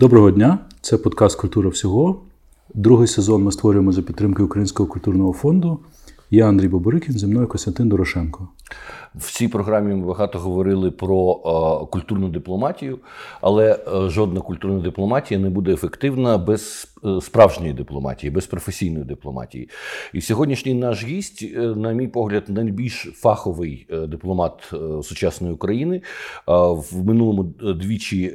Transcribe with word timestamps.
Доброго 0.00 0.30
дня! 0.30 0.58
Це 0.80 0.98
подкаст 0.98 1.40
Культура 1.40 1.68
всього. 1.68 2.20
Другий 2.74 3.06
сезон 3.06 3.42
ми 3.42 3.52
створюємо 3.52 3.92
за 3.92 4.02
підтримки 4.02 4.42
Українського 4.42 4.88
культурного 4.88 5.32
фонду. 5.32 5.78
Я 6.32 6.48
Андрій 6.48 6.68
Боборикін, 6.68 7.18
зі 7.18 7.26
мною 7.26 7.48
Костянтин 7.48 7.88
Дорошенко. 7.88 8.48
В 9.14 9.32
цій 9.32 9.48
програмі 9.48 9.94
ми 9.94 10.06
багато 10.06 10.38
говорили 10.38 10.90
про 10.90 11.32
е, 11.32 11.86
культурну 11.92 12.28
дипломатію, 12.28 12.98
але 13.40 13.72
е, 13.72 14.10
жодна 14.10 14.40
культурна 14.40 14.80
дипломатія 14.80 15.40
не 15.40 15.50
буде 15.50 15.72
ефективна 15.72 16.38
без 16.38 16.94
е, 17.04 17.20
справжньої 17.20 17.72
дипломатії, 17.72 18.30
без 18.30 18.46
професійної 18.46 19.04
дипломатії. 19.04 19.68
І 20.12 20.20
сьогоднішній 20.20 20.74
наш 20.74 21.04
гість, 21.04 21.56
на 21.56 21.92
мій 21.92 22.08
погляд, 22.08 22.44
найбільш 22.48 23.08
фаховий 23.14 23.86
дипломат 24.08 24.72
сучасної 25.02 25.54
України. 25.54 26.02
В 26.46 27.04
минулому 27.04 27.42
двічі 27.60 28.34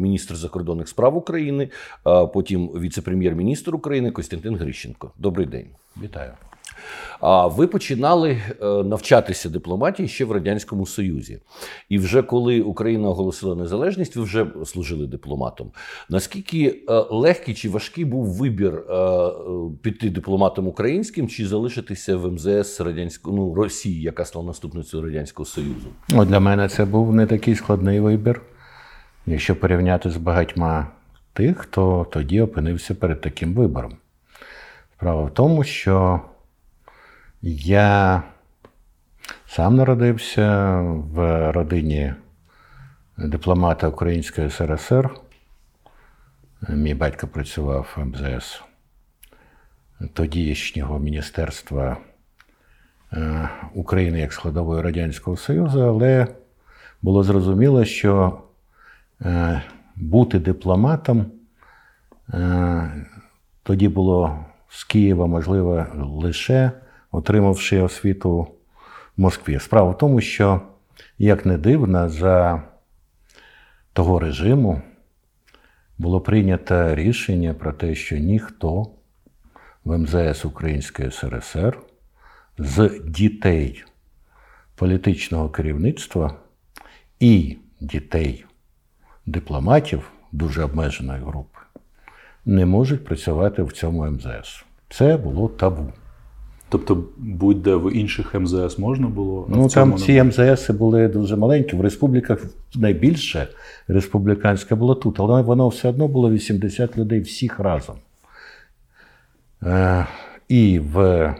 міністр 0.00 0.36
закордонних 0.36 0.88
справ 0.88 1.16
України, 1.16 1.68
е, 2.06 2.26
потім 2.26 2.68
віце-прем'єр-міністр 2.68 3.74
України 3.74 4.10
Костянтин 4.10 4.56
Грищенко. 4.56 5.10
Добрий 5.18 5.46
день. 5.46 5.66
Вітаю. 6.02 6.32
А 7.20 7.46
ви 7.46 7.66
починали 7.66 8.30
е, 8.30 8.66
навчатися 8.66 9.48
дипломатії 9.48 10.08
ще 10.08 10.24
в 10.24 10.32
радянському 10.32 10.86
Союзі, 10.86 11.40
і 11.88 11.98
вже 11.98 12.22
коли 12.22 12.60
Україна 12.60 13.08
оголосила 13.08 13.54
незалежність, 13.54 14.16
ви 14.16 14.22
вже 14.22 14.46
служили 14.64 15.06
дипломатом. 15.06 15.70
Наскільки 16.08 16.82
е, 16.88 16.92
легкий 17.10 17.54
чи 17.54 17.68
важкий 17.68 18.04
був 18.04 18.26
вибір 18.26 18.74
е, 18.74 19.30
піти 19.82 20.10
дипломатом 20.10 20.68
українським 20.68 21.28
чи 21.28 21.46
залишитися 21.46 22.16
в 22.16 22.32
МЗС 22.32 22.80
радянського 22.80 23.36
ну, 23.36 23.54
Росії, 23.54 24.02
яка 24.02 24.24
стала 24.24 24.44
наступницею 24.44 25.02
радянського 25.02 25.46
Союзу? 25.46 25.88
Ну, 26.08 26.24
для 26.24 26.40
мене 26.40 26.68
це 26.68 26.84
був 26.84 27.14
не 27.14 27.26
такий 27.26 27.54
складний 27.54 28.00
вибір. 28.00 28.42
Якщо 29.26 29.56
порівняти 29.56 30.10
з 30.10 30.16
багатьма 30.16 30.86
тих, 31.32 31.58
хто 31.58 32.06
тоді 32.10 32.40
опинився 32.40 32.94
перед 32.94 33.20
таким 33.20 33.54
вибором. 33.54 33.96
Справа 34.96 35.24
в 35.24 35.34
тому, 35.34 35.64
що 35.64 36.20
я 37.46 38.22
сам 39.46 39.76
народився 39.76 40.78
в 40.80 41.52
родині 41.52 42.14
дипломата 43.18 43.88
Української 43.88 44.50
СРСР. 44.50 45.10
Мій 46.68 46.94
батько 46.94 47.28
працював 47.28 47.94
в 47.96 48.04
МЗС 48.04 48.62
тодішнього 50.12 50.98
Міністерства 50.98 51.96
е, 53.12 53.48
України 53.74 54.20
як 54.20 54.32
складової 54.32 54.82
Радянського 54.82 55.36
Союзу, 55.36 55.80
але 55.80 56.26
було 57.02 57.22
зрозуміло, 57.22 57.84
що 57.84 58.40
е, 59.22 59.62
бути 59.96 60.38
дипломатом 60.38 61.26
е, 62.34 63.06
тоді 63.62 63.88
було 63.88 64.44
з 64.68 64.84
Києва 64.84 65.26
можливо 65.26 65.86
лише 65.94 66.72
отримавши 67.14 67.80
освіту 67.80 68.40
в 69.16 69.20
Москві. 69.20 69.58
Справа 69.60 69.90
в 69.90 69.98
тому, 69.98 70.20
що, 70.20 70.60
як 71.18 71.46
не 71.46 71.58
дивно, 71.58 72.08
за 72.08 72.62
того 73.92 74.18
режиму 74.18 74.82
було 75.98 76.20
прийнято 76.20 76.94
рішення 76.94 77.54
про 77.54 77.72
те, 77.72 77.94
що 77.94 78.16
ніхто 78.16 78.86
в 79.84 79.98
МЗС 79.98 80.44
Української 80.44 81.10
СРСР 81.10 81.78
з 82.58 83.00
дітей 83.04 83.84
політичного 84.74 85.50
керівництва 85.50 86.36
і 87.20 87.56
дітей 87.80 88.44
дипломатів 89.26 90.10
дуже 90.32 90.64
обмеженої 90.64 91.20
групи 91.22 91.58
не 92.44 92.66
можуть 92.66 93.04
працювати 93.04 93.62
в 93.62 93.72
цьому 93.72 94.10
МЗС. 94.10 94.64
Це 94.90 95.16
було 95.16 95.48
табу. 95.48 95.92
Тобто, 96.74 97.04
будь-де 97.16 97.74
в 97.74 97.96
інших 97.96 98.34
МЗС 98.34 98.78
можна 98.78 99.08
було. 99.08 99.48
а 99.52 99.56
Ну 99.56 99.68
там 99.68 99.90
не 99.90 99.96
ці 99.96 100.22
МЗС 100.22 100.70
були 100.70 101.08
дуже 101.08 101.36
маленькі. 101.36 101.76
В 101.76 101.80
республіках 101.80 102.44
найбільше 102.74 103.48
республіканське 103.88 104.74
було 104.74 104.94
тут, 104.94 105.20
але 105.20 105.42
воно 105.42 105.68
все 105.68 105.88
одно 105.88 106.08
було 106.08 106.30
80 106.30 106.98
людей 106.98 107.20
всіх 107.20 107.60
разом. 107.60 107.96
Е, 109.62 110.06
і 110.48 110.78
в 110.78 111.34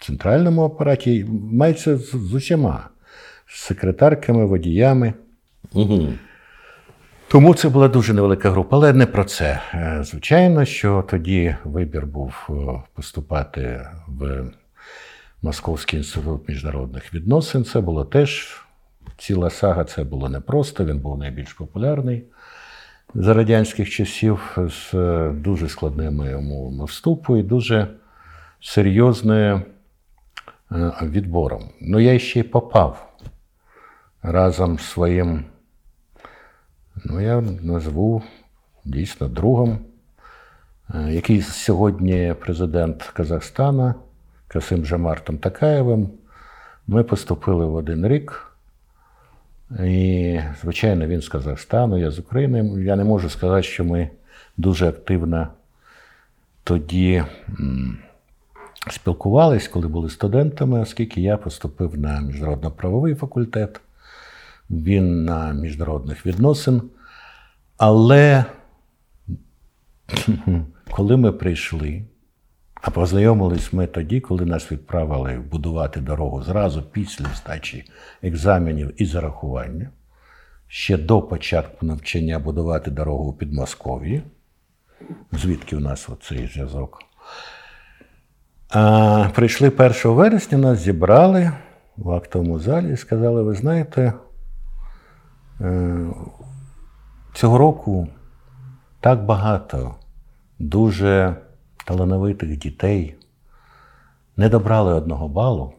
центральному 0.00 0.62
апараті 0.64 1.26
мається 1.52 1.96
з, 1.96 2.10
з 2.10 2.34
усіма 2.34 2.88
з 3.46 3.60
секретарками, 3.60 4.46
водіями. 4.46 5.12
Угу. 5.72 6.08
Тому 7.28 7.54
це 7.54 7.68
була 7.68 7.88
дуже 7.88 8.14
невелика 8.14 8.50
група, 8.50 8.76
але 8.76 8.92
не 8.92 9.06
про 9.06 9.24
це. 9.24 9.60
Е, 9.74 9.98
Звичайно, 10.02 10.64
що 10.64 11.04
тоді 11.10 11.56
вибір 11.64 12.06
був 12.06 12.48
е, 12.50 12.52
поступати 12.94 13.86
в 14.08 14.44
Московський 15.42 15.98
інститут 15.98 16.48
міжнародних 16.48 17.14
відносин. 17.14 17.64
Це 17.64 17.80
було 17.80 18.04
теж 18.04 18.60
ціла 19.18 19.50
сага, 19.50 19.84
це 19.84 20.04
було 20.04 20.28
непросто, 20.28 20.84
він 20.84 20.98
був 20.98 21.18
найбільш 21.18 21.52
популярний 21.52 22.24
за 23.14 23.34
радянських 23.34 23.90
часів 23.90 24.56
з 24.56 24.94
е, 24.94 25.30
дуже 25.30 25.68
складними 25.68 26.34
умовами 26.34 26.84
вступу 26.84 27.36
і 27.36 27.42
дуже 27.42 27.88
серйозною 28.60 29.62
е, 30.72 30.92
відбором. 31.02 31.70
Ну, 31.80 32.00
я 32.00 32.18
ще 32.18 32.40
й 32.40 32.42
попав 32.42 33.12
разом 34.22 34.78
з 34.78 34.82
своїм 34.82 35.44
ну, 37.04 37.20
я 37.20 37.40
назву 37.40 38.22
дійсно 38.84 39.28
другом, 39.28 39.78
е, 40.94 41.12
який 41.12 41.42
сьогодні 41.42 42.34
президент 42.40 43.02
Казахстана 43.02 43.94
Касим 44.52 44.84
Жамартом 44.84 45.38
Такаєвим. 45.38 46.10
Ми 46.86 47.04
поступили 47.04 47.66
в 47.66 47.74
один 47.74 48.08
рік. 48.08 48.52
І, 49.84 50.40
звичайно, 50.60 51.06
він 51.06 51.20
з 51.20 51.28
Казахстану, 51.28 51.98
я 51.98 52.10
з 52.10 52.18
України. 52.18 52.84
Я 52.84 52.96
не 52.96 53.04
можу 53.04 53.30
сказати, 53.30 53.62
що 53.62 53.84
ми 53.84 54.10
дуже 54.56 54.88
активно 54.88 55.48
тоді 56.64 57.24
спілкувались, 58.90 59.68
коли 59.68 59.88
були 59.88 60.10
студентами, 60.10 60.80
оскільки 60.80 61.20
я 61.20 61.36
поступив 61.36 61.98
на 61.98 62.20
міжнародно-правовий 62.20 63.14
факультет, 63.14 63.80
він 64.70 65.24
на 65.24 65.52
міжнародних 65.52 66.26
відносин. 66.26 66.82
Але 67.76 68.44
коли 70.90 71.16
ми 71.16 71.32
прийшли, 71.32 72.02
а 72.82 72.90
познайомились 72.90 73.72
ми 73.72 73.86
тоді, 73.86 74.20
коли 74.20 74.44
нас 74.44 74.72
відправили 74.72 75.38
будувати 75.50 76.00
дорогу 76.00 76.42
зразу 76.42 76.82
після 76.82 77.26
здачі 77.36 77.84
екзаменів 78.22 79.02
і 79.02 79.06
зарахування, 79.06 79.90
ще 80.68 80.98
до 80.98 81.22
початку 81.22 81.86
навчання 81.86 82.38
будувати 82.38 82.90
дорогу 82.90 83.24
у 83.24 83.32
Підмосков'ї, 83.32 84.22
звідки 85.32 85.76
у 85.76 85.80
нас 85.80 86.08
оцей 86.08 86.46
зв'язок. 86.46 86.98
А, 88.68 89.28
прийшли 89.34 89.68
1 89.68 89.92
вересня, 90.04 90.58
нас 90.58 90.78
зібрали 90.78 91.52
в 91.96 92.10
актовому 92.10 92.58
залі 92.58 92.92
і 92.92 92.96
сказали: 92.96 93.42
ви 93.42 93.54
знаєте, 93.54 94.12
е, 95.60 96.06
цього 97.34 97.58
року 97.58 98.08
так 99.00 99.24
багато 99.24 99.94
дуже 100.58 101.36
талановитих 101.84 102.56
дітей 102.58 103.14
не 104.36 104.48
добрали 104.48 104.94
одного 104.94 105.28
балу, 105.28 105.72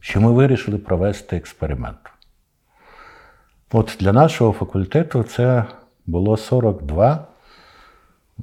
що 0.00 0.20
ми 0.20 0.32
вирішили 0.32 0.78
провести 0.78 1.36
експеримент. 1.36 1.98
От 3.72 3.96
для 4.00 4.12
нашого 4.12 4.52
факультету 4.52 5.22
це 5.22 5.64
було 6.06 6.36
42 6.36 7.26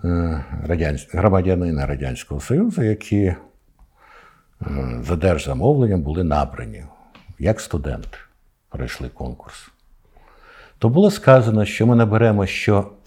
е, 0.03 1.05
громадянина 1.13 1.85
Радянського 1.85 2.41
Союзу, 2.41 2.83
які 2.83 3.23
е, 3.25 3.35
за 5.03 5.15
держзамовленням 5.15 6.01
були 6.01 6.23
набрані 6.23 6.83
як 7.39 7.61
студенти, 7.61 8.17
пройшли 8.69 9.09
конкурс. 9.09 9.69
То 10.79 10.89
було 10.89 11.11
сказано, 11.11 11.65
що 11.65 11.87
ми 11.87 11.95
наберемо 11.95 12.45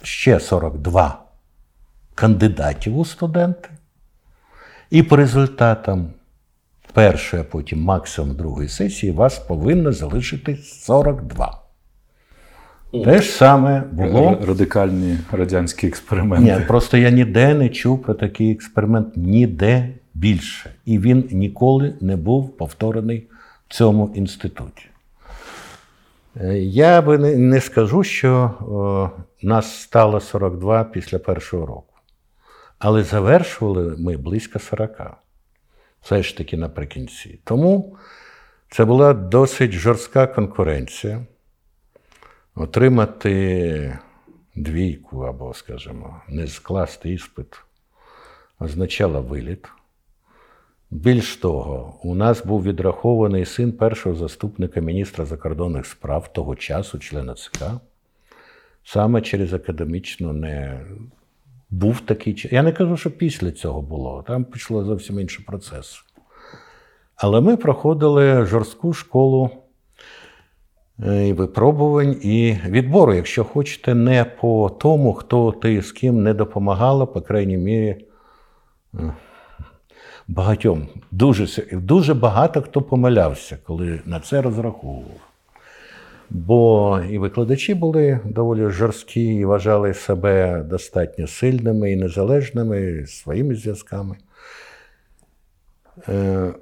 ще 0.03 0.41
42 0.41 1.25
кандидатів 2.15 2.99
у 2.99 3.05
студенти, 3.05 3.69
і 4.91 5.03
по 5.03 5.17
результатам 5.17 6.11
першої, 6.93 7.43
а 7.43 7.45
потім 7.45 7.83
максимум 7.83 8.37
другої 8.37 8.69
сесії 8.69 9.13
вас 9.13 9.39
повинно 9.39 9.93
залишити 9.93 10.57
42. 10.57 11.59
Те 13.05 13.23
ж 13.23 13.31
саме 13.31 13.81
було. 13.93 14.39
Радикальні 14.47 15.19
радянські 15.33 15.87
експерименти. 15.87 16.59
Ні, 16.59 16.65
просто 16.67 16.97
я 16.97 17.11
ніде 17.11 17.55
не 17.55 17.69
чув 17.69 18.03
про 18.03 18.15
такий 18.15 18.53
експеримент, 18.53 19.17
ніде 19.17 19.89
більше. 20.15 20.71
І 20.85 20.99
він 20.99 21.29
ніколи 21.31 21.95
не 22.01 22.17
був 22.17 22.57
повторений 22.57 23.27
в 23.69 23.75
цьому 23.75 24.11
інституті. 24.15 24.87
Е, 26.41 26.59
Я 26.59 27.03
би 27.03 27.19
не, 27.19 27.61
скажу, 27.61 28.03
що 28.03 28.51
о, 28.61 29.11
нас 29.43 29.81
стало 29.81 30.21
42 30.21 30.85
після 30.85 31.19
першого 31.19 31.67
року. 31.67 31.92
Але 32.85 33.05
завершували 33.05 33.97
ми 33.99 34.17
близько 34.17 34.59
40. 34.59 35.01
Все 36.01 36.23
ж 36.23 36.37
таки 36.37 36.57
наприкінці. 36.57 37.41
Тому 37.45 37.97
це 38.71 38.85
була 38.85 39.15
досить 39.15 39.73
жорстка 39.73 40.27
конкуренція. 40.27 41.27
Отримати 42.55 43.99
двійку 44.55 45.21
або, 45.21 45.55
скажімо, 45.55 46.23
не 46.29 46.47
скласти 46.47 47.13
іспит 47.13 47.61
означало 48.59 49.23
виліт. 49.23 49.69
Більш 50.91 51.37
того, 51.37 52.01
у 52.03 52.15
нас 52.15 52.45
був 52.45 52.63
відрахований 52.63 53.45
син 53.45 53.73
першого 53.73 54.17
заступника 54.17 54.81
міністра 54.81 55.25
закордонних 55.25 55.87
справ 55.87 56.33
того 56.33 56.57
часу, 56.57 56.99
члена 56.99 57.35
ЦК. 57.35 57.65
Саме 58.85 59.21
через 59.21 59.53
академічно 59.53 60.33
не 60.33 60.81
був 61.73 62.01
такий 62.01 62.35
час. 62.35 62.53
Я 62.53 62.63
не 62.63 62.73
кажу, 62.73 62.97
що 62.97 63.11
після 63.11 63.51
цього 63.51 63.83
було, 63.83 64.25
там 64.27 64.45
пішло 64.45 64.85
зовсім 64.85 65.21
інший 65.21 65.45
процес. 65.45 66.05
Але 67.17 67.41
ми 67.41 67.57
проходили 67.57 68.47
жорстку 68.47 68.93
школу 68.93 69.51
е, 71.07 71.29
і 71.29 71.33
випробувань 71.33 72.17
і 72.23 72.59
відбору, 72.67 73.15
якщо 73.15 73.45
хочете, 73.45 73.95
не 73.95 74.25
по 74.25 74.71
тому, 74.71 75.13
хто 75.13 75.53
ти 75.53 75.83
з 75.83 75.93
ким 75.93 76.23
не 76.23 76.35
допомагала, 76.35 77.07
по 77.07 77.21
крайній 77.21 77.59
мірі. 77.59 78.07
Е, 78.95 79.15
багатьом. 80.29 80.89
Дуже 81.11 81.63
дуже 81.73 82.15
багато 82.15 82.63
хто 82.63 82.83
помилявся, 82.83 83.59
коли 83.67 84.01
на 84.05 84.21
це 84.21 84.43
розраховував. 84.43 85.32
Бо 86.35 87.01
і 87.11 87.19
викладачі 87.19 87.75
були 87.75 88.21
доволі 88.25 88.69
жорсткі 88.69 89.25
і 89.25 89.45
вважали 89.45 89.95
себе 89.95 90.63
достатньо 90.63 91.27
сильними 91.27 91.93
і 91.93 91.97
незалежними 91.97 93.07
своїми 93.07 93.55
зв'язками. 93.55 94.17
Е, 96.09 96.53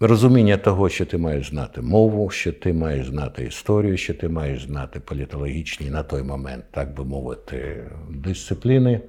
розуміння 0.00 0.56
того, 0.56 0.88
що 0.88 1.06
ти 1.06 1.18
маєш 1.18 1.50
знати 1.50 1.80
мову, 1.80 2.30
що 2.30 2.52
ти 2.52 2.72
маєш 2.72 3.06
знати 3.06 3.44
історію, 3.44 3.96
що 3.96 4.14
ти 4.14 4.28
маєш 4.28 4.66
знати 4.66 5.00
політологічні 5.00 5.90
на 5.90 6.02
той 6.02 6.22
момент, 6.22 6.64
так 6.70 6.94
би 6.94 7.04
мовити, 7.04 7.84
дисципліни. 8.10 9.00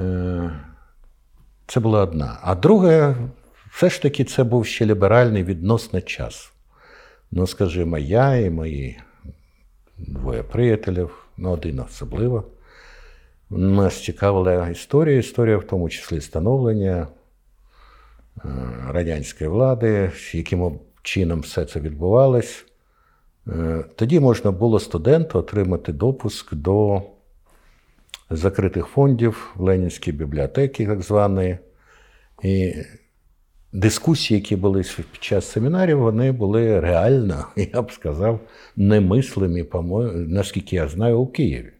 Е, 0.00 0.50
це 1.66 1.80
була 1.80 2.02
одна. 2.02 2.38
А 2.42 2.54
друге, 2.54 3.16
все 3.70 3.90
ж 3.90 4.02
таки, 4.02 4.24
це 4.24 4.44
був 4.44 4.66
ще 4.66 4.86
ліберальний 4.86 5.44
відносно 5.44 6.00
час. 6.00 6.52
Ну, 7.30 7.46
скажімо, 7.46 7.98
я 7.98 8.36
і 8.36 8.50
мої 8.50 9.00
двоє 9.98 10.42
приятелів, 10.42 11.26
ну, 11.36 11.50
один 11.50 11.80
особливо. 11.80 12.44
Нас 13.50 14.04
цікавила 14.04 14.68
історія, 14.68 15.18
історія, 15.18 15.56
в 15.56 15.64
тому 15.64 15.88
числі 15.88 16.20
становлення 16.20 17.08
е, 18.36 18.48
радянської 18.88 19.50
влади, 19.50 20.12
яким 20.32 20.78
чином 21.02 21.40
все 21.40 21.64
це 21.64 21.80
відбувалось. 21.80 22.64
Е, 23.48 23.84
тоді 23.96 24.20
можна 24.20 24.50
було 24.50 24.80
студенту 24.80 25.38
отримати 25.38 25.92
допуск 25.92 26.54
до 26.54 27.02
закритих 28.30 28.86
фондів 28.86 29.52
в 29.56 29.62
Ленінській 29.62 30.12
бібліотеці, 30.12 30.86
так 30.86 31.02
званої. 31.02 31.58
Дискусії, 33.72 34.40
які 34.40 34.56
були 34.56 34.82
під 35.12 35.22
час 35.22 35.50
семінарів, 35.50 35.98
вони 35.98 36.32
були 36.32 36.80
реально, 36.80 37.46
я 37.56 37.82
б 37.82 37.92
сказав, 37.92 38.40
немислимі, 38.76 39.64
наскільки 40.14 40.76
я 40.76 40.88
знаю, 40.88 41.20
у 41.20 41.26
Києві. 41.26 41.72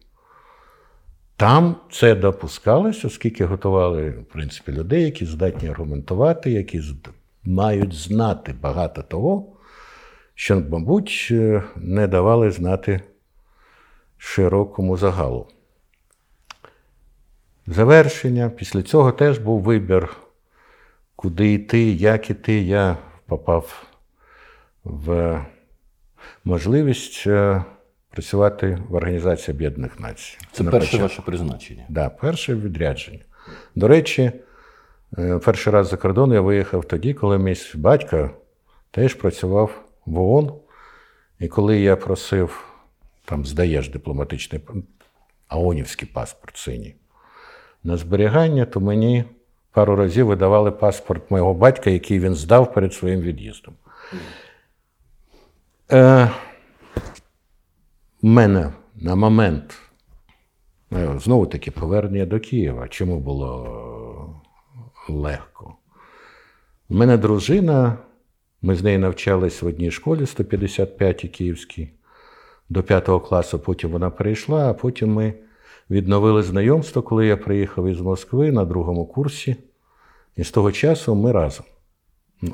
Там 1.35 1.75
це 1.91 2.15
допускалось, 2.15 3.05
оскільки 3.05 3.45
готували, 3.45 4.09
в 4.09 4.25
принципі, 4.25 4.71
людей, 4.71 5.03
які 5.03 5.25
здатні 5.25 5.69
аргументувати, 5.69 6.51
які 6.51 6.81
мають 7.43 7.93
знати 7.93 8.55
багато 8.61 9.01
того, 9.01 9.45
що, 10.35 10.63
мабуть, 10.69 11.33
не 11.75 12.07
давали 12.07 12.51
знати 12.51 13.01
широкому 14.17 14.97
загалу. 14.97 15.47
Завершення. 17.67 18.49
Після 18.49 18.81
цього 18.81 19.11
теж 19.11 19.37
був 19.37 19.61
вибір, 19.61 20.09
куди 21.17 21.53
йти, 21.53 21.91
як 21.91 22.29
іти. 22.29 22.61
Я 22.61 22.97
попав 23.25 23.83
в 24.83 25.39
можливість 26.45 27.23
е, 27.27 27.63
працювати 28.09 28.83
в 28.89 28.95
Організації 28.95 29.55
Об'єднаних 29.55 29.99
Націй. 29.99 30.37
Це 30.51 30.63
На 30.63 30.71
перше 30.71 30.87
початку. 30.87 31.03
ваше 31.03 31.21
призначення? 31.21 31.83
Так, 31.83 31.91
да, 31.91 32.09
перше 32.09 32.55
відрядження. 32.55 33.19
До 33.75 33.87
речі, 33.87 34.31
е, 35.17 35.39
перший 35.39 35.73
раз 35.73 35.87
за 35.89 35.97
кордон 35.97 36.33
я 36.33 36.41
виїхав 36.41 36.85
тоді, 36.85 37.13
коли 37.13 37.37
мій 37.37 37.55
батько 37.75 38.31
теж 38.91 39.13
працював 39.13 39.85
в 40.05 40.19
ООН. 40.19 40.53
І 41.39 41.47
коли 41.47 41.79
я 41.79 41.95
просив, 41.95 42.73
там 43.25 43.45
здаєш 43.45 43.89
дипломатичний 43.89 44.61
АОНівський 45.47 46.07
паспорт 46.13 46.57
синій 46.57 46.95
на 47.83 47.97
зберігання, 47.97 48.65
то 48.65 48.79
мені 48.79 49.25
пару 49.77 49.95
разів 49.95 50.25
видавали 50.25 50.71
паспорт 50.71 51.31
моєго 51.31 51.53
батька, 51.53 51.89
який 51.89 52.19
він 52.19 52.35
здав 52.35 52.73
перед 52.73 52.93
своїм 52.93 53.21
від'їздом. 53.21 53.73
Е, 55.91 56.29
мене 58.21 58.73
на 58.95 59.15
момент, 59.15 59.77
е, 60.93 61.19
знову 61.19 61.45
таки, 61.45 61.71
повернення 61.71 62.25
до 62.25 62.39
Києва. 62.39 62.87
Чому 62.87 63.19
було 63.19 64.41
легко? 65.09 65.75
У 66.89 66.95
мене 66.95 67.17
дружина, 67.17 67.97
ми 68.61 68.75
з 68.75 68.83
нею 68.83 68.99
навчались 68.99 69.61
в 69.61 69.67
одній 69.67 69.91
школі 69.91 70.25
155 70.25 71.21
київській, 71.21 71.89
до 72.69 72.83
5 72.83 73.09
класу, 73.19 73.59
потім 73.59 73.89
вона 73.89 74.09
перейшла, 74.09 74.69
а 74.69 74.73
потім 74.73 75.13
ми 75.13 75.33
відновили 75.89 76.43
знайомство, 76.43 77.01
коли 77.01 77.27
я 77.27 77.37
приїхав 77.37 77.87
із 77.87 78.01
Москви 78.01 78.51
на 78.51 78.65
другому 78.65 79.05
курсі. 79.05 79.55
І 80.35 80.43
з 80.43 80.51
того 80.51 80.71
часу 80.71 81.15
ми 81.15 81.31
разом. 81.31 81.65
Ну, 82.41 82.53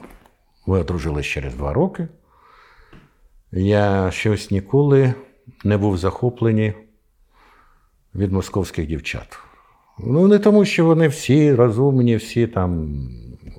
ви 0.65 0.79
одружились 0.79 1.25
через 1.25 1.55
два 1.55 1.73
роки. 1.73 2.07
Я 3.51 4.11
щось 4.11 4.51
ніколи 4.51 5.13
не 5.63 5.77
був 5.77 5.97
захоплений 5.97 6.73
від 8.15 8.31
московських 8.31 8.87
дівчат. 8.87 9.39
Ну, 9.99 10.27
не 10.27 10.39
тому, 10.39 10.65
що 10.65 10.85
вони 10.85 11.07
всі 11.07 11.55
розумні, 11.55 12.15
всі 12.15 12.47
там. 12.47 12.97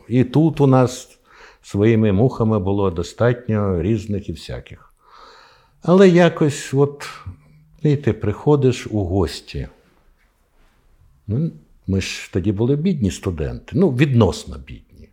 І 0.09 0.25
тут 0.25 0.61
у 0.61 0.67
нас 0.67 1.19
своїми 1.63 2.13
мухами 2.13 2.59
було 2.59 2.91
достатньо 2.91 3.83
різних 3.83 4.29
і 4.29 4.33
всяких. 4.33 4.95
Але 5.83 6.09
якось, 6.09 6.75
от 6.75 7.09
і 7.91 7.97
ти 7.97 8.13
приходиш 8.13 8.87
у 8.91 9.05
гості. 9.05 9.69
Ну, 11.27 11.51
Ми 11.87 12.01
ж 12.01 12.33
тоді 12.33 12.53
були 12.53 12.77
бідні 12.77 13.11
студенти, 13.11 13.73
ну, 13.75 13.91
відносно 13.91 14.59
бідні. 14.59 15.09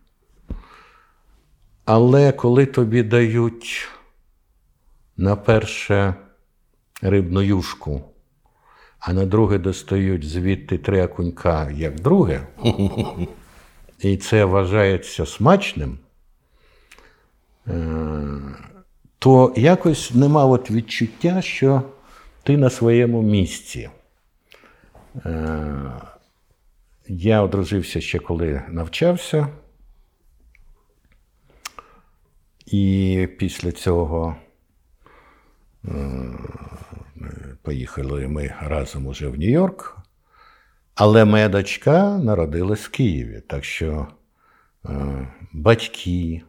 Але 1.86 2.32
коли 2.32 2.66
тобі 2.66 3.04
дають 3.04 3.88
на 5.18 5.36
перше 5.36 6.16
рибну 7.02 7.42
юшку, 7.42 8.02
а 9.00 9.14
на 9.14 9.26
друге 9.26 9.58
достають 9.58 10.30
звідти 10.30 10.78
три 10.78 11.06
окунька, 11.06 11.72
як 11.72 12.00
друге, 12.00 12.48
і 14.00 14.18
це 14.18 14.46
вважається 14.46 15.26
смачним, 15.26 15.98
е, 17.68 17.74
то 19.20 19.54
якось 19.56 20.14
нема 20.14 20.46
от 20.46 20.72
відчуття, 20.72 21.42
що 21.42 21.84
ти 22.44 22.58
на 22.58 22.70
своєму 22.70 23.22
місці. 23.22 23.90
Е, 25.26 25.92
я 27.08 27.42
одружився 27.42 28.02
ще 28.02 28.20
коли 28.20 28.62
навчався. 28.70 29.48
І 32.66 33.28
після 33.40 33.72
цього 33.72 34.36
е, 35.86 35.90
поїхали 37.62 38.28
ми 38.28 38.56
разом 38.62 39.08
уже 39.08 39.28
в 39.28 39.36
Нью-Йорк. 39.36 39.98
Але 40.96 41.26
моя 41.26 41.50
дочка 41.50 42.18
народилась 42.18 42.86
в 42.86 42.92
Києві. 42.92 43.42
Так 43.48 43.66
що 43.66 44.08
е, 44.86 45.28
батьки 45.52 46.42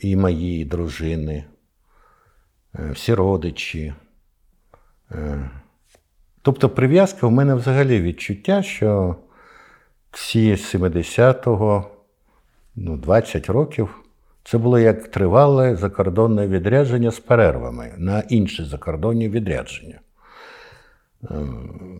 і 0.00 0.16
мої 0.16 0.64
дружини, 0.64 1.44
всі 2.92 3.14
родичі. 3.14 3.94
Е, 5.12 5.50
тобто 6.42 6.68
прив'язка 6.68 7.26
в 7.26 7.32
мене 7.32 7.54
взагалі 7.54 8.00
відчуття, 8.00 8.62
що 8.62 9.16
всі 10.10 10.52
70-го, 10.54 11.90
ну, 12.76 12.96
20 12.96 13.50
років, 13.50 14.04
це 14.44 14.58
було 14.58 14.78
як 14.78 15.08
тривале 15.08 15.76
закордонне 15.76 16.46
відрядження 16.46 17.10
з 17.10 17.20
перервами 17.20 17.94
на 17.98 18.20
інші 18.20 18.64
закордонні 18.64 19.28
відрядження. 19.28 20.00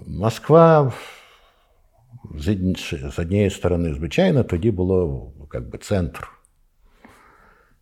Москва, 0.07 0.93
з 2.35 3.19
однієї 3.19 3.51
сторони, 3.51 3.95
звичайно, 3.95 4.45
тоді 4.45 4.71
було 4.71 5.27
як 5.55 5.69
би, 5.69 5.79
центр 5.79 6.29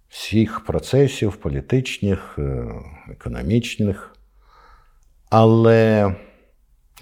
всіх 0.09 0.65
процесів 0.65 1.37
політичних, 1.37 2.35
е, 2.39 2.67
економічних. 3.11 4.15
Але 5.31 6.15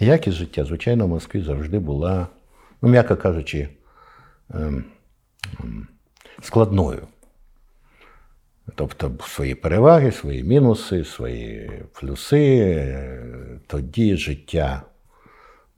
якість 0.01 0.37
життя, 0.37 0.65
звичайно, 0.65 1.07
в 1.07 1.09
Москві 1.09 1.41
завжди 1.41 1.79
була, 1.79 2.27
ну, 2.83 2.89
м'яко 2.89 3.17
кажучи, 3.17 3.69
ем, 4.55 4.85
ем, 5.61 5.89
складною. 6.43 7.07
Тобто 8.75 9.13
свої 9.27 9.55
переваги, 9.55 10.13
свої 10.13 10.45
мінуси, 10.45 11.05
свої 11.05 11.71
плюси. 11.93 13.01
Тоді 13.67 14.17
життя 14.17 14.83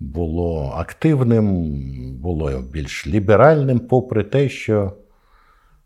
було 0.01 0.73
активним, 0.77 1.73
було 2.15 2.61
більш 2.73 3.07
ліберальним, 3.07 3.79
попри 3.79 4.25
те, 4.25 4.49
що 4.49 4.93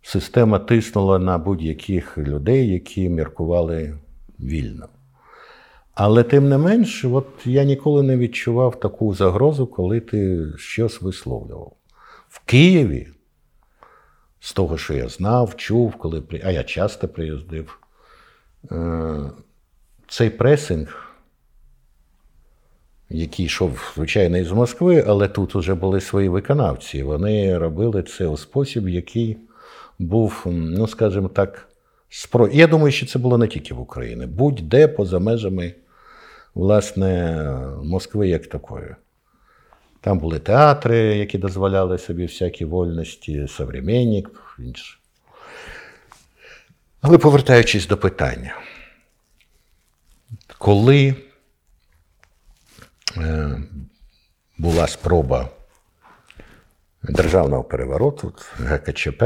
система 0.03 0.59
тиснула 0.59 1.19
на 1.19 1.39
будь-яких 1.39 2.19
людей, 2.19 2.69
які 2.69 3.09
міркували 3.09 3.99
вільно. 4.41 4.89
Але 5.95 6.23
тим 6.23 6.49
не 6.49 6.59
менш, 6.59 7.05
от 7.05 7.27
я 7.45 7.65
ніколи 7.65 8.03
не 8.03 8.17
відчував 8.17 8.81
таку 8.81 9.15
загрозу, 9.15 9.67
коли 9.67 10.01
ти 10.01 10.47
щось 10.57 11.03
висловлював. 11.03 11.73
В 12.29 12.39
Києві, 12.45 13.09
з 14.41 14.53
того, 14.53 14.79
що 14.79 14.95
я 14.95 15.09
знав, 15.09 15.57
чув, 15.57 15.97
коли 15.97 16.23
а 16.45 16.51
я 16.51 16.65
часто 16.65 17.09
приїздив, 17.09 17.79
е, 18.73 19.31
цей 20.09 20.31
пресинг, 20.31 21.09
який 23.11 23.47
йшов, 23.47 23.93
звичайно, 23.95 24.39
із 24.39 24.53
Москви, 24.53 25.05
але 25.07 25.29
тут 25.29 25.55
вже 25.55 25.75
були 25.75 26.01
свої 26.01 26.29
виконавці. 26.29 27.03
Вони 27.03 27.59
робили 27.59 28.03
це 28.03 28.27
у 28.27 28.37
спосіб, 28.37 28.89
який 28.89 29.39
був, 29.99 30.43
ну, 30.47 30.87
скажімо 30.87 31.29
так, 31.29 31.69
спро... 32.13 32.49
Я 32.53 32.67
думаю, 32.67 32.93
що 32.93 33.07
це 33.07 33.19
було 33.19 33.39
не 33.39 33.49
тільки 33.49 33.75
в 33.75 33.81
Україні, 33.81 34.27
будь-де 34.27 34.89
поза 34.89 35.19
межами 35.19 35.75
власне, 36.55 37.43
Москви 37.83 38.29
як 38.29 38.47
такої. 38.47 38.95
Там 40.01 40.19
були 40.19 40.39
театри, 40.39 40.99
які 40.99 41.39
дозволяли 41.39 41.99
собі 41.99 42.27
всякі 42.27 42.65
вольності, 42.65 43.49
современник, 43.49 44.31
інше. 44.59 44.99
Але 47.01 47.19
повертаючись 47.19 47.87
до 47.87 47.97
питання, 47.97 48.57
коли 50.59 51.15
е, 53.17 53.63
була 54.59 54.87
спроба 54.87 55.49
державного 57.03 57.65
перевороту 57.65 58.33
ГКЧП, 58.57 59.23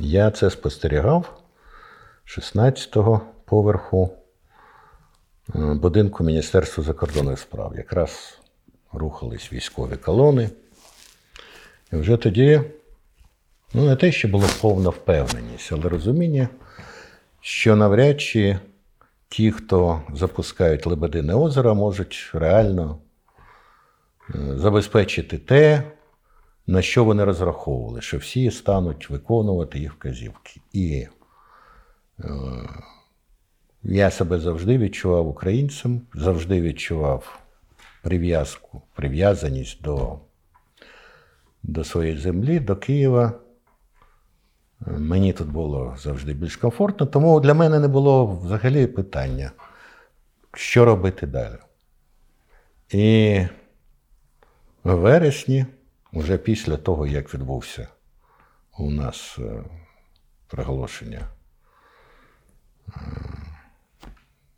я 0.00 0.30
це 0.30 0.50
спостерігав 0.50 1.43
16-го 2.26 3.20
поверху 3.44 4.10
Е, 5.54 5.74
будинку 5.74 6.24
Міністерства 6.24 6.84
закордонних 6.84 7.38
справ. 7.38 7.72
Якраз 7.76 8.38
рухались 8.92 9.52
військові 9.52 9.96
колони. 9.96 10.50
І 11.92 11.96
вже 11.96 12.16
тоді, 12.16 12.60
ну, 13.74 13.86
не 13.86 13.96
те, 13.96 14.12
що 14.12 14.28
було 14.28 14.46
повна 14.60 14.90
впевненість, 14.90 15.72
але 15.72 15.88
розуміння, 15.88 16.48
що 17.40 17.76
навряд 17.76 18.20
чи 18.20 18.58
ті, 19.28 19.52
хто 19.52 20.02
запускають 20.14 20.86
Лебедине 20.86 21.34
озеро, 21.34 21.74
можуть 21.74 22.30
реально 22.32 22.98
е, 24.34 24.38
забезпечити 24.56 25.38
те, 25.38 25.82
на 26.66 26.82
що 26.82 27.04
вони 27.04 27.24
розраховували, 27.24 28.00
що 28.00 28.18
всі 28.18 28.50
стануть 28.50 29.10
виконувати 29.10 29.78
їх 29.78 29.92
вказівки. 29.92 30.60
І 30.72 31.06
я 33.82 34.10
себе 34.10 34.38
завжди 34.38 34.78
відчував 34.78 35.28
українцем, 35.28 36.00
завжди 36.14 36.60
відчував 36.60 37.40
прив'язку, 38.02 38.82
прив'язаність 38.94 39.82
до 39.82 40.18
до 41.62 41.84
своєї 41.84 42.18
землі, 42.18 42.60
до 42.60 42.76
Києва. 42.76 43.32
Мені 44.86 45.32
тут 45.32 45.48
було 45.48 45.96
завжди 45.98 46.34
більш 46.34 46.56
комфортно, 46.56 47.06
тому 47.06 47.40
для 47.40 47.54
мене 47.54 47.78
не 47.78 47.88
було 47.88 48.26
взагалі 48.26 48.86
питання, 48.86 49.50
що 50.54 50.84
робити 50.84 51.26
далі. 51.26 51.58
І 52.88 53.40
в 54.84 54.94
вересні, 54.94 55.66
вже 56.12 56.38
після 56.38 56.76
того, 56.76 57.06
як 57.06 57.34
відбувся 57.34 57.88
у 58.78 58.90
нас 58.90 59.36
е, 59.38 59.64
приголошення 60.46 61.20
е, 61.20 61.33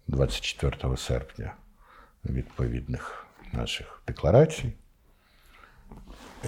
24 0.08 0.96
серпня 0.96 1.52
відповідних 2.24 3.26
наших 3.52 4.02
декларацій. 4.06 4.72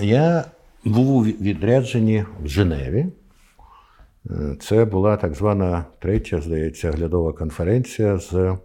Я 0.00 0.44
був 0.84 1.16
у 1.16 1.24
відрядженні 1.24 2.24
в 2.42 2.48
Женеві. 2.48 3.06
Це 4.60 4.84
була 4.84 5.16
так 5.16 5.34
звана 5.34 5.84
третя, 5.98 6.40
здається, 6.40 6.90
глядова 6.90 7.32
конференція 7.32 8.18
з 8.18 8.56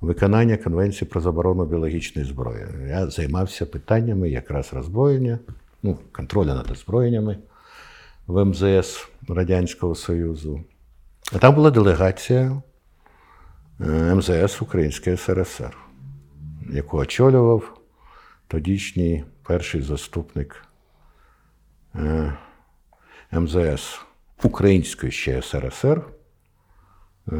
виконання 0.00 0.56
Конвенції 0.56 1.08
про 1.08 1.20
заборону 1.20 1.64
біологічної 1.64 2.28
зброї. 2.28 2.66
Я 2.88 3.10
займався 3.10 3.66
питаннями 3.66 4.30
якраз 4.30 4.72
роззброєння, 4.72 5.38
ну, 5.82 5.98
контролю 6.12 6.48
над 6.48 6.70
озброєннями 6.70 7.38
в 8.26 8.44
МЗС 8.44 9.08
Радянського 9.28 9.94
Союзу. 9.94 10.64
А 11.34 11.38
там 11.38 11.54
була 11.54 11.70
делегація 11.70 12.62
Е, 13.86 14.14
МЗС 14.14 14.62
Української 14.62 15.16
СРСР, 15.16 15.76
яку 16.70 16.98
очолював 16.98 17.80
тодішній 18.48 19.24
перший 19.42 19.82
заступник 19.82 20.64
е, 21.94 22.32
МЗС 23.32 24.00
Української 24.42 25.12
ще 25.12 25.42
СРСР 25.42 26.02
е, 27.32 27.34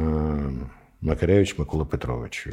Макаревич 1.01 1.59
Микола 1.59 1.85
Петрович. 1.85 2.49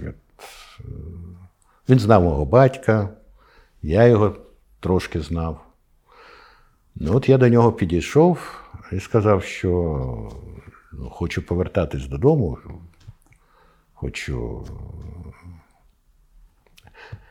Він 1.90 2.00
знав 2.00 2.24
мого 2.24 2.46
батька, 2.46 3.10
я 3.82 4.08
його 4.08 4.36
трошки 4.80 5.22
знав. 5.22 5.66
Ну, 6.96 7.16
От 7.16 7.30
я 7.30 7.38
до 7.38 7.50
нього 7.50 7.72
підійшов 7.72 8.62
і 8.92 9.00
сказав, 9.00 9.44
що 9.44 10.32
хочу 11.12 11.42
повертатись 11.42 12.08
додому 12.08 12.58
хочу 14.00 14.68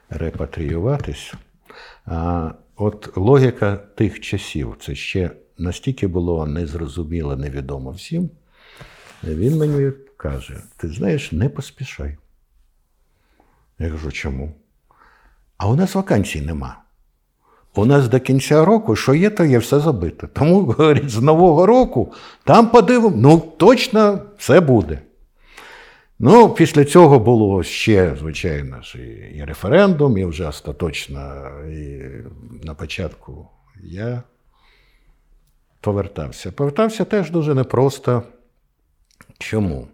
репатріюватись. 0.09 1.35
А 2.07 2.53
от 2.77 3.17
логіка 3.17 3.77
тих 3.77 4.21
часів, 4.21 4.77
це 4.81 4.95
ще 4.95 5.31
настільки 5.59 6.07
було 6.07 6.47
незрозуміло, 6.47 7.37
невідомо 7.37 7.91
всім. 7.91 8.31
Він 9.25 9.59
мені 9.59 9.93
каже: 10.17 10.63
ти 10.77 10.89
знаєш, 10.89 11.33
не 11.33 11.49
поспішай. 11.49 12.17
Я 13.79 13.91
кажу, 13.91 14.13
чому? 14.13 14.55
А 15.57 15.69
у 15.69 15.77
нас 15.77 15.95
вакансій 15.95 16.41
нема. 16.41 16.83
У 17.75 17.87
нас 17.87 18.09
до 18.09 18.21
кінця 18.21 18.65
року, 18.65 18.97
що 18.97 19.15
є, 19.15 19.31
то 19.31 19.45
є 19.45 19.59
все 19.59 19.81
забито. 19.81 20.27
Тому, 20.27 20.61
говорить, 20.65 21.11
з 21.11 21.21
Нового 21.21 21.67
року 21.67 22.13
там 22.45 22.71
подивимо, 22.71 23.17
ну 23.17 23.43
точно 23.57 24.21
все 24.39 24.61
буде. 24.61 25.03
Ну, 26.21 26.49
після 26.49 26.85
цього 26.85 27.19
було 27.19 27.63
ще, 27.63 28.17
звичайно 28.19 28.81
і 29.35 29.45
референдум, 29.45 30.19
і 30.19 30.25
вже 30.25 30.47
остаточно 30.47 31.51
і 31.71 32.01
на 32.65 32.75
початку 32.75 33.49
я 33.83 34.23
повертався. 35.81 36.53
Повертався 36.53 37.05
теж 37.05 37.31
дуже 37.31 37.55
непросто. 37.55 38.23
Чому? 39.39 39.89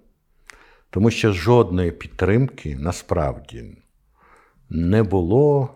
Тому 0.91 1.11
що 1.11 1.33
жодної 1.33 1.91
підтримки 1.91 2.77
насправді 2.77 3.65
не 4.71 5.03
було 5.03 5.75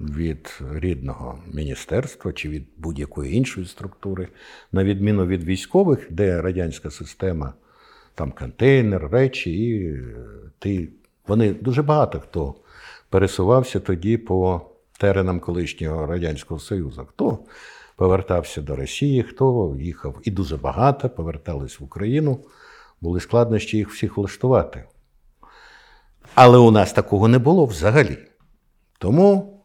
від 0.00 0.60
рідного 0.74 1.38
міністерства 1.52 2.32
чи 2.32 2.48
від 2.48 2.66
будь-якої 2.76 3.34
іншої 3.34 3.66
структури, 3.66 4.28
на 4.72 4.84
відміну 4.84 5.26
від 5.26 5.44
військових, 5.44 6.06
де 6.10 6.42
радянська 6.42 6.90
система 6.90 7.54
там 8.14 8.32
контейнер, 8.32 9.08
речі, 9.08 9.50
і 9.50 9.92
е, 9.92 10.14
ти. 10.58 10.88
Вони 11.26 11.52
дуже 11.52 11.82
багато 11.82 12.20
хто 12.20 12.54
пересувався 13.10 13.80
тоді 13.80 14.16
по 14.16 14.60
теренам 14.98 15.40
колишнього 15.40 16.06
Радянського 16.06 16.60
Союзу. 16.60 17.06
Хто 17.10 17.38
повертався 17.96 18.62
до 18.62 18.76
Росії, 18.76 19.22
хто 19.22 19.76
їхав, 19.78 20.16
і 20.22 20.30
дуже 20.30 20.56
багато 20.56 21.10
повертались 21.10 21.80
в 21.80 21.84
Україну. 21.84 22.44
Були 23.00 23.20
складнощі 23.20 23.76
їх 23.76 23.90
всіх 23.90 24.16
влаштувати. 24.16 24.84
Але 26.34 26.58
у 26.58 26.70
нас 26.70 26.92
такого 26.92 27.28
не 27.28 27.38
було 27.38 27.64
взагалі. 27.64 28.18
Тому 28.98 29.59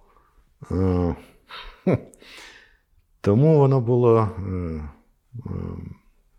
тому 3.22 3.58
воно 3.58 3.82
було 3.82 4.20
е, 4.20 4.42
е, 4.46 4.90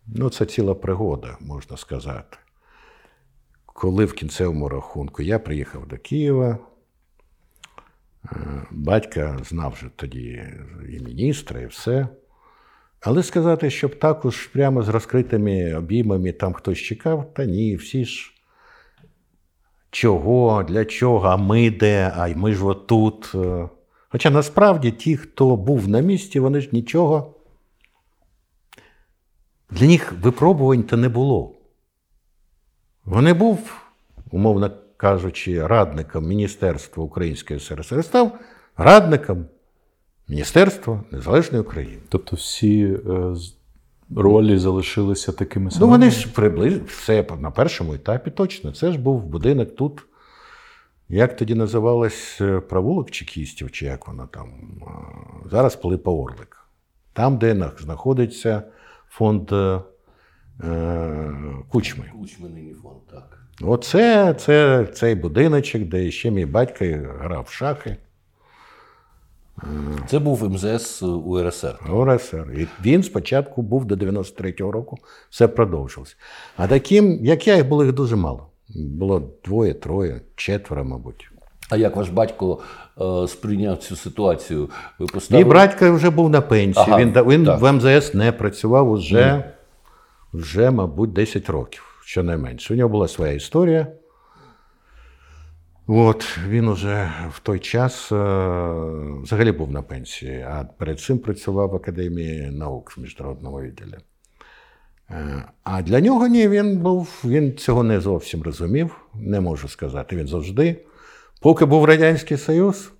ну, 0.06 0.30
це 0.30 0.46
ціла 0.46 0.74
пригода, 0.74 1.36
можна 1.40 1.76
сказати. 1.76 2.38
Коли 3.66 4.04
в 4.04 4.12
кінцевому 4.12 4.68
рахунку 4.68 5.22
я 5.22 5.38
приїхав 5.38 5.86
до 5.86 5.98
Києва, 5.98 6.58
батька 8.70 9.38
знав 9.44 9.72
вже 9.72 9.90
тоді 9.96 10.44
і 10.88 11.00
міністра, 11.00 11.60
і 11.60 11.66
все. 11.66 12.08
Але 13.00 13.22
сказати, 13.22 13.70
щоб 13.70 13.98
також 13.98 14.46
прямо 14.46 14.82
з 14.82 14.88
розкритими 14.88 15.74
обіймами 15.74 16.32
там 16.32 16.52
хтось 16.52 16.78
чекав, 16.78 17.34
та 17.34 17.44
ні, 17.44 17.76
всі 17.76 18.04
ж 18.04 18.32
чого, 19.90 20.62
для 20.62 20.84
чого, 20.84 21.28
а 21.28 21.36
ми 21.36 21.70
де, 21.70 22.12
а 22.16 22.28
ми 22.36 22.52
ж 22.52 22.64
отут. 22.66 23.34
Хоча 24.16 24.30
насправді 24.30 24.90
ті, 24.90 25.16
хто 25.16 25.56
був 25.56 25.88
на 25.88 26.00
місці, 26.00 26.40
вони 26.40 26.60
ж 26.60 26.68
нічого. 26.72 27.34
Для 29.70 29.86
них 29.86 30.12
випробувань 30.22 30.82
то 30.82 30.96
не 30.96 31.08
було. 31.08 31.54
Вони 33.04 33.34
був, 33.34 33.82
умовно 34.30 34.70
кажучи, 34.96 35.66
радником 35.66 36.26
Міністерства 36.26 37.04
Української 37.04 37.60
СРСР, 37.60 38.04
став 38.04 38.38
радником 38.76 39.46
Міністерства 40.28 41.04
Незалежної 41.10 41.64
України. 41.64 41.98
Тобто 42.08 42.36
всі 42.36 42.82
е, 42.84 43.34
ролі 44.16 44.58
залишилися 44.58 45.32
такими 45.32 45.70
самими? 45.70 45.86
Ну, 45.86 45.92
вони 45.92 46.10
ж 46.10 46.28
приблизно 46.32 46.84
все 46.86 47.26
на 47.40 47.50
першому 47.50 47.94
етапі 47.94 48.30
точно. 48.30 48.72
Це 48.72 48.92
ж 48.92 48.98
був 48.98 49.22
будинок 49.22 49.76
тут. 49.76 50.02
Як 51.08 51.36
тоді 51.36 51.54
називалось 51.54 52.38
е, 52.40 52.60
провулок 52.60 53.10
чекістів, 53.10 53.70
чи 53.70 53.86
як 53.86 54.08
воно 54.08 54.26
там? 54.26 54.50
Зараз 55.50 55.76
Пилипа 55.76 56.10
Орлик. 56.10 56.66
Там, 57.12 57.38
де 57.38 57.70
знаходиться 57.78 58.62
фонд 59.08 59.52
е, 59.52 59.80
Кучми. 61.68 62.04
Кучми 62.20 62.48
нині 62.48 62.74
фонд, 62.74 63.06
так. 63.10 63.42
Оце 63.60 64.34
це, 64.34 64.86
цей 64.94 65.14
будиночок, 65.14 65.82
де 65.82 66.10
ще 66.10 66.30
мій 66.30 66.46
батько 66.46 66.84
грав 67.20 67.44
в 67.48 67.52
шахи. 67.52 67.96
Це 70.06 70.18
був 70.18 70.50
МЗС 70.50 71.02
УРСР. 71.02 71.78
УРСР. 71.92 72.52
І 72.56 72.66
він 72.84 73.02
спочатку 73.02 73.62
був 73.62 73.84
до 73.84 73.94
93-го 73.94 74.72
року, 74.72 74.98
все 75.30 75.48
продовжилось. 75.48 76.16
А 76.56 76.68
таким, 76.68 77.24
як 77.24 77.46
я, 77.46 77.56
їх 77.56 77.68
було 77.68 77.84
їх 77.84 77.94
дуже 77.94 78.16
мало. 78.16 78.50
Було 78.74 79.22
двоє, 79.44 79.74
троє, 79.74 80.20
четверо, 80.36 80.84
мабуть. 80.84 81.30
А 81.70 81.76
як 81.76 81.96
ваш 81.96 82.08
батько 82.08 82.58
е, 83.00 83.28
сприйняв 83.28 83.78
цю 83.78 83.96
ситуацію? 83.96 84.70
Ви 84.98 85.06
поставили... 85.06 85.44
Мій 85.44 85.54
батько 85.54 85.92
вже 85.92 86.10
був 86.10 86.30
на 86.30 86.40
пенсії. 86.40 86.84
Ага, 86.88 86.98
він 86.98 87.12
він 87.12 87.44
так. 87.44 87.60
в 87.60 87.72
МЗС 87.72 88.14
не 88.14 88.32
працював 88.32 88.90
уже, 88.90 89.52
вже, 90.32 90.70
мабуть, 90.70 91.12
10 91.12 91.50
років, 91.50 92.00
щонайменше. 92.04 92.74
У 92.74 92.76
нього 92.76 92.88
була 92.88 93.08
своя 93.08 93.32
історія. 93.32 93.86
От, 95.86 96.38
він 96.48 96.68
уже 96.68 97.12
в 97.30 97.40
той 97.40 97.58
час 97.58 98.12
е, 98.12 98.16
взагалі 99.22 99.52
був 99.52 99.70
на 99.70 99.82
пенсії, 99.82 100.40
а 100.40 100.64
перед 100.78 101.00
цим 101.00 101.18
працював 101.18 101.70
в 101.70 101.74
Академії 101.74 102.50
наук 102.50 102.96
в 102.96 103.00
міжнародному 103.00 103.60
відділі. 103.60 103.96
Е, 105.10 105.44
А 105.64 105.82
для 105.82 106.00
нього 106.00 106.26
ні, 106.26 106.48
він 106.48 106.78
був, 106.78 107.22
він 107.24 107.56
цього 107.56 107.82
не 107.82 108.00
зовсім 108.00 108.42
розумів, 108.42 108.96
не 109.14 109.40
можу 109.40 109.68
сказати. 109.68 110.16
Він 110.16 110.26
завжди, 110.26 110.84
поки 111.40 111.64
був 111.64 111.84
Радянський 111.84 112.36
Союз, 112.36 112.92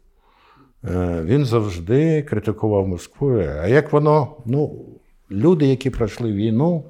е, 0.84 1.22
він 1.25 1.44
завжди 1.44 2.22
критикував 2.22 2.88
Москву. 2.88 3.38
А 3.38 3.66
як 3.66 3.92
воно, 3.92 4.36
ну, 4.47 4.86
люди, 5.30 5.66
які 5.66 5.90
пройшли 5.90 6.32
війну, 6.32 6.84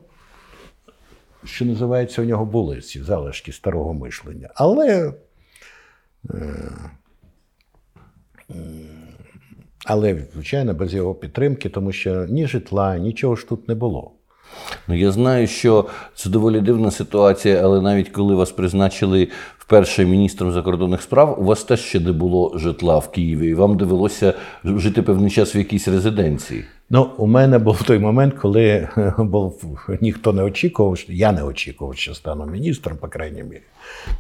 що 1.45 1.65
називається, 1.65 2.23
у 2.23 2.25
нього 2.25 2.45
були 2.45 2.81
ці 2.81 3.03
залишки 3.03 3.53
старого 3.53 3.95
мишлення. 3.95 4.51
Але 4.55 5.13
але, 9.87 10.27
звичайно, 10.33 10.75
без 10.75 10.95
його 10.95 11.15
підтримки, 11.15 11.69
тому 11.69 11.93
що 11.93 12.27
ні 12.27 12.47
житла, 12.47 12.99
нічого 12.99 13.37
ж 13.37 13.49
тут 13.49 13.69
не 13.69 13.75
було. 13.75 14.16
Ну, 14.89 14.95
я 14.95 15.13
знаю, 15.13 15.47
що 15.47 15.87
це 16.15 16.31
доволі 16.31 16.61
дивна 16.61 16.91
ситуація, 16.91 17.61
але 17.65 17.81
навіть 17.81 18.09
коли 18.09 18.35
вас 18.35 18.51
призначили 18.51 19.29
вперше 19.59 20.05
міністром 20.05 20.53
закордонних 20.53 21.03
справ, 21.03 21.41
у 21.41 21.45
вас 21.45 21.65
теж 21.65 21.81
ще 21.81 22.01
не 22.01 22.13
було 22.13 22.59
житла 22.59 22.99
в 22.99 23.11
Києві, 23.11 23.49
і 23.49 23.55
вам 23.55 23.77
довелося 23.77 24.35
жити 24.65 25.03
певний 25.03 25.31
час 25.31 25.57
в 25.57 25.57
якійсь 25.57 25.89
резиденції. 25.89 26.65
Ну, 26.91 27.11
у 27.17 27.27
мене 27.27 27.59
був 27.59 27.83
той 27.83 27.99
момент, 27.99 28.35
коли 28.35 28.89
був, 29.19 29.81
ніхто 30.01 30.33
не 30.33 30.43
очікував, 30.43 30.99
я 31.09 31.33
не 31.33 31.43
очікував, 31.43 31.97
що 31.97 32.15
стану 32.15 32.47
міністром, 32.47 32.97
по 32.97 33.09
крайній 33.09 33.43
мірі, 33.43 33.63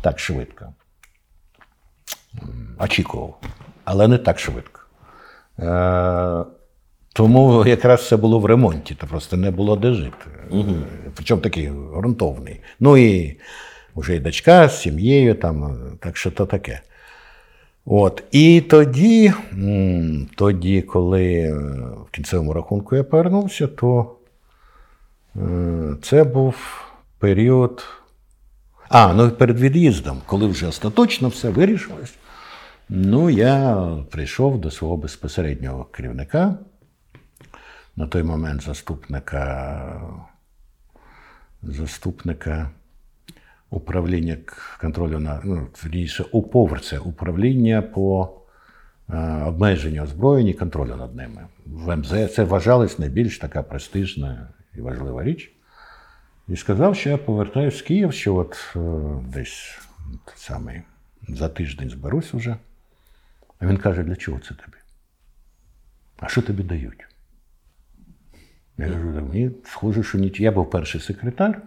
так 0.02 0.18
швидко 0.18 0.66
очікував, 2.78 3.40
але 3.84 4.08
не 4.08 4.18
так 4.18 4.38
швидко. 4.38 4.80
Е, 7.16 7.18
тому 7.18 7.66
якраз 7.66 8.08
це 8.08 8.16
було 8.16 8.38
в 8.38 8.46
ремонті, 8.46 8.94
то 8.94 9.06
просто 9.06 9.36
не 9.36 9.50
було 9.50 9.76
де 9.76 9.92
жити. 9.92 10.26
Угу. 10.50 10.74
Причому 11.14 11.42
такий 11.42 11.70
ґрунтовний. 11.70 12.60
Ну 12.80 12.96
і 12.96 13.36
вже 13.96 14.16
і 14.16 14.18
дочка 14.18 14.68
з 14.68 14.80
сім'єю, 14.80 15.34
там, 15.34 15.78
так 16.00 16.16
що 16.16 16.30
то 16.30 16.46
таке. 16.46 16.80
От. 17.86 18.24
І 18.32 18.60
тоді, 18.60 19.32
тоді, 20.36 20.82
коли 20.82 21.52
в 22.08 22.10
кінцевому 22.10 22.52
рахунку 22.52 22.96
я 22.96 23.04
повернувся, 23.04 23.66
то 23.66 24.16
е, 25.36 25.40
це 26.02 26.24
був 26.24 26.56
період. 27.18 27.84
А, 28.88 29.14
ну 29.14 29.30
перед 29.30 29.60
від'їздом, 29.60 30.20
коли 30.26 30.46
вже 30.46 30.66
остаточно 30.66 31.28
все 31.28 31.50
вирішилось. 31.50 32.14
Ну, 32.88 33.30
я 33.30 33.86
прийшов 34.10 34.60
до 34.60 34.70
свого 34.70 34.96
безпосереднього 34.96 35.84
керівника, 35.84 36.58
на 37.96 38.06
той 38.06 38.22
момент 38.22 38.62
заступника 38.62 40.00
заступника 41.62 42.70
управління 43.70 44.36
контролю 44.80 45.18
на 45.18 45.40
ну, 45.44 45.68
вірніше, 45.84 46.24
управління 47.04 47.82
по 47.82 48.30
е, 49.10 49.16
обмеженню 49.44 50.02
озброєння 50.02 50.50
і 50.50 50.54
контролю 50.54 50.96
над 50.96 51.16
ними. 51.16 51.46
В 51.66 51.96
МЗ 51.96 52.34
це 52.34 52.44
вважалось 52.44 52.98
найбільш 52.98 53.38
така 53.38 53.62
престижна 53.62 54.48
і 54.74 54.80
важлива 54.80 55.24
річ. 55.24 55.52
І 56.48 56.56
сказав, 56.56 56.96
що 56.96 57.10
я 57.10 57.18
повертаюся 57.18 57.78
в 57.78 57.86
Київ, 57.86 58.12
що 58.12 58.34
от 58.34 58.74
е, 58.76 58.80
десь 59.34 59.78
саме 60.36 60.82
за 61.28 61.48
тиждень 61.48 61.90
зберусь 61.90 62.34
уже. 62.34 62.56
А 63.58 63.66
він 63.66 63.76
каже, 63.76 64.02
для 64.02 64.16
чого 64.16 64.38
це 64.38 64.54
тобі? 64.54 64.76
А 66.18 66.28
що 66.28 66.42
тобі 66.42 66.62
дають? 66.62 67.05
Я 68.78 68.86
кажу, 68.86 69.06
мені 69.06 69.50
схоже, 69.64 70.02
що 70.02 70.18
ніч. 70.18 70.40
Я 70.40 70.52
був 70.52 70.70
перший 70.70 71.00
секретар. 71.00 71.62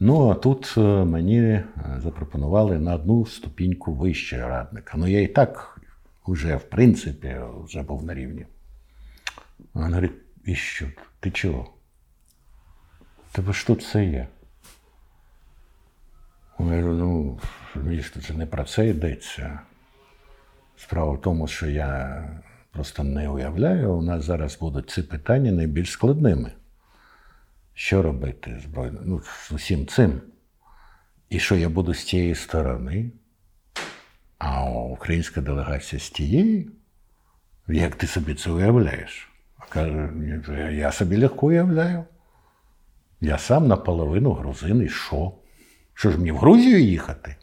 Ну, 0.00 0.28
а 0.28 0.34
тут 0.34 0.74
е, 0.76 0.80
мені 0.80 1.40
е, 1.40 1.64
запропонували 1.98 2.78
на 2.78 2.94
одну 2.94 3.26
ступіньку 3.26 3.94
вище 3.94 4.38
радника. 4.38 4.96
Ну, 4.96 5.06
я 5.06 5.22
і 5.22 5.26
так 5.26 5.80
вже, 6.26 6.56
в 6.56 6.62
принципі, 6.62 7.36
вже 7.64 7.82
був 7.82 8.04
на 8.04 8.14
рівні. 8.14 8.46
Він 9.74 9.82
говорить, 9.82 10.12
і 10.44 10.54
що? 10.54 10.86
Ти 11.20 11.30
чого? 11.30 11.72
Тебе 13.32 13.52
ж 13.52 13.66
тут 13.66 13.82
все 13.82 14.04
є. 14.04 14.26
Я 16.58 16.66
кажу, 16.66 16.92
ну, 16.92 17.40
це 18.26 18.34
не 18.34 18.46
про 18.46 18.64
це 18.64 18.88
йдеться. 18.88 19.60
Справа 20.76 21.12
в 21.12 21.20
тому, 21.20 21.48
що 21.48 21.66
я 21.66 22.22
просто 22.76 23.04
не 23.04 23.28
уявляю, 23.28 23.94
у 23.94 24.02
нас 24.02 24.24
зараз 24.24 24.58
будуть 24.58 24.90
ці 24.90 25.02
питання 25.02 25.52
найбільш 25.52 25.90
складними. 25.90 26.52
Що 27.74 28.02
робити 28.02 28.60
збройно? 28.64 29.00
Ну, 29.04 29.20
з 29.20 29.52
усім 29.52 29.86
цим. 29.86 30.20
І 31.30 31.38
що 31.38 31.56
я 31.56 31.68
буду 31.68 31.94
з 31.94 32.04
цієї 32.04 32.34
сторони, 32.34 33.10
а 34.38 34.64
українська 34.70 35.40
делегація 35.40 36.00
з 36.00 36.10
тієї? 36.10 36.70
Як 37.68 37.94
ти 37.94 38.06
собі 38.06 38.34
це 38.34 38.50
уявляєш? 38.50 39.30
Каже, 39.68 40.10
я 40.72 40.92
собі 40.92 41.16
легко 41.16 41.46
уявляю. 41.46 42.04
Я 43.20 43.38
сам 43.38 43.68
наполовину 43.68 44.32
грузин, 44.32 44.82
і 44.82 44.88
що? 44.88 45.32
Що 45.94 46.10
ж 46.10 46.18
мені 46.18 46.32
в 46.32 46.38
Грузію 46.38 46.80
їхати? 46.80 47.36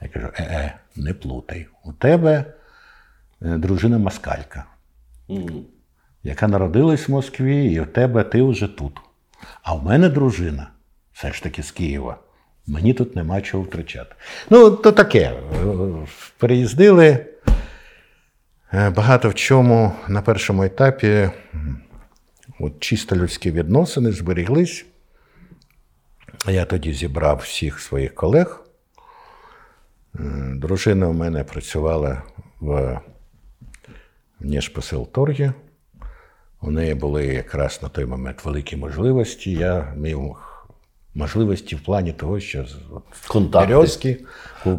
Я 0.00 0.08
кажу, 0.08 0.28
е-е, 0.38 0.78
не 0.96 1.14
плутай. 1.14 1.66
У 1.84 1.92
тебе 1.92 2.54
Е, 3.42 3.58
дружина 3.58 3.98
Москалька, 3.98 4.64
яка 6.22 6.48
народилась 6.48 7.08
в 7.08 7.12
Москві, 7.12 7.72
і 7.72 7.80
в 7.80 7.86
тебе 7.86 8.24
ти 8.24 8.42
вже 8.42 8.68
тут. 8.68 8.92
А 9.62 9.74
в 9.74 9.84
мене 9.84 10.08
дружина, 10.08 10.70
все 11.12 11.32
ж 11.32 11.42
таки 11.42 11.62
з 11.62 11.70
Києва, 11.70 12.18
Мені 12.68 12.94
тут 12.94 13.16
нема 13.16 13.40
чого 13.40 13.62
втрачати. 13.62 14.14
Ну, 14.50 14.70
то 14.70 14.92
таке. 14.92 15.32
Переїздили. 16.38 17.26
Е, 18.72 18.90
багато 18.90 19.28
в 19.28 19.34
чому 19.34 19.92
на 20.08 20.22
першому 20.22 20.62
етапі 20.62 21.30
от 22.60 22.80
чисто 22.80 23.16
людські 23.16 23.50
відносини 23.50 24.12
зберіглись. 24.12 24.86
Я 26.48 26.64
тоді 26.64 26.92
зібрав 26.92 27.36
всіх 27.36 27.80
своїх 27.80 28.14
колег. 28.14 28.64
Е, 30.14 30.20
дружина 30.54 31.08
у 31.08 31.12
мене 31.12 31.44
працювала 31.44 32.22
в 32.60 33.00
Ніжпосилторгі. 34.40 35.52
У 36.60 36.70
неї 36.70 36.94
були 36.94 37.26
якраз 37.26 37.80
на 37.82 37.88
той 37.88 38.06
момент 38.06 38.44
великі 38.44 38.76
можливості. 38.76 39.52
Я 39.52 39.94
мав 39.96 40.36
можливості 41.14 41.76
в 41.76 41.80
плані 41.80 42.12
того, 42.12 42.40
що 42.40 42.64
березки 43.34 44.24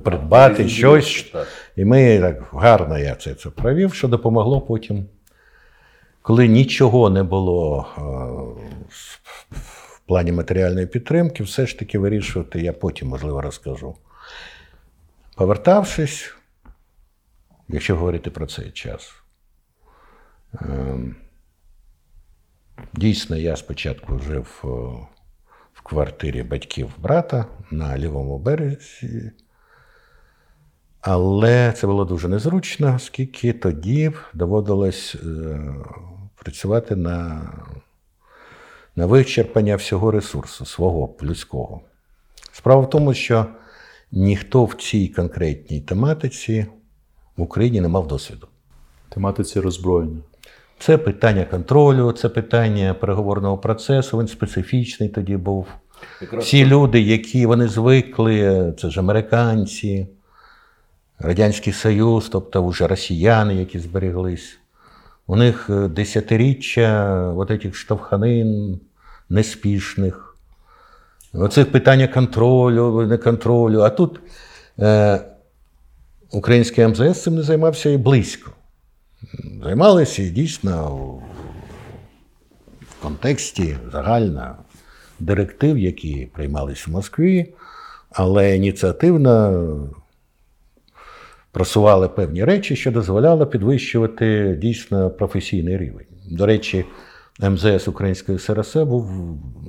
придбати 0.04 0.70
щось. 0.70 1.30
Так. 1.34 1.48
І 1.76 1.86
ми 1.86 2.20
так 2.20 2.44
гарно 2.52 3.00
я 3.00 3.16
це, 3.16 3.34
це 3.34 3.50
провів, 3.50 3.94
що 3.94 4.08
допомогло 4.08 4.62
потім. 4.62 5.06
Коли 6.22 6.48
нічого 6.48 7.10
не 7.10 7.24
було 7.24 7.88
е, 7.98 8.02
в 9.52 10.00
плані 10.06 10.32
матеріальної 10.32 10.88
підтримки, 10.88 11.44
все 11.44 11.66
ж 11.66 11.80
таки 11.80 12.00
вирішувати, 12.00 12.62
я 12.62 12.74
потім, 12.74 13.08
можливо, 13.08 13.42
розкажу. 13.42 13.96
Повертавшись, 15.36 16.34
якщо 17.70 17.96
говорити 17.96 18.30
про 18.30 18.46
цей 18.46 18.72
час, 18.72 19.14
дійсно, 22.94 23.38
я 23.38 23.56
спочатку 23.56 24.20
жив 24.20 24.62
е, 24.64 24.68
в 25.74 25.82
квартирі 25.84 26.44
батьків 26.44 26.90
брата 26.98 27.46
на 27.72 27.98
лівому 27.98 28.40
березі. 28.40 29.32
Але 31.02 31.72
це 31.72 31.88
було 31.88 32.06
дуже 32.06 32.28
незручно, 32.28 32.96
оскільки 32.96 33.54
тоді 33.54 34.12
доводилось 34.34 35.16
е, 35.16 35.60
працювати 36.36 36.96
на, 36.96 37.42
на 38.96 39.06
вичерпання 39.06 39.76
всього 39.76 40.12
ресурсу, 40.12 40.66
свого 40.66 41.16
людського. 41.24 41.82
Справа 42.52 42.82
в 42.82 42.90
тому, 42.90 43.14
що 43.14 43.46
ніхто 44.12 44.66
в 44.66 44.74
цій 44.74 45.08
конкретній 45.08 45.82
тематиці 45.82 46.66
в 47.38 47.42
Україні 47.42 47.82
не 47.82 47.88
мав 47.88 48.08
досвіду. 48.08 48.48
Тематиці 49.10 49.60
роззброєння. 49.60 50.22
Це 50.80 50.98
питання 50.98 51.46
контролю, 51.46 52.12
це 52.12 52.30
питання 52.30 52.94
переговорного 52.94 53.58
процесу, 53.58 54.20
він 54.20 54.28
специфічний 54.28 55.10
тоді 55.10 55.38
був. 55.38 55.68
Якраз 56.22 56.44
Всі 56.44 56.66
люди, 56.66 57.02
які 57.02 57.46
вони 57.46 57.68
звикли, 57.68 58.74
це 58.78 58.90
ж 58.90 59.00
американці, 59.00 60.08
Радянський 61.20 61.74
Союз, 61.74 62.30
тобто 62.30 62.68
вже 62.68 62.88
росіяни, 62.88 63.56
які 63.56 63.80
зберіглись. 63.80 64.60
У 65.28 65.36
них 65.36 65.70
е, 65.70 65.88
десятиріччя 65.88 67.14
от 67.38 67.52
этих 67.52 67.74
штовханин 67.74 68.80
неспішних. 69.30 70.36
Оцих 71.34 71.72
питання 71.72 72.08
контролю, 72.08 73.06
не 73.08 73.18
контролю. 73.18 73.82
А 73.82 73.90
тут 73.90 74.20
е, 74.80 75.22
український 76.32 76.88
МЗС 76.88 77.24
цим 77.24 77.36
не 77.36 77.42
займався 77.42 77.90
і 77.90 77.98
близько. 77.98 78.52
Займалися 79.64 80.24
і 80.24 80.30
дійсно 80.30 80.96
в 82.82 83.02
контексті 83.02 83.78
загально 83.92 84.56
директив, 85.20 85.78
які 85.78 86.30
приймались 86.34 86.88
в 86.88 86.92
Москві, 86.92 87.54
але 88.12 88.56
ініціативно 88.56 89.90
просували 91.52 92.10
певні 92.10 92.44
речі, 92.44 92.76
що 92.76 92.92
дозволяло 92.92 93.48
підвищувати 93.48 94.58
дійсно 94.62 95.10
професійний 95.10 95.78
рівень. 95.78 96.06
До 96.32 96.46
речі, 96.46 96.86
МЗС 97.42 97.88
Української 97.88 98.40
СРСР 98.40 98.86
був 98.86 99.12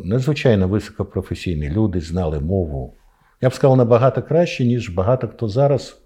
надзвичайно 0.04 0.68
високопрофесійний. 0.68 1.70
Люди 1.70 2.00
знали 2.00 2.40
мову. 2.40 2.94
Я 3.40 3.48
б 3.48 3.54
сказав, 3.54 3.76
набагато 3.76 4.22
краще, 4.22 4.64
ніж 4.64 4.88
багато 4.88 5.28
хто 5.28 5.48
зараз 5.48 5.99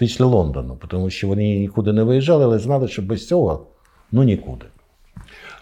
після 0.00 0.24
Лондону, 0.24 0.78
тому 0.88 1.10
що 1.10 1.28
вони 1.28 1.58
нікуди 1.58 1.92
не 1.92 2.02
виїжджали, 2.02 2.44
але 2.44 2.58
знали, 2.58 2.88
що 2.88 3.02
без 3.02 3.28
цього 3.28 3.66
ну 4.12 4.22
нікуди. 4.22 4.66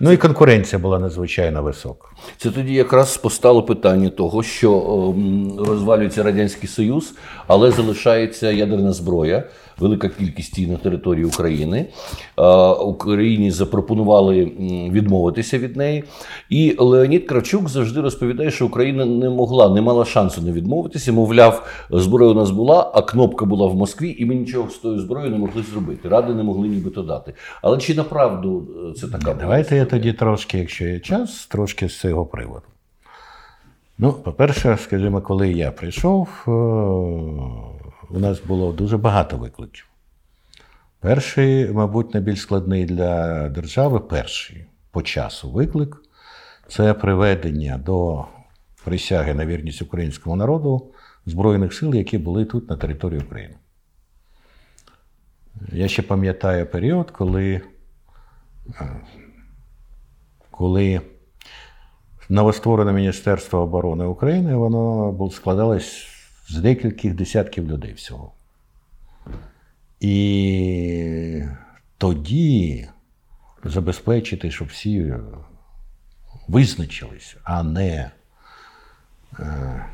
Ну 0.00 0.12
і 0.12 0.16
конкуренція 0.16 0.78
була 0.78 0.98
надзвичайно 0.98 1.62
висока. 1.62 2.08
Це 2.36 2.50
тоді 2.50 2.74
якраз 2.74 3.16
постало 3.16 3.62
питання 3.62 4.08
того, 4.08 4.42
що 4.42 4.82
ем, 5.16 5.52
розвалюється 5.58 6.22
Радянський 6.22 6.68
Союз, 6.68 7.14
але 7.46 7.70
залишається 7.70 8.50
ядерна 8.50 8.92
зброя, 8.92 9.44
велика 9.78 10.08
кількість 10.08 10.58
її 10.58 10.70
на 10.70 10.76
території 10.76 11.24
України. 11.24 11.86
Е, 12.38 12.42
Україні 12.68 13.50
запропонували 13.50 14.44
відмовитися 14.92 15.58
від 15.58 15.76
неї. 15.76 16.04
І 16.50 16.76
Леонід 16.78 17.26
Кравчук 17.26 17.68
завжди 17.68 18.00
розповідає, 18.00 18.50
що 18.50 18.66
Україна 18.66 19.04
не 19.04 19.30
могла, 19.30 19.68
не 19.68 19.80
мала 19.80 20.04
шансу 20.04 20.42
не 20.42 20.52
відмовитися. 20.52 21.12
Мовляв, 21.12 21.66
зброя 21.90 22.30
у 22.30 22.34
нас 22.34 22.50
була, 22.50 22.90
а 22.94 23.02
кнопка 23.02 23.44
була 23.44 23.66
в 23.66 23.74
Москві, 23.74 24.16
і 24.18 24.24
ми 24.24 24.34
нічого 24.34 24.70
з 24.70 24.74
тою 24.74 25.00
зброєю 25.00 25.30
не 25.30 25.38
могли 25.38 25.62
зробити. 25.72 26.08
Ради 26.08 26.34
не 26.34 26.42
могли 26.42 26.68
нібито 26.68 27.02
дати. 27.02 27.34
Але 27.62 27.78
чи 27.78 27.94
направду 27.94 28.68
е, 28.90 28.94
це 29.00 29.06
така 29.06 29.34
Давайте 29.34 29.76
я? 29.76 29.87
Тоді 29.90 30.12
трошки, 30.12 30.58
якщо 30.58 30.84
є 30.84 31.00
час, 31.00 31.46
трошки 31.46 31.88
з 31.88 32.00
цього 32.00 32.26
приводу. 32.26 32.66
Ну, 33.98 34.12
по-перше, 34.12 34.76
скажімо, 34.76 35.20
коли 35.20 35.52
я 35.52 35.72
прийшов, 35.72 36.28
е, 36.48 36.50
у 38.10 38.18
нас 38.18 38.40
було 38.40 38.72
дуже 38.72 38.96
багато 38.96 39.36
викликів. 39.36 39.86
Перший, 41.00 41.72
мабуть, 41.72 42.14
найбільш 42.14 42.40
складний 42.40 42.84
для 42.84 43.48
держави, 43.48 44.00
перший 44.00 44.66
по 44.90 45.02
часу 45.02 45.50
виклик 45.50 46.02
це 46.68 46.94
приведення 46.94 47.78
до 47.78 48.24
присяги 48.84 49.34
на 49.34 49.46
вірність 49.46 49.82
українському 49.82 50.36
народу 50.36 50.92
Збройних 51.26 51.74
сил, 51.74 51.94
які 51.94 52.18
були 52.18 52.44
тут 52.44 52.70
на 52.70 52.76
території 52.76 53.20
України. 53.20 53.54
Я 55.72 55.88
ще 55.88 56.02
пам'ятаю 56.02 56.66
період, 56.66 57.10
коли 57.10 57.60
коли 60.58 61.00
новостворене 62.28 62.92
Міністерство 62.92 63.58
оборони 63.58 64.04
України 64.04 64.54
воно 64.54 65.30
складалось 65.32 66.06
з 66.48 66.56
декількох 66.56 67.12
десятків 67.12 67.68
людей 67.68 67.92
всього. 67.92 68.32
І 70.00 71.42
тоді 71.98 72.88
забезпечити, 73.64 74.50
щоб 74.50 74.68
всі 74.68 75.14
визначились, 76.48 77.36
а 77.44 77.62
не 77.62 78.10
е, 79.40 79.84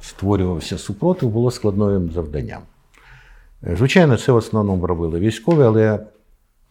створювався 0.00 0.78
супротив, 0.78 1.30
було 1.30 1.50
складним 1.50 2.10
завданням. 2.10 2.62
Звичайно, 3.62 4.16
це 4.16 4.32
в 4.32 4.36
основному 4.36 4.86
робили 4.86 5.20
військові, 5.20 5.62
але 5.62 6.06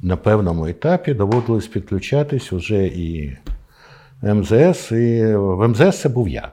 на 0.02 0.18
певному 0.18 0.68
етапі 0.68 1.14
доводилось 1.14 1.68
підключатись 1.68 2.54
уже 2.54 2.86
і 2.86 3.38
МЗС, 4.24 4.92
і 4.92 5.36
в 5.36 5.68
МЗС 5.68 6.02
це 6.02 6.10
був 6.10 6.30
я. 6.30 6.52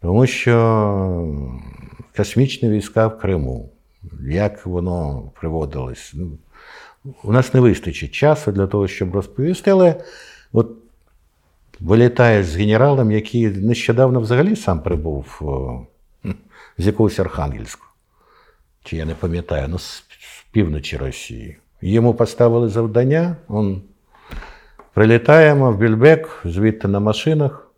Тому 0.00 0.26
що 0.26 1.34
космічні 2.16 2.68
війська 2.68 3.06
в 3.06 3.18
Криму, 3.18 3.70
як 4.20 4.66
воно 4.66 5.22
приводилось, 5.40 6.12
ну, 6.14 6.38
у 7.22 7.32
нас 7.32 7.54
не 7.54 7.60
вистачить 7.60 8.12
часу 8.12 8.52
для 8.52 8.66
того, 8.66 8.88
щоб 8.88 9.14
розповісти, 9.14 9.70
але 9.70 10.04
от 10.52 10.70
вилітаєш 11.80 12.46
з 12.46 12.56
генералом, 12.56 13.12
який 13.12 13.48
нещодавно 13.48 14.20
взагалі 14.20 14.56
сам 14.56 14.82
прибув 14.82 15.42
з 16.78 16.86
якогось 16.86 17.18
Архангельську, 17.18 17.86
чи 18.84 18.96
я 18.96 19.04
не 19.04 19.14
пам'ятаю, 19.14 19.68
ну, 19.68 19.78
з 19.78 20.04
з 20.20 20.44
півночі 20.52 20.96
Росії. 20.96 21.56
Йому 21.86 22.14
поставили 22.14 22.68
завдання, 22.68 23.36
он 23.48 23.82
прилітаємо 24.92 25.72
в 25.72 25.78
Більбек, 25.78 26.40
звідти 26.44 26.88
на 26.88 27.00
машинах, 27.00 27.70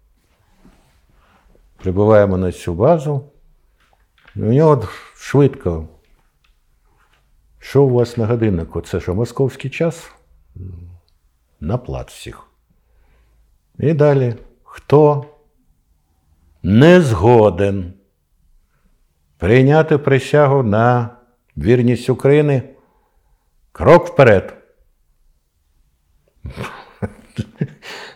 прибуваємо 1.77 2.39
на 2.39 2.53
цю 2.53 2.75
базу. 2.75 3.25
І 4.37 4.41
у 4.41 4.53
нього 4.53 4.89
швидко. 5.17 5.89
Що 7.59 7.83
у 7.83 7.91
вас 7.91 8.17
на 8.17 8.27
годиннику? 8.27 8.81
Це 8.81 9.01
що, 9.01 9.15
московський 9.15 9.71
час? 9.71 10.11
На 11.61 11.79
плац 11.79 12.09
всіх. 12.09 12.43
І 13.79 13.93
далі. 13.93 14.35
Хто 14.65 15.25
не 16.63 17.01
згоден 17.01 17.93
прийняти 19.39 19.99
присягу 19.99 20.63
на 20.63 21.11
вірність 21.57 22.11
України? 22.11 22.76
Крок 23.77 24.07
вперед. 24.07 24.55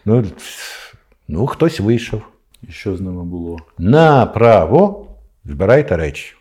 Ну, 0.04 0.24
ну, 1.28 1.46
хтось 1.46 1.80
вийшов. 1.80 2.22
І 2.68 2.72
що 2.72 2.96
з 2.96 3.00
ними 3.00 3.24
було? 3.24 3.58
Направо 3.78 5.06
збирайте 5.44 5.96
речі. 5.96 6.34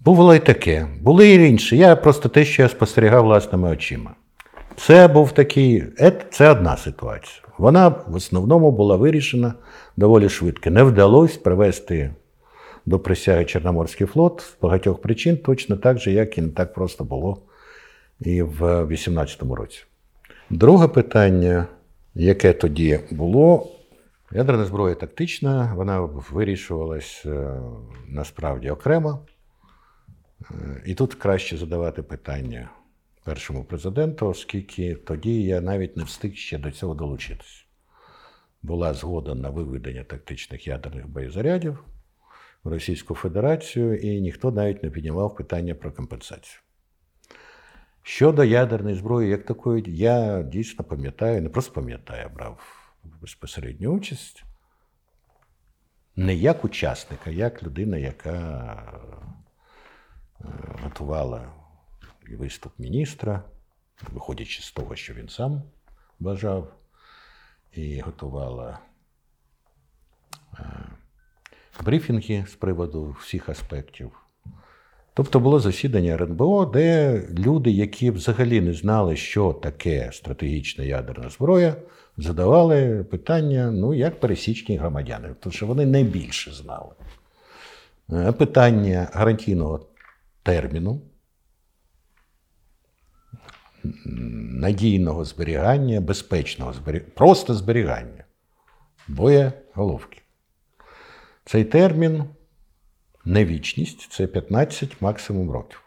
Було 0.00 0.34
і 0.34 0.38
таке. 0.38 0.88
Були 1.00 1.28
і 1.28 1.48
інші. 1.48 1.76
Я 1.76 1.96
просто 1.96 2.28
те, 2.28 2.44
що 2.44 2.62
я 2.62 2.68
спостерігав 2.68 3.24
власними 3.24 3.70
очима. 3.70 4.10
Це 4.76 5.08
був 5.08 5.32
такий, 5.32 5.84
це 6.30 6.50
одна 6.50 6.76
ситуація. 6.76 7.42
Вона 7.58 7.88
в 7.88 8.14
основному 8.14 8.70
була 8.70 8.96
вирішена 8.96 9.54
доволі 9.96 10.28
швидко. 10.28 10.70
Не 10.70 10.82
вдалося 10.82 11.40
привести 11.40 12.14
до 12.86 12.98
присяги 12.98 13.44
Чорноморський 13.44 14.06
флот 14.06 14.40
з 14.40 14.62
багатьох 14.62 15.00
причин, 15.00 15.36
точно 15.36 15.76
так 15.76 15.98
же, 15.98 16.12
як 16.12 16.38
і 16.38 16.42
не 16.42 16.48
так 16.48 16.74
просто 16.74 17.04
було 17.04 17.42
і 18.20 18.42
в 18.42 18.62
18-му 18.84 19.54
році. 19.54 19.84
Друге 20.50 20.88
питання, 20.88 21.66
яке 22.14 22.52
тоді 22.52 23.00
було, 23.10 23.72
ядерна 24.32 24.64
зброя 24.64 24.94
тактична, 24.94 25.74
вона 25.76 26.00
вирішувалась 26.00 27.22
е, 27.26 27.60
насправді 28.08 28.70
окремо. 28.70 29.26
Е, 30.50 30.82
І 30.86 30.94
тут 30.94 31.14
краще 31.14 31.56
задавати 31.56 32.02
питання 32.02 32.70
першому 33.24 33.64
президенту, 33.64 34.26
оскільки 34.26 34.94
тоді 34.94 35.42
я 35.42 35.60
навіть 35.60 35.96
не 35.96 36.04
встиг 36.04 36.34
ще 36.34 36.58
до 36.58 36.70
цього 36.70 36.94
долучитися. 36.94 37.64
Була 38.62 38.94
згода 38.94 39.34
на 39.34 39.50
виведення 39.50 40.04
тактичних 40.04 40.66
ядерних 40.66 41.08
боєзарядів 41.08 41.84
в 42.64 42.68
Російську 42.68 43.14
Федерацію, 43.14 43.96
і 43.96 44.20
ніхто 44.20 44.50
навіть 44.50 44.82
не 44.82 44.90
піднімав 44.90 45.36
питання 45.36 45.74
про 45.74 45.92
компенсацію. 45.92 46.60
Щодо 48.02 48.44
ядерної 48.44 48.96
зброї, 48.96 49.30
як 49.30 49.44
такої, 49.44 49.84
я 49.86 50.42
дійсно 50.42 50.84
пам'ятаю, 50.84 51.42
не 51.42 51.48
просто 51.48 51.72
пам'ятаю, 51.72 52.22
я 52.22 52.28
брав 52.28 52.58
безпосередню 53.20 53.90
участь. 53.90 54.44
Не 56.16 56.34
як 56.34 56.64
учасник, 56.64 57.20
а 57.26 57.30
як 57.30 57.62
людина, 57.62 57.96
яка 57.96 58.38
е, 60.40 60.44
готувала 60.82 61.52
виступ 62.30 62.78
міністра, 62.78 63.44
виходячи 64.12 64.62
з 64.62 64.72
того, 64.72 64.96
що 64.96 65.14
він 65.14 65.28
сам 65.28 65.62
бажав, 66.18 66.74
і 67.72 68.00
готувала 68.00 68.78
е, 70.58 70.64
брифінги 71.84 72.44
з 72.48 72.54
приводу 72.54 73.16
всіх 73.20 73.48
аспектів. 73.48 74.10
Тобто 75.14 75.40
було 75.40 75.60
засідання 75.60 76.14
РНБО, 76.14 76.66
де 76.66 77.22
люди, 77.38 77.70
які 77.70 78.10
взагалі 78.10 78.60
не 78.60 78.72
знали, 78.72 79.16
що 79.16 79.52
таке 79.52 80.10
стратегічна 80.12 80.84
ядерна 80.84 81.30
зброя, 81.30 81.76
задавали 82.16 83.04
питання, 83.10 83.70
ну, 83.70 83.94
як 83.94 84.20
пересічні 84.20 84.76
громадяни, 84.76 85.28
тому 85.40 85.52
що 85.52 85.66
вони 85.66 85.86
найбільше 85.86 86.52
знали. 86.52 86.92
Е, 88.12 88.32
Питання 88.32 89.08
гарантійного 89.12 89.86
терміну, 90.42 91.02
надійного 94.60 95.24
зберігання, 95.24 96.00
безпечного 96.00 96.72
зберігання, 96.72 97.12
просто 97.14 97.54
зберігання 97.54 98.24
боєголовки. 99.08 100.22
Цей 101.44 101.64
термін 101.64 102.24
не 103.24 103.44
вічність, 103.44 104.12
це 104.12 104.26
15 104.26 105.02
максимум 105.02 105.50
років. 105.50 105.82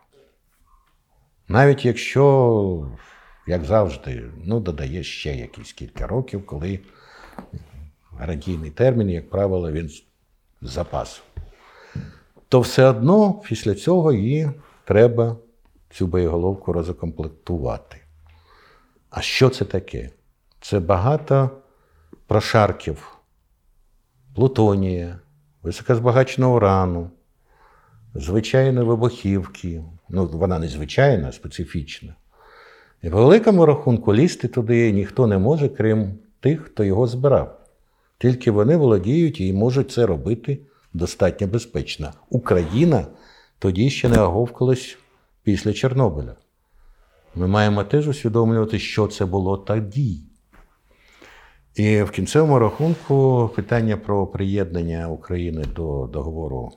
Навіть 1.48 1.86
якщо, 1.86 2.92
як 3.48 3.64
завжди, 3.64 4.32
ну, 4.44 4.60
додає 4.60 5.04
ще 5.04 5.36
якісь 5.36 5.74
кілька 5.74 6.08
років, 6.08 6.46
коли 6.46 6.80
гарантійний 8.12 8.72
термін, 8.72 9.10
як 9.10 9.30
правило, 9.30 9.72
він 9.72 9.90
з 9.90 10.04
запасу. 10.62 11.22
То 12.50 12.60
все 12.60 12.86
одно 12.86 13.34
після 13.34 13.76
цього 13.76 14.14
її 14.14 14.52
треба 14.86 15.38
цю 15.90 16.08
боєголовку 16.08 16.74
розкомплектувати. 16.74 17.98
А 19.10 19.22
що 19.22 19.50
це 19.50 19.66
таке? 19.66 20.10
Це 20.62 20.80
багато 20.80 21.50
прошарків 22.28 23.18
плутонія, 24.36 25.20
високозбагаченого 25.64 26.56
урану, 26.56 27.10
звичайної 28.16 28.88
вибухівки. 28.88 29.84
Ну, 30.10 30.26
вона 30.26 30.60
не 30.60 30.68
звичайна, 30.68 31.28
а 31.28 31.32
специфічна. 31.32 32.16
І 33.02 33.10
по 33.10 33.18
великому 33.18 33.66
рахунку 33.66 34.14
лізти 34.14 34.48
туди 34.48 34.92
ніхто 34.92 35.28
не 35.28 35.38
може, 35.38 35.70
крім 35.70 36.14
тих, 36.40 36.62
хто 36.62 36.84
його 36.84 37.08
збирав. 37.08 37.60
Тільки 38.18 38.52
вони 38.52 38.78
володіють 38.78 39.42
і 39.42 39.54
можуть 39.54 39.92
це 39.92 40.06
робити 40.06 40.60
достатньо 40.94 41.48
безпечно. 41.48 42.12
Україна 42.30 43.06
тоді 43.60 43.90
ще 43.90 44.10
не 44.10 44.22
оговкалась 44.22 44.98
після 45.44 45.74
Чорнобиля. 45.74 46.36
Ми 47.36 47.48
маємо 47.48 47.84
теж 47.84 48.08
усвідомлювати, 48.08 48.80
що 48.80 49.08
це 49.08 49.26
було 49.26 49.58
тоді. 49.58 50.22
І 51.76 52.02
в 52.02 52.12
кінцевому 52.12 52.60
рахунку 52.60 53.50
питання 53.56 53.98
про 53.98 54.28
приєднання 54.28 55.08
України 55.08 55.66
до 55.76 56.10
договору 56.14 56.72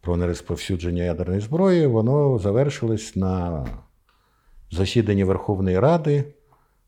про 0.00 0.16
нерозповсюдження 0.16 1.02
ядерної 1.02 1.40
зброї, 1.40 1.86
воно 1.86 2.38
завершилось 2.38 3.16
на 3.16 3.66
засіданні 4.70 5.24
Верховної 5.24 5.78
Ради, 5.78 6.24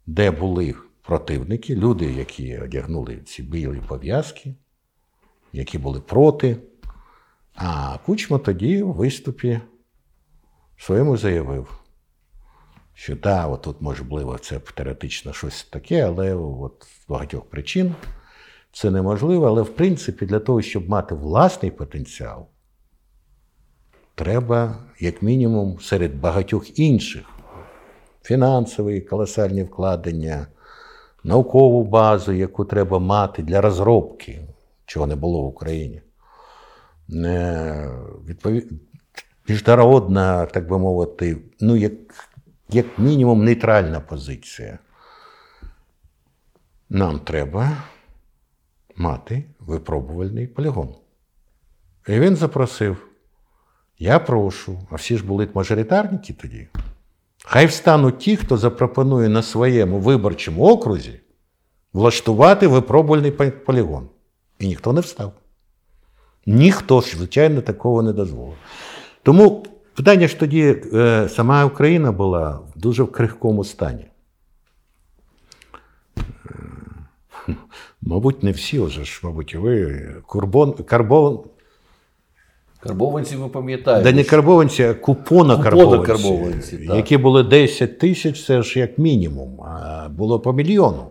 де 0.06 0.30
були 0.30 0.74
противники, 1.02 1.76
люди, 1.76 2.12
які 2.12 2.58
одягнули 2.58 3.16
ці 3.16 3.42
білі 3.42 3.82
пов'язки, 3.88 4.54
які 5.52 5.78
були 5.78 6.00
проти. 6.00 6.56
А 7.54 7.98
Кучма 8.06 8.38
тоді 8.38 8.82
у 8.82 8.92
виступі 8.92 9.61
своєму 10.78 11.16
заявив, 11.16 11.82
що 12.94 13.16
да, 13.16 13.57
тут 13.57 13.81
можливо 13.81 14.38
це 14.38 14.59
теоретично 14.74 15.33
щось 15.33 15.64
таке, 15.64 16.07
але 16.07 16.35
от 16.35 16.87
з 17.05 17.09
багатьох 17.09 17.44
причин 17.44 17.94
це 18.72 18.90
неможливо. 18.90 19.46
Але 19.46 19.62
в 19.62 19.76
принципі, 19.76 20.26
для 20.26 20.38
того, 20.38 20.62
щоб 20.62 20.88
мати 20.88 21.14
власний 21.14 21.70
потенціал, 21.70 22.46
треба, 24.14 24.76
як 25.00 25.22
мінімум, 25.22 25.81
серед 25.81 26.20
багатьох 26.20 26.78
інших 26.78 27.22
фінансові 28.22 29.00
колосальні 29.00 29.62
вкладення, 29.62 30.46
наукову 31.24 31.85
базу, 31.85 32.33
яку 32.33 32.64
треба 32.64 32.98
мати 32.98 33.42
для 33.42 33.61
розробки, 33.61 34.40
чого 34.87 35.07
не 35.07 35.16
було 35.16 35.42
в 35.42 35.46
Україні. 35.46 36.02
Е, 37.14 37.90
Відповід... 38.28 38.72
Міжнародна, 39.48 40.46
так 40.46 40.68
би 40.68 40.78
мовити, 40.78 41.37
ну, 41.61 41.76
як, 41.76 41.92
як 42.74 42.98
мінімум, 42.98 43.44
нейтральна 43.44 44.00
позиція. 44.00 44.78
Нам 46.90 47.18
треба 47.18 47.76
мати 48.96 49.44
випробувальний 49.58 50.46
полігон. 50.46 50.94
І 52.08 52.20
він 52.20 52.37
запросив: 52.37 53.08
я 53.98 54.18
прошу, 54.18 54.78
а 54.90 54.94
всі 54.94 55.16
ж 55.16 55.24
були 55.24 55.48
мажоритарники 55.54 56.32
тоді. 56.32 56.68
Хай 57.44 57.66
встануть 57.66 58.18
ті, 58.18 58.37
хто 58.37 58.56
запропонує 58.56 59.28
на 59.28 59.42
своєму 59.42 59.98
виборчому 59.98 60.68
окрузі 60.68 61.20
влаштувати 61.92 62.66
випробувальний 62.66 63.30
полігон. 63.50 64.08
І 64.58 64.66
ніхто 64.66 64.92
не 64.92 65.00
встав. 65.00 65.32
Ніхто, 66.46 67.00
звичайно, 67.00 67.61
такого 67.61 68.02
не 68.02 68.12
дозволив. 68.12 68.56
Тому 69.22 69.66
питання 69.94 70.28
ж 70.28 70.38
тоді 70.38 70.76
е, 70.94 71.28
сама 71.28 71.64
Україна 71.64 72.12
була 72.12 72.61
в 72.76 72.81
дуже 72.81 73.07
крихкому 73.07 73.64
стані. 73.64 74.07
Е, 76.18 77.55
мабуть, 78.02 78.42
не 78.42 78.50
всі 78.50 78.81
вже 78.81 79.05
ж, 79.05 79.20
мабуть, 79.22 79.55
ви 79.55 80.07
карбон, 80.28 80.72
карбон, 80.72 81.40
Карбованці 82.83 83.37
ви 83.37 83.48
пам'ятаєте. 83.48 84.11
Да 84.11 84.16
не 84.16 84.24
карбованці, 84.24 84.83
а 84.83 84.94
купонокарбованці, 84.94 85.96
Купонокарбованці, 85.96 86.90
які 86.94 87.16
були 87.16 87.42
10 87.42 87.98
тисяч, 87.98 88.44
це 88.46 88.62
ж 88.62 88.78
як 88.78 88.98
мінімум, 88.98 89.61
а 89.61 90.09
було 90.09 90.40
по 90.40 90.52
мільйону. 90.52 91.07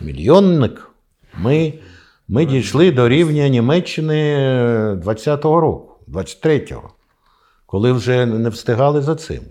Мільйонник. 0.00 0.90
Ми, 1.38 1.74
ми 2.28 2.46
дійшли 2.46 2.92
до 2.92 3.08
рівня 3.08 3.48
Німеччини 3.48 4.36
20-го 4.94 5.60
року, 5.60 5.94
23-го, 6.08 6.90
коли 7.72 7.92
вже 7.92 8.26
не 8.26 8.48
встигали 8.48 9.02
за 9.02 9.14
цим. 9.14 9.42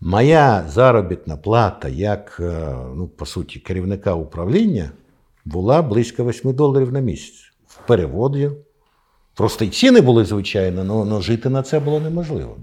Моя 0.00 0.64
заробітна 0.68 1.36
плата, 1.36 1.88
як, 1.88 2.36
е, 2.40 2.76
ну, 2.94 3.08
по 3.08 3.26
суті, 3.26 3.60
керівника 3.60 4.14
управління, 4.14 4.90
була 5.44 5.82
близько 5.82 6.24
8 6.24 6.52
доларів 6.52 6.92
на 6.92 7.00
місяць. 7.00 7.52
В 7.66 7.86
переводі. 7.86 8.50
Просто 9.34 9.64
й 9.64 9.68
ціни 9.68 10.00
були, 10.00 10.24
звичайно, 10.24 11.04
але 11.10 11.22
жити 11.22 11.48
на 11.48 11.62
це 11.62 11.80
було 11.80 12.00
неможливо. 12.00 12.56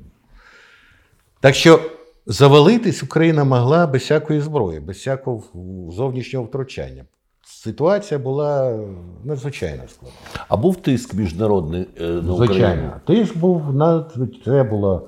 Так 1.40 1.56
що 1.56 1.80
завалитись 2.26 3.04
Україна 3.04 3.44
могла 3.44 3.88
без 3.88 4.02
всякої 4.02 4.42
зброї, 4.42 4.80
без 4.80 4.98
всякого 4.98 5.44
зовнішнього 5.92 6.46
втручання. 6.46 7.06
Ситуація 7.52 8.20
була 8.20 8.80
надзвичайно 9.24 9.84
складна. 9.88 10.18
А 10.48 10.58
був 10.58 10.76
тиск 10.76 11.14
міжнародний 11.14 11.88
е, 12.02 12.04
на 12.04 12.34
Україну? 12.34 12.36
Звичайно, 12.46 12.92
тиск 13.08 13.38
був 13.38 13.76
на 13.76 14.06
це 14.46 14.64
було 14.64 15.08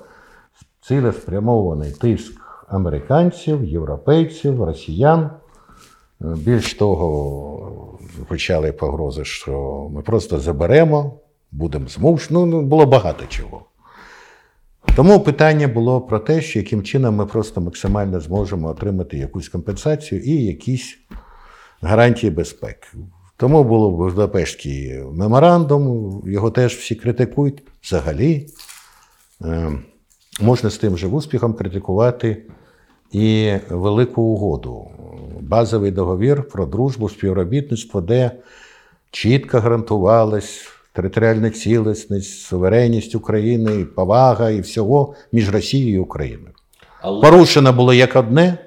цілеспрямований 0.82 1.91
тиск 1.91 2.34
американців, 2.67 3.63
європейців, 3.63 4.63
росіян. 4.63 5.29
Більш 6.19 6.73
того, 6.73 7.99
почали 8.27 8.71
погрози, 8.71 9.25
що 9.25 9.88
ми 9.93 10.01
просто 10.01 10.39
заберемо, 10.39 11.19
будемо 11.51 11.88
змушені. 11.88 12.45
Ну, 12.45 12.62
було 12.62 12.86
багато 12.86 13.25
чого. 13.29 13.62
Тому 14.95 15.19
питання 15.19 15.67
було 15.67 16.01
про 16.01 16.19
те, 16.19 16.41
що 16.41 16.60
яким 16.60 16.84
чином 16.84 17.15
ми 17.15 17.25
просто 17.25 17.62
максимально 17.62 18.19
зможемо 18.19 18.67
отримати 18.67 19.17
якусь 19.17 19.49
компенсацію 19.49 20.21
і 20.21 20.32
якісь 20.32 20.97
гарантії 21.84 22.32
безпеки. 22.32 22.88
Тому 23.38 23.63
було 23.63 23.91
Будапештський 23.91 25.04
меморандум, 25.12 26.22
його 26.26 26.52
теж 26.52 26.76
всі 26.76 26.96
критикують. 26.96 27.63
Взагалі, 27.84 28.48
е, 29.41 29.72
можна 30.41 30.69
з 30.69 30.78
тим 30.78 30.98
же 30.98 31.08
успіхом 31.08 31.54
критикувати 31.54 32.43
і 33.12 33.54
велику 33.69 34.22
угоду, 34.22 34.88
базовий 35.41 35.91
договір 35.91 36.43
про 36.43 36.65
дружбу, 36.65 37.10
співробітництво, 37.10 38.02
де 38.02 38.32
чітко 39.12 39.60
гарантувалась 39.60 40.67
територіальна 40.93 41.50
цілісність, 41.50 42.41
суверенність 42.41 43.15
України, 43.15 43.86
повага 43.86 44.50
і 44.50 44.62
всього 44.62 45.15
між 45.32 45.50
Росією 45.50 45.96
і 45.96 46.00
Україною. 46.00 46.54
Але, 47.02 47.22
Порушено 47.22 47.74
було 47.74 47.93
як 47.93 48.15
одне, 48.15 48.58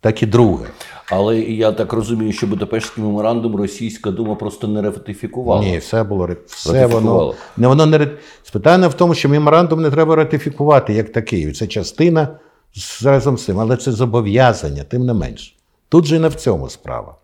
так 0.00 0.22
і 0.22 0.26
друге. 0.26 0.64
але 1.10 1.38
я 1.40 1.72
так 1.72 1.92
розумію, 1.92 2.32
що 2.32 2.46
Будапештський 2.46 3.04
меморандум 3.04 3.56
Російська 3.56 4.10
Дума 4.10 4.34
просто 4.34 4.68
не 4.68 4.82
ратифікувала. 4.82 5.60
Ні, 5.62 5.78
все 5.78 6.04
було 6.04 6.28
все 6.46 6.86
воно 6.86 7.34
не 7.56 7.68
воно 7.68 7.86
не 7.86 7.98
ре- 7.98 8.16
питання 8.52 8.88
в 8.88 8.94
тому, 8.94 9.14
що 9.14 9.28
меморандум 9.28 9.82
не 9.82 9.90
треба 9.90 10.16
ратифікувати 10.16 10.94
як 10.94 11.12
такий. 11.12 11.52
Це 11.52 11.66
частина 11.66 12.28
з- 12.74 13.02
разом 13.04 13.38
з 13.38 13.44
цим, 13.44 13.60
але 13.60 13.76
це 13.76 13.92
зобов'язання, 13.92 14.84
тим 14.84 15.06
не 15.06 15.14
менш. 15.14 15.56
Тут 15.88 16.04
же 16.04 16.16
і 16.16 16.18
не 16.18 16.28
в 16.28 16.34
цьому 16.34 16.68
справа. 16.68 17.14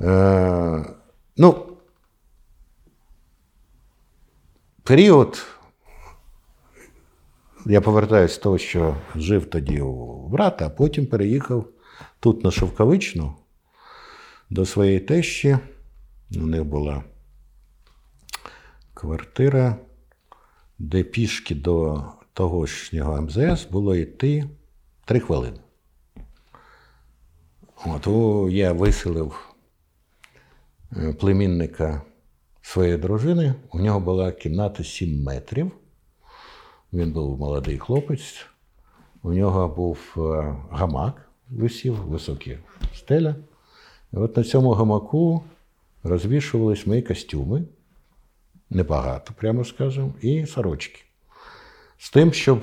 Е, 0.00 0.84
ну, 1.36 1.54
період. 4.82 5.38
Я 7.66 7.80
повертаюся 7.80 8.34
з 8.34 8.38
того, 8.38 8.58
що 8.58 8.96
жив 9.16 9.50
тоді 9.50 9.80
у 9.80 10.28
брата, 10.28 10.66
а 10.66 10.70
потім 10.70 11.06
переїхав 11.06 11.68
тут 12.20 12.44
на 12.44 12.50
Шовковичну 12.50 13.34
до 14.50 14.66
своєї 14.66 15.00
тещі. 15.00 15.58
У 16.36 16.46
них 16.46 16.64
була 16.64 17.04
квартира, 18.94 19.76
де 20.78 21.02
пішки 21.02 21.54
до 21.54 22.04
тогошнього 22.32 23.22
МЗС 23.22 23.66
було 23.70 23.96
йти 23.96 24.44
три 25.04 25.20
хвилини. 25.20 25.58
От, 27.86 28.06
я 28.52 28.72
виселив 28.72 29.54
е, 30.96 31.12
племінника 31.12 32.02
своєї 32.62 32.96
дружини. 32.96 33.54
У 33.72 33.78
нього 33.78 34.00
була 34.00 34.32
кімната 34.32 34.84
7 34.84 35.22
метрів. 35.22 35.72
Він 36.92 37.12
був 37.12 37.38
молодий 37.38 37.78
хлопець. 37.78 38.46
У 39.22 39.32
нього 39.32 39.68
був 39.68 39.98
е, 40.16 40.56
гамак, 40.70 41.28
висів, 41.50 41.94
високі 41.94 42.58
стеля. 42.94 43.34
І 44.12 44.16
от 44.16 44.36
на 44.36 44.44
цьому 44.44 44.70
гамаку 44.70 45.44
розвішувались 46.02 46.86
мої 46.86 47.02
костюми, 47.02 47.62
небагато, 48.70 49.32
прямо 49.36 49.64
скажемо, 49.64 50.12
і 50.20 50.46
сорочки. 50.46 51.02
З 51.98 52.10
тим, 52.10 52.32
щоб 52.32 52.62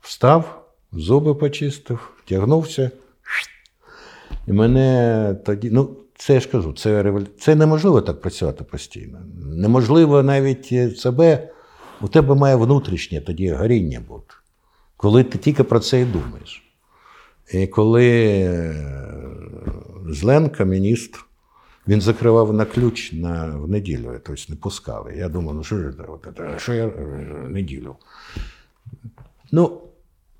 встав, 0.00 0.68
зуби 0.92 1.34
почистив, 1.34 2.12
втягнувся. 2.18 2.90
І 4.46 4.52
мене 4.52 5.36
тоді, 5.44 5.70
ну, 5.70 5.96
це 6.16 6.34
я 6.34 6.40
ж 6.40 6.48
кажу, 6.48 6.72
це, 6.72 7.14
це 7.38 7.54
неможливо 7.54 8.02
так 8.02 8.20
працювати 8.20 8.64
постійно. 8.64 9.18
Неможливо 9.44 10.22
навіть 10.22 10.68
е, 10.72 10.90
себе, 10.90 11.53
у 12.04 12.08
тебе 12.08 12.34
має 12.34 12.56
внутрішнє 12.56 13.20
тоді 13.20 13.52
горіння 13.52 14.00
бути, 14.08 14.34
коли 14.96 15.24
ти 15.24 15.38
тільки 15.38 15.64
про 15.64 15.80
це 15.80 16.00
і 16.00 16.04
думаєш. 16.04 16.74
І 17.52 17.66
коли 17.66 18.10
е, 18.42 18.74
Зленка, 20.08 20.64
міністр, 20.64 21.26
він 21.88 22.00
закривав 22.00 22.52
на 22.52 22.64
ключ 22.64 23.12
на, 23.12 23.56
в 23.56 23.68
неділю, 23.68 24.20
тобто 24.24 24.42
не 24.48 24.56
пускали. 24.56 25.14
Я 25.16 25.28
думав, 25.28 25.54
ну 25.54 25.64
що 25.64 25.76
ж 25.76 25.92
це, 26.36 26.58
що 26.58 26.74
я 26.74 26.86
е, 26.86 27.00
неділю? 27.48 27.96
Ну, 29.52 29.80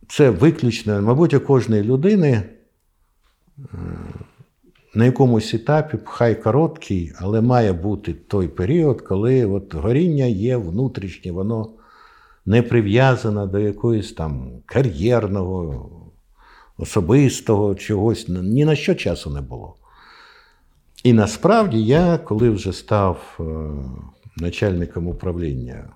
це 0.09 0.31
виключно, 0.31 1.03
мабуть, 1.03 1.35
у 1.35 1.40
кожної 1.40 1.83
людини 1.83 2.42
е, 3.59 3.64
на 4.95 5.05
якомусь 5.05 5.55
етапі, 5.55 5.99
хай 6.05 6.43
короткий, 6.43 7.13
але 7.19 7.41
має 7.41 7.73
бути 7.73 8.13
той 8.13 8.49
період, 8.49 9.01
коли 9.01 9.47
от 9.47 9.75
горіння 9.75 10.25
є 10.25 10.57
внутрішнє, 10.57 11.33
воно 11.33 11.71
не 12.47 12.63
прив'язане 12.63 13.47
до 13.47 13.59
якоїсь 13.59 14.13
там 14.13 14.51
кар'єрного, 14.67 15.91
особистого 16.79 17.75
чогось. 17.75 18.29
Ні 18.29 18.65
на 18.65 18.77
що 18.77 18.95
часу 18.95 19.31
не 19.31 19.41
було. 19.41 19.75
І 21.05 21.13
насправді 21.13 21.85
я, 21.85 22.19
коли 22.19 22.51
вже 22.51 22.73
став 22.73 23.39
е, 23.41 23.45
начальником 24.37 25.07
управління, 25.07 25.91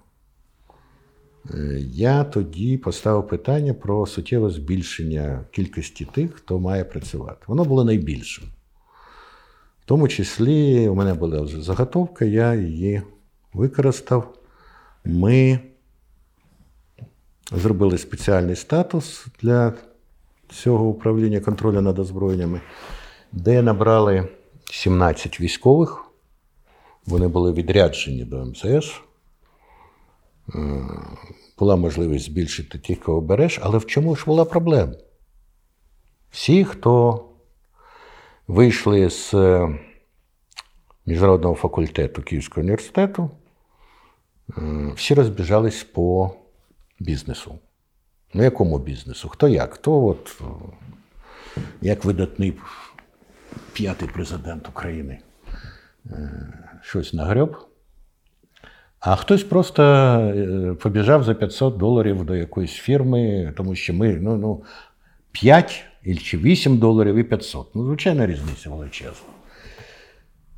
е, 1.55 1.79
я 1.81 2.25
тоді 2.25 2.79
поставив 2.79 3.29
питання 3.29 3.75
про 3.75 4.07
суттєве 4.07 4.51
збільшення 4.51 5.45
кількості 5.51 6.05
тих, 6.05 6.35
хто 6.35 6.59
має 6.59 6.85
працювати. 6.85 7.45
Воно 7.47 7.65
було 7.65 7.85
найбільшим. 7.85 8.45
В 9.88 9.90
тому 9.90 10.09
числі 10.09 10.88
у 10.88 10.94
мене 10.94 11.14
була 11.14 11.46
заготовка, 11.46 12.24
я 12.24 12.55
її 12.55 13.03
використав. 13.53 14.35
Ми 15.05 15.59
зробили 17.53 17.98
спеціальний 17.98 18.57
статус 18.57 19.27
для 19.42 19.72
цього 20.51 20.87
управління 20.87 21.40
контролю 21.40 21.81
над 21.81 21.98
озброєннями, 21.98 22.61
де 23.33 23.62
набрали 23.62 24.29
17 24.70 25.40
військових. 25.40 26.05
Вони 27.07 27.29
були 27.29 27.53
відряджені 27.53 28.24
до 28.24 28.44
МСС. 28.44 29.01
Е, 30.55 30.85
Була 31.59 31.77
можливість 31.77 32.24
збільшити 32.24 32.79
тих, 32.79 33.01
кого 33.01 33.20
береш, 33.20 33.59
але 33.62 33.79
в 33.79 33.87
чому 33.87 34.16
ж 34.16 34.24
була 34.27 34.44
проблема? 34.44 34.92
Всі, 36.31 36.64
хто 36.64 37.24
вийшли 38.49 39.11
з 39.11 39.35
е, 39.35 39.79
міжнародного 41.07 41.55
факультету 41.55 42.23
Київського 42.23 42.63
університету, 42.63 43.31
е, 44.59 44.93
всі 44.97 45.15
розбіжались 45.15 45.85
по 45.85 46.31
бізнесу. 46.99 47.59
Ну, 48.35 48.43
якому 48.43 48.79
бізнесу? 48.79 49.29
Хто 49.29 49.49
як? 49.49 49.75
Хто 49.75 50.05
от, 50.07 50.41
е, 50.41 50.45
як 51.81 52.05
видатний 52.05 52.55
п'ятий 53.73 54.09
президент 54.09 54.69
України 54.69 55.19
щось 56.83 57.13
нагреб, 57.13 57.57
а 59.01 59.17
хтось 59.17 59.45
просто 59.45 59.83
побіжав 60.83 61.25
за 61.25 61.35
500 61.35 61.77
доларів 61.77 62.25
до 62.25 62.37
якоїсь 62.37 62.73
фірми, 62.73 63.53
тому 63.57 63.75
що 63.75 63.95
ми 63.95 64.15
ну, 64.15 64.37
ну, 64.37 64.63
5 65.33 65.85
чи 66.16 66.38
8 66.38 66.79
доларів 66.79 67.14
і 67.16 67.25
500. 67.25 67.75
Ну, 67.75 67.85
звичайно, 67.85 68.27
різниця 68.27 68.71
величезна. 68.71 69.29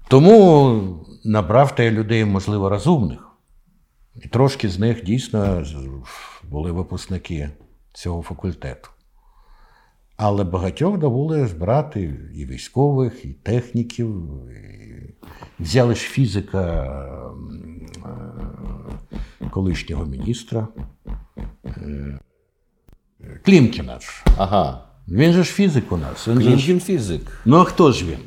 Тому 0.09 1.07
набрав 1.25 1.75
те 1.75 1.91
людей, 1.91 2.25
можливо, 2.25 2.69
розумних. 2.69 3.29
І 4.25 4.29
трошки 4.29 4.69
з 4.69 4.79
них 4.79 5.05
дійсно 5.05 5.65
були 6.51 6.73
випускники 6.73 7.51
цього 7.93 8.23
факультету. 8.23 8.89
Але 10.17 10.45
багатьох 10.45 10.99
довелося 10.99 11.47
збирати 11.47 12.21
і 12.35 12.45
військових, 12.45 13.25
і 13.25 13.29
техніків. 13.29 14.31
І... 14.51 14.91
Взяли 15.61 15.95
ж 15.95 16.01
фізика 16.01 16.95
е, 19.43 19.49
колишнього 19.51 20.07
міністра 20.07 20.69
е, 21.67 22.19
Клімкіна. 23.45 23.99
Ага. 24.39 24.90
Він 25.11 25.33
же 25.33 25.45
ж 25.45 25.53
фізик 25.53 25.93
у 25.93 25.97
нас. 25.97 26.29
Він 26.29 26.41
же 26.41 26.57
ж... 26.59 26.73
Він 26.73 26.81
фізик. 26.81 27.23
Ну, 27.45 27.57
а 27.57 27.65
хто 27.65 27.93
ж 27.93 28.05
він? 28.05 28.19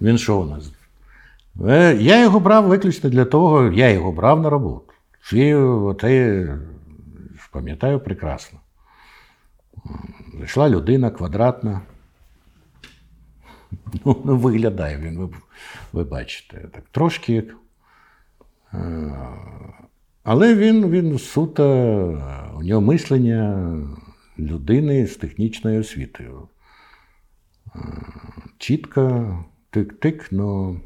Він 0.00 0.18
що 0.18 0.36
у 0.40 0.44
нас? 0.44 0.72
Е, 1.68 1.96
Я 2.00 2.22
його 2.22 2.40
брав 2.40 2.64
виключно 2.66 3.10
для 3.10 3.24
того, 3.24 3.72
я 3.72 3.90
його 3.90 4.12
брав 4.12 4.42
на 4.42 4.50
роботу. 4.50 4.92
Всі 5.20 5.54
оте, 5.54 6.58
пам'ятаю 7.50 8.00
прекрасно. 8.00 8.58
Зайшла 10.38 10.68
людина 10.68 11.10
квадратна, 11.10 11.80
Ну, 14.04 14.22
ну 14.24 14.36
виглядає 14.36 14.98
він, 14.98 15.18
ви, 15.18 15.28
ви 15.92 16.04
бачите. 16.04 16.68
Так, 16.72 16.84
Трошки. 16.90 17.44
Е, 18.74 19.12
але 20.24 20.54
він 20.54 20.90
він 20.90 21.18
суто, 21.18 21.64
у 22.56 22.62
нього 22.62 22.80
мислення 22.80 23.72
людини 24.38 25.06
з 25.06 25.16
технічною 25.16 25.80
освітою. 25.80 26.48
Е, 27.76 27.78
чітко, 28.58 29.44
тик-тик, 29.72 30.28
ну. 30.30 30.80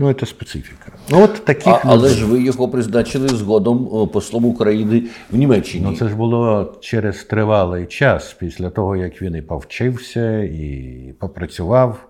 Ну, 0.00 0.12
це 0.12 0.26
специфіка. 0.26 0.92
Ну, 1.10 1.22
от 1.22 1.44
таких 1.44 1.72
а, 1.72 1.80
але 1.84 2.08
ж 2.08 2.26
ви 2.26 2.42
його 2.42 2.68
призначили 2.68 3.28
згодом 3.28 4.08
послом 4.12 4.44
України 4.44 5.02
в 5.30 5.36
Німеччині. 5.36 5.86
Ну, 5.90 5.96
це 5.96 6.08
ж 6.08 6.16
було 6.16 6.74
через 6.80 7.24
тривалий 7.24 7.86
час, 7.86 8.36
після 8.40 8.70
того, 8.70 8.96
як 8.96 9.22
він 9.22 9.36
і 9.36 9.42
повчився, 9.42 10.42
і 10.42 11.14
попрацював. 11.20 12.08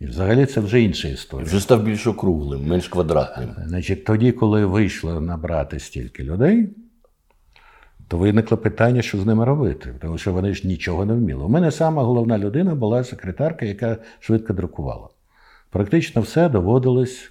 І 0.00 0.06
взагалі 0.06 0.46
це 0.46 0.60
вже 0.60 0.82
інша 0.82 1.08
історія. 1.08 1.46
Вже 1.46 1.60
став 1.60 1.82
більш 1.82 2.06
округлим, 2.06 2.66
менш 2.66 2.88
квадратним. 2.88 3.48
Значить, 3.66 4.04
тоді, 4.04 4.32
коли 4.32 4.66
вийшло 4.66 5.20
набрати 5.20 5.80
стільки 5.80 6.22
людей, 6.22 6.68
то 8.12 8.18
виникло 8.18 8.56
питання, 8.56 9.02
що 9.02 9.18
з 9.18 9.26
ними 9.26 9.44
робити, 9.44 9.94
тому 10.00 10.18
що 10.18 10.32
вони 10.32 10.54
ж 10.54 10.66
нічого 10.66 11.04
не 11.04 11.14
вміли. 11.14 11.44
У 11.44 11.48
мене 11.48 11.70
сама 11.70 12.02
головна 12.02 12.38
людина 12.38 12.74
була 12.74 13.04
секретарка, 13.04 13.64
яка 13.66 13.96
швидко 14.20 14.52
друкувала. 14.52 15.08
Практично 15.70 16.22
все 16.22 16.48
доводилось 16.48 17.30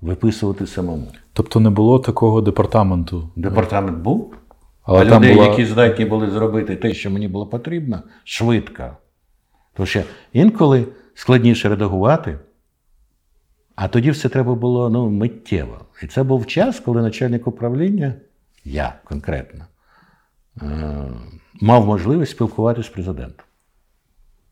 виписувати 0.00 0.66
самому. 0.66 1.06
Тобто 1.32 1.60
не 1.60 1.70
було 1.70 1.98
такого 1.98 2.40
департаменту. 2.40 3.30
Департамент 3.36 3.98
був, 3.98 4.34
Але 4.82 5.02
а 5.02 5.08
там 5.08 5.22
людей, 5.22 5.34
була... 5.34 5.48
які 5.48 5.64
здатні 5.64 6.04
були 6.04 6.30
зробити 6.30 6.76
те, 6.76 6.94
що 6.94 7.10
мені 7.10 7.28
було 7.28 7.46
потрібно, 7.46 8.02
швидко. 8.24 8.96
Тому 9.74 9.86
що 9.86 10.02
інколи 10.32 10.84
складніше 11.14 11.68
редагувати, 11.68 12.38
а 13.76 13.88
тоді 13.88 14.10
все 14.10 14.28
треба 14.28 14.54
було 14.54 14.90
ну, 14.90 15.10
миттєво. 15.10 15.78
І 16.02 16.06
це 16.06 16.22
був 16.22 16.46
час, 16.46 16.80
коли 16.80 17.02
начальник 17.02 17.46
управління, 17.46 18.14
я 18.68 18.94
конкретно, 19.04 19.64
е- 20.62 21.10
мав 21.60 21.86
можливість 21.86 22.32
спілкуватися 22.32 22.88
з 22.88 22.92
президентом. 22.92 23.46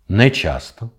Не 0.08 0.30
часто. 0.30 0.90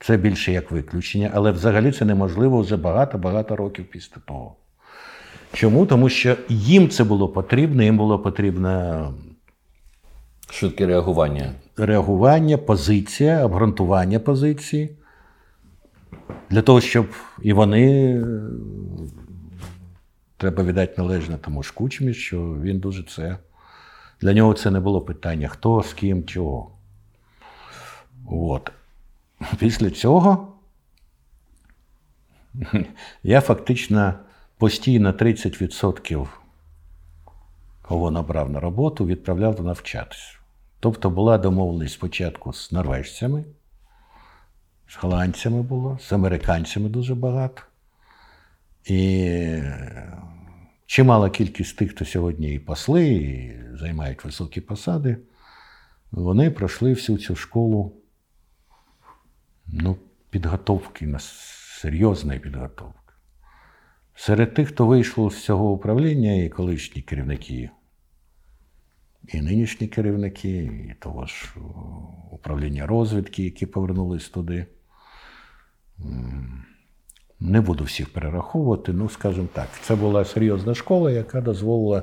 Це 0.00 0.16
більше 0.16 0.52
як 0.52 0.70
виключення, 0.70 1.30
але 1.34 1.50
взагалі 1.50 1.92
це 1.92 2.04
неможливо 2.04 2.60
вже 2.60 2.76
багато-багато 2.76 3.56
років 3.56 3.84
після 3.90 4.16
того. 4.26 4.56
Чому? 5.52 5.86
Тому 5.86 6.08
що 6.08 6.36
їм 6.48 6.88
це 6.88 7.04
було 7.04 7.28
потрібно, 7.28 7.82
їм 7.82 7.96
було 7.96 8.18
потрібно 8.18 9.14
швидке 10.50 10.86
реагування. 10.86 11.52
Реагування, 11.76 12.58
позиція, 12.58 13.44
обґрунтування 13.44 14.18
позиції. 14.18 14.96
Для 16.50 16.62
того, 16.62 16.80
щоб 16.80 17.06
і 17.42 17.52
вони 17.52 18.14
треба 20.36 20.64
віддати 20.64 20.94
належне 20.96 21.38
тому 21.38 21.62
ж 21.62 21.72
Кучмі, 21.74 22.14
що 22.14 22.54
він 22.54 22.78
дуже 22.78 23.02
це. 23.02 23.38
Для 24.20 24.32
нього 24.32 24.54
це 24.54 24.70
не 24.70 24.80
було 24.80 25.00
питання, 25.00 25.48
хто, 25.48 25.82
з 25.82 25.92
ким, 25.92 26.24
чого. 26.24 26.70
От. 28.30 28.72
Після 29.58 29.90
цього 29.90 30.52
я 33.22 33.40
фактично 33.40 34.14
постійно 34.58 35.12
30% 35.12 36.26
кого 37.88 38.10
набрав 38.10 38.50
на 38.50 38.60
роботу, 38.60 39.06
відправляв 39.06 39.64
навчатися. 39.64 40.38
Тобто 40.80 41.10
була 41.10 41.38
домовленість 41.38 41.94
спочатку 41.94 42.52
з 42.52 42.72
норвежцями, 42.72 43.44
з 44.88 44.96
голландцями 44.96 45.62
було, 45.62 45.98
з 46.02 46.12
американцями 46.12 46.88
дуже 46.88 47.14
багато. 47.14 47.62
І 48.84 49.62
чимала 50.86 51.30
кількість 51.30 51.76
тих, 51.76 51.90
хто 51.90 52.04
сьогодні 52.04 52.54
і 52.54 52.58
посли, 52.58 53.06
і 53.08 53.56
займають 53.76 54.24
високі 54.24 54.60
посади, 54.60 55.16
вони 56.10 56.50
пройшли 56.50 56.92
всю 56.92 57.18
цю 57.18 57.36
школу 57.36 57.96
ну, 59.66 59.96
підготовки, 60.30 61.16
серйозної 61.18 62.40
підготовки. 62.40 62.98
Серед 64.14 64.54
тих, 64.54 64.68
хто 64.68 64.86
вийшов 64.86 65.32
з 65.32 65.44
цього 65.44 65.72
управління, 65.72 66.34
і 66.34 66.48
колишні 66.48 67.02
керівники, 67.02 67.70
і 69.28 69.42
нинішні 69.42 69.88
керівники, 69.88 70.58
і 70.90 70.94
того 71.00 71.26
ж 71.26 71.54
управління 72.30 72.86
розвідки, 72.86 73.44
які 73.44 73.66
повернулись 73.66 74.28
туди. 74.28 74.66
Не 77.44 77.60
буду 77.60 77.84
всіх 77.84 78.12
перераховувати, 78.12 78.92
ну, 78.92 79.08
скажімо 79.08 79.48
так, 79.52 79.68
це 79.82 79.94
була 79.94 80.24
серйозна 80.24 80.74
школа, 80.74 81.10
яка 81.10 81.40
дозволила 81.40 82.02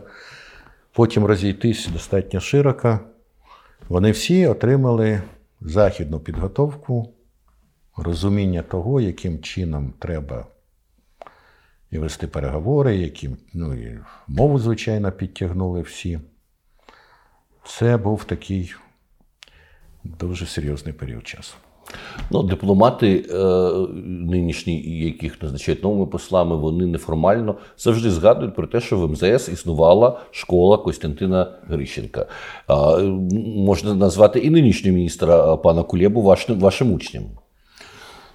потім 0.92 1.26
розійтись 1.26 1.88
достатньо 1.88 2.39
широко. 2.39 3.00
Вони 3.89 4.12
всі 4.12 4.48
отримали 4.48 5.22
західну 5.62 6.20
підготовку 6.20 7.14
розуміння 7.98 8.62
того, 8.62 9.02
яким 9.02 9.39
чином 9.39 9.94
треба 10.00 10.48
і 11.92 11.98
вести 11.98 12.28
переговори, 12.28 12.98
яким 12.98 13.38
ну, 13.54 13.74
і 13.74 14.00
мову, 14.28 14.60
звичайно, 14.60 15.12
підтягнули 15.12 15.82
всі. 15.82 16.20
Це 17.66 17.98
був 17.98 18.24
такий 18.24 18.76
дуже 20.04 20.46
серйозний 20.46 20.94
період 20.94 21.28
часу. 21.28 21.56
Ну, 22.32 22.44
Дипломати 22.44 23.26
е, 23.30 23.38
нинішні, 24.06 24.82
яких 25.00 25.42
назначають 25.42 25.84
новими 25.84 26.06
послами, 26.06 26.56
вони 26.56 26.86
неформально 26.86 27.56
завжди 27.78 28.12
згадують 28.12 28.56
про 28.56 28.68
те, 28.68 28.80
що 28.80 28.98
в 28.98 29.12
МЗС 29.12 29.50
існувала 29.50 30.20
школа 30.32 30.78
Костянтина 30.78 31.52
Грищенка. 31.68 32.26
Е, 32.70 32.76
можна 33.56 33.94
назвати 33.94 34.39
і 34.39 34.50
нинішнього 34.50 34.96
міністра 34.96 35.58
пана 35.58 35.84
Кулєбу 35.84 36.22
вашим, 36.22 36.60
вашим 36.60 36.94
учнем. 36.94 37.24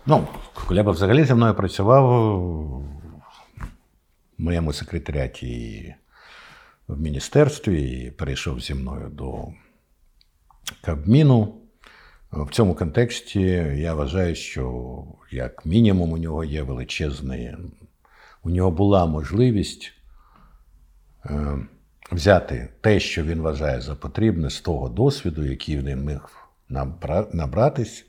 Ну, 0.06 0.26
Кулеба 0.68 0.92
взагалі 0.92 1.24
зі 1.24 1.34
мною 1.34 1.54
працював 1.54 2.30
в 4.38 4.42
моєму 4.42 4.72
секретаріаті 4.72 5.46
і 5.46 5.94
в 6.88 7.00
міністерстві 7.00 7.82
і 7.82 8.10
перейшов 8.10 8.60
зі 8.60 8.74
мною 8.74 9.08
до 9.12 9.44
Кабміну. 10.80 11.54
В 12.44 12.50
цьому 12.50 12.74
контексті 12.74 13.40
я 13.76 13.94
вважаю, 13.94 14.34
що 14.34 15.04
як 15.30 15.66
мінімум 15.66 16.12
у 16.12 16.18
нього 16.18 16.44
є 16.44 16.62
величезний, 16.62 17.54
у 18.44 18.50
нього 18.50 18.70
була 18.70 19.06
можливість 19.06 19.92
е, 21.26 21.58
взяти 22.12 22.68
те, 22.80 23.00
що 23.00 23.22
він 23.22 23.40
вважає 23.40 23.80
за 23.80 23.94
потрібне, 23.94 24.50
з 24.50 24.60
того 24.60 24.88
досвіду, 24.88 25.44
який 25.44 25.78
він 25.78 26.04
міг 26.04 26.20
набратись 27.32 28.04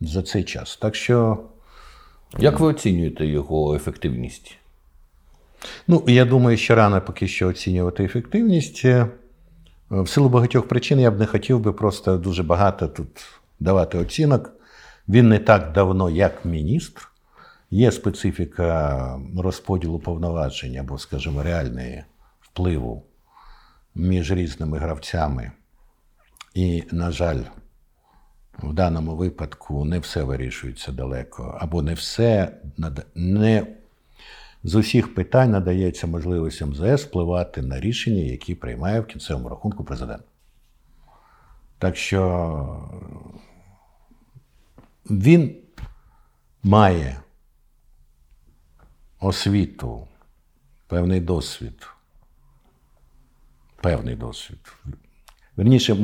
за 0.00 0.22
цей 0.22 0.44
час. 0.44 0.76
Так 0.76 0.94
що. 0.94 1.38
Як 2.38 2.60
ви 2.60 2.66
оцінюєте 2.66 3.26
його 3.26 3.74
ефективність? 3.74 4.56
Ну, 5.88 6.04
я 6.06 6.24
думаю, 6.24 6.56
що 6.56 6.74
рано 6.74 7.00
поки 7.00 7.28
що 7.28 7.48
оцінювати 7.48 8.04
ефективність. 8.04 8.84
Е, 8.84 9.08
в 9.90 10.08
силу 10.08 10.28
багатьох 10.28 10.68
причин 10.68 11.00
я 11.00 11.10
б 11.10 11.18
не 11.18 11.26
хотів 11.26 11.60
би 11.60 11.72
просто 11.72 12.16
дуже 12.18 12.42
багато 12.42 12.88
тут 12.88 13.08
давати 13.60 13.98
оцінок. 13.98 14.52
Він 15.08 15.28
не 15.28 15.38
так 15.38 15.72
давно, 15.72 16.10
як 16.10 16.44
міністр. 16.44 17.10
Є 17.70 17.92
специфіка 17.92 19.20
розподілу 19.38 19.98
повноважень 19.98 20.76
або, 20.76 20.98
скажімо, 20.98 21.42
реальної 21.42 22.04
впливу 22.40 23.02
між 23.94 24.32
різними 24.32 24.78
гравцями. 24.78 25.52
І, 26.54 26.84
на 26.90 27.10
жаль, 27.10 27.42
в 28.58 28.72
даному 28.72 29.16
випадку 29.16 29.84
не 29.84 29.98
все 29.98 30.22
вирішується 30.22 30.92
далеко, 30.92 31.58
або 31.60 31.82
не 31.82 31.94
все 31.94 32.56
не 33.14 33.66
з 34.64 34.74
усіх 34.74 35.14
питань 35.14 35.50
надається 35.50 36.06
можливість 36.06 36.62
МЗС 36.62 37.04
впливати 37.04 37.62
на 37.62 37.80
рішення, 37.80 38.22
які 38.22 38.54
приймає 38.54 39.00
в 39.00 39.06
кінцевому 39.06 39.48
рахунку 39.48 39.84
президент. 39.84 40.22
Так 41.78 41.96
що 41.96 42.90
він 45.10 45.56
має 46.62 47.20
освіту, 49.20 50.08
певний 50.86 51.20
досвід. 51.20 51.86
Певний 53.82 54.16
досвід. 54.16 54.58
Верніше, 55.56 55.96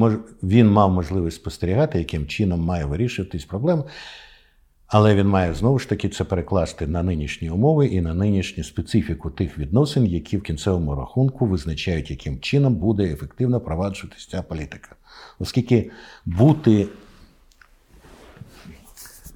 він 0.43 0.71
мав 0.71 0.91
можливість 0.91 1.37
спостерігати, 1.37 1.99
яким 1.99 2.27
чином 2.27 2.61
має 2.61 2.85
вирішуватись 2.85 3.45
проблема. 3.45 3.85
Але 4.87 5.15
він 5.15 5.27
має 5.27 5.55
знову 5.55 5.79
ж 5.79 5.89
таки 5.89 6.09
це 6.09 6.25
перекласти 6.25 6.87
на 6.87 7.03
нинішні 7.03 7.51
умови 7.51 7.87
і 7.87 8.01
на 8.01 8.15
нинішню 8.15 8.65
специфіку 8.65 9.31
тих 9.31 9.59
відносин, 9.59 10.07
які 10.07 10.37
в 10.37 10.43
кінцевому 10.43 10.95
рахунку 10.95 11.47
визначають, 11.47 12.11
яким 12.11 12.41
чином 12.41 12.75
буде 12.75 13.05
ефективно 13.05 13.61
проваджуватися 13.61 14.29
ця 14.31 14.43
політика. 14.43 14.97
Оскільки 15.39 15.91
бути 16.27 16.89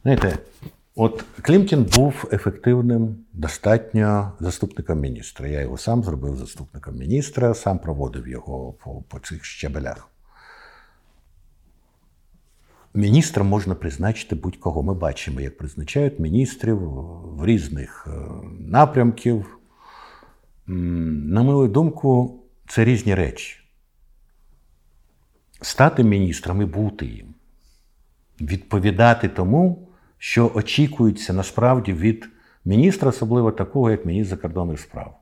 Знаєте, 0.05 0.39
от 0.95 1.25
Клімкін 1.43 1.85
був 1.97 2.29
ефективним 2.33 3.17
достатньо 3.33 4.33
заступником 4.41 5.01
міністра. 5.01 5.49
Я 5.49 5.61
його 5.61 5.79
сам 5.79 6.05
зробив 6.05 6.37
заступником 6.37 6.97
міністра, 6.97 7.55
сам 7.55 7.79
проводив 7.79 8.29
його 8.29 8.73
по, 8.73 9.03
по 9.09 9.19
цих 9.19 9.45
щабелях. 9.45 10.09
Міністром 12.95 13.47
можна 13.47 13.75
призначити 13.75 14.35
будь-кого. 14.35 14.83
Ми 14.83 14.95
бачимо, 14.95 15.41
як 15.41 15.59
призначають 15.59 16.21
міністрів 16.21 16.79
в 17.39 17.45
різних 17.45 18.07
е, 18.07 18.11
напрямків. 18.61 19.59
На 20.67 21.43
мою 21.43 21.69
думку, 21.69 22.41
це 22.69 22.85
різні 22.85 23.15
речі. 23.15 23.64
Стати 25.65 26.05
міністром 26.05 26.63
і 26.63 26.65
бути 26.65 27.07
їм, 27.07 27.35
відповідати 28.41 29.29
тому, 29.29 29.89
що 30.19 30.51
очікується 30.55 31.33
насправді 31.33 31.93
від 31.93 32.29
міністра, 32.65 33.09
особливо 33.09 33.53
такого, 33.53 33.91
як 33.91 34.07
міністр 34.07 34.31
закордонних 34.31 34.81
справ. 34.81 35.17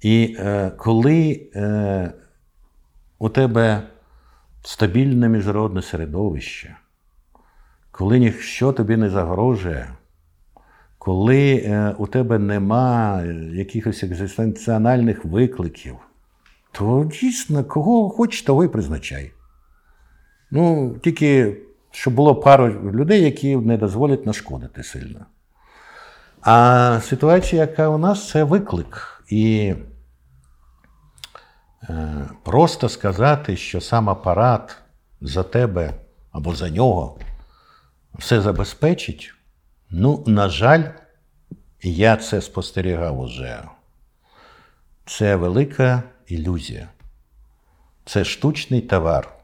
І 0.00 0.36
е, 0.38 0.70
коли 0.70 1.48
е, 1.54 2.12
у 3.18 3.28
тебе 3.28 3.82
стабільне 4.62 5.28
міжнародне 5.28 5.82
середовище, 5.82 6.76
коли 7.90 8.18
ніщо 8.18 8.72
тобі 8.72 8.96
не 8.96 9.10
загрожує, 9.10 9.88
коли 10.98 11.54
е, 11.54 11.94
у 11.98 12.06
тебе 12.06 12.38
нема 12.38 13.22
якихось 13.52 14.02
екзистенціональних 14.02 15.24
викликів, 15.24 15.96
то 16.72 17.10
дійсно, 17.20 17.64
кого 17.64 18.10
хочеш, 18.10 18.42
того 18.42 18.64
і 18.64 18.68
призначай. 18.68 19.32
Ну, 20.50 20.94
тільки 21.02 21.56
щоб 21.90 22.14
було 22.14 22.34
пару 22.34 22.68
людей, 22.92 23.22
які 23.22 23.56
не 23.56 23.76
дозволять 23.76 24.26
нашкодити 24.26 24.82
сильно. 24.82 25.26
А 26.40 27.00
ситуація, 27.04 27.62
яка 27.62 27.88
у 27.88 27.98
нас, 27.98 28.28
це 28.28 28.44
виклик. 28.44 29.24
І 29.28 29.74
Е, 31.88 32.28
просто 32.42 32.88
сказати, 32.88 33.56
що 33.56 33.80
сам 33.80 34.10
апарат 34.10 34.76
за 35.20 35.42
тебе 35.42 35.94
або 36.32 36.54
за 36.54 36.70
нього 36.70 37.18
все 38.14 38.40
забезпечить, 38.40 39.34
ну, 39.90 40.24
на 40.26 40.48
жаль, 40.48 40.84
я 41.82 42.16
це 42.16 42.40
спостерігав 42.40 43.20
уже. 43.20 43.62
Це 45.06 45.36
велика 45.36 46.02
ілюзія. 46.32 46.88
Це 48.04 48.24
штучний 48.24 48.80
товар. 48.80 49.34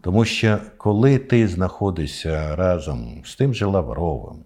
Тому 0.00 0.24
що 0.24 0.58
коли 0.76 1.18
ти 1.18 1.48
знаходишся 1.48 2.56
разом 2.56 3.22
з 3.24 3.36
тим 3.36 3.54
же 3.54 3.66
Лавровим, 3.66 4.44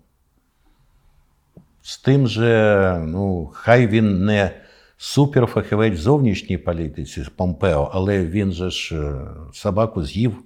з 1.82 1.98
тим 1.98 2.28
же, 2.28 2.98
ну, 3.06 3.50
хай 3.54 3.86
він 3.86 4.24
не 4.24 4.50
суперфахівець 4.96 5.98
в 5.98 6.02
зовнішній 6.02 6.58
політиці 6.58 7.26
Помпео, 7.36 7.90
але 7.92 8.26
він 8.26 8.52
же 8.52 8.70
ж 8.70 8.96
е, 8.96 9.26
собаку 9.52 10.04
з'їв 10.04 10.42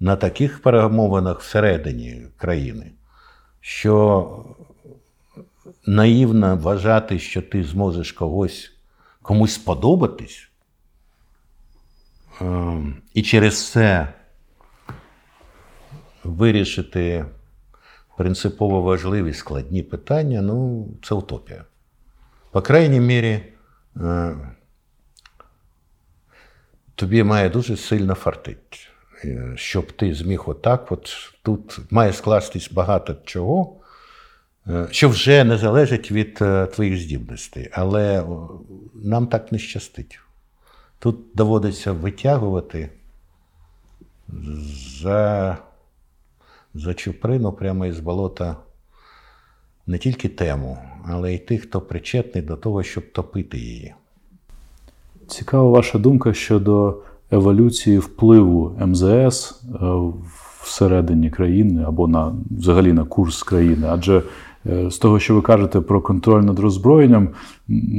на 0.00 0.16
таких 0.16 0.62
перемовинах 0.62 1.40
всередині 1.40 2.26
країни, 2.36 2.92
що 3.60 4.28
наївно 5.86 6.56
вважати, 6.56 7.18
що 7.18 7.42
ти 7.42 7.64
зможеш 7.64 8.12
когось 8.12 8.71
комусь 9.22 9.54
сподобатись. 9.54 10.48
Ем, 12.40 13.02
і 13.14 13.22
через 13.22 13.70
це 13.70 14.08
вирішити 16.24 17.24
принципово 18.16 18.82
важливі 18.82 19.34
складні 19.34 19.82
питання 19.82 20.42
ну, 20.42 20.88
це 21.02 21.14
утопія. 21.14 21.64
По 22.50 22.62
крайній 22.62 23.00
мірі, 23.00 23.52
Е, 23.96 24.36
тобі 26.94 27.22
має 27.22 27.48
дуже 27.48 27.76
сильно 27.76 28.14
фартить, 28.14 28.90
е, 29.24 29.52
щоб 29.56 29.92
ти 29.92 30.14
зміг 30.14 30.42
отак. 30.46 30.92
От 30.92 31.10
тут 31.42 31.78
має 31.90 32.12
скластись 32.12 32.72
багато 32.72 33.14
чого, 33.24 33.76
е, 33.80 33.81
що 34.90 35.08
вже 35.08 35.44
не 35.44 35.58
залежить 35.58 36.12
від 36.12 36.34
твоїх 36.74 36.98
здібностей. 36.98 37.68
Але 37.72 38.24
нам 38.94 39.26
так 39.26 39.52
не 39.52 39.58
щастить. 39.58 40.20
Тут 40.98 41.16
доводиться 41.34 41.92
витягувати 41.92 42.90
за 45.00 45.58
за 46.74 46.94
чуприну 46.94 47.52
прямо 47.52 47.86
із 47.86 48.00
болота 48.00 48.56
не 49.86 49.98
тільки 49.98 50.28
тему, 50.28 50.78
але 51.08 51.34
й 51.34 51.38
тих, 51.38 51.62
хто 51.62 51.80
причетний 51.80 52.44
до 52.44 52.56
того, 52.56 52.82
щоб 52.82 53.12
топити 53.12 53.58
її. 53.58 53.94
Цікава 55.26 55.70
ваша 55.70 55.98
думка 55.98 56.34
щодо 56.34 56.96
еволюції 57.30 57.98
впливу 57.98 58.78
МЗС 58.86 59.62
е, 59.64 59.76
всередині 60.62 61.30
країни 61.30 61.84
або 61.86 62.08
на 62.08 62.34
взагалі 62.50 62.92
на 62.92 63.04
курс 63.04 63.42
країни. 63.42 63.86
Адже 63.90 64.18
е, 64.18 64.22
з 64.64 64.98
того, 64.98 65.18
що 65.18 65.34
ви 65.34 65.42
кажете 65.42 65.80
про 65.80 66.00
контроль 66.00 66.42
над 66.42 66.58
роззброєнням, 66.58 67.28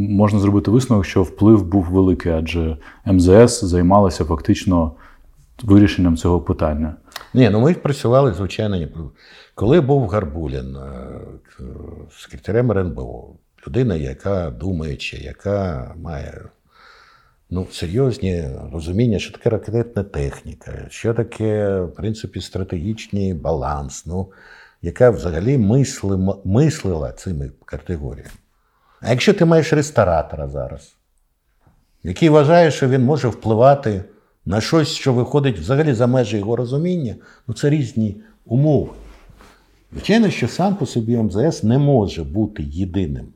можна 0.09 0.39
зробити 0.39 0.72
висновок, 0.72 1.05
що 1.05 1.24
вплив 1.24 1.66
був 1.66 1.84
великий, 1.84 2.32
адже 2.32 2.78
МЗС 3.05 3.64
займалася 3.64 4.26
фактично 4.26 4.91
вирішенням 5.64 6.18
цього 6.18 6.41
питання. 6.41 6.95
Ні, 7.34 7.49
ну 7.49 7.59
ми 7.59 7.74
працювали, 7.74 8.34
звичайно, 8.34 8.88
коли 9.55 9.82
був 9.82 10.07
Гарбулін 10.07 10.76
е, 10.76 11.64
секретарем 12.11 12.72
РНБО, 12.72 13.36
людина, 13.68 13.95
яка 13.95 14.49
думаюча, 14.49 15.18
яка 15.18 15.93
має 15.97 16.41
ну, 17.49 17.68
серйозні 17.72 18.45
розуміння, 18.74 19.20
що 19.20 19.34
таке 19.34 19.49
ракетна 19.49 20.03
техніка, 20.03 20.86
що 20.89 21.14
таке, 21.14 21.82
в 21.82 21.93
принципі, 21.95 22.41
стратегічний 22.41 23.34
баланс, 23.34 24.05
ну, 24.05 24.28
яка 24.84 25.10
взагалі 25.10 25.58
мисли, 25.58 26.36
мислила 26.46 27.12
цими 27.12 27.52
категоріями. 27.66 28.30
А 29.02 29.10
якщо 29.10 29.34
ти 29.34 29.46
маєш 29.46 29.74
ресторатора 29.74 30.48
зараз, 30.48 30.96
який 32.04 32.30
вважає, 32.30 32.72
що 32.72 32.88
він 32.88 33.04
може 33.04 33.28
впливати 33.28 34.04
на 34.46 34.62
щось, 34.62 34.88
що 34.88 35.14
виходить 35.14 35.60
взагалі 35.60 35.94
за 35.94 36.08
межі 36.08 36.38
його 36.38 36.56
розуміння, 36.56 37.16
ну 37.48 37.54
це 37.54 37.70
різні 37.70 38.22
умови. 38.46 38.90
Звичайно, 39.92 40.30
що 40.30 40.48
сам 40.48 40.76
по 40.76 40.86
собі 40.86 41.18
МЗС 41.18 41.64
не 41.64 41.78
може 41.78 42.24
бути 42.24 42.64
єдиним 42.64 43.28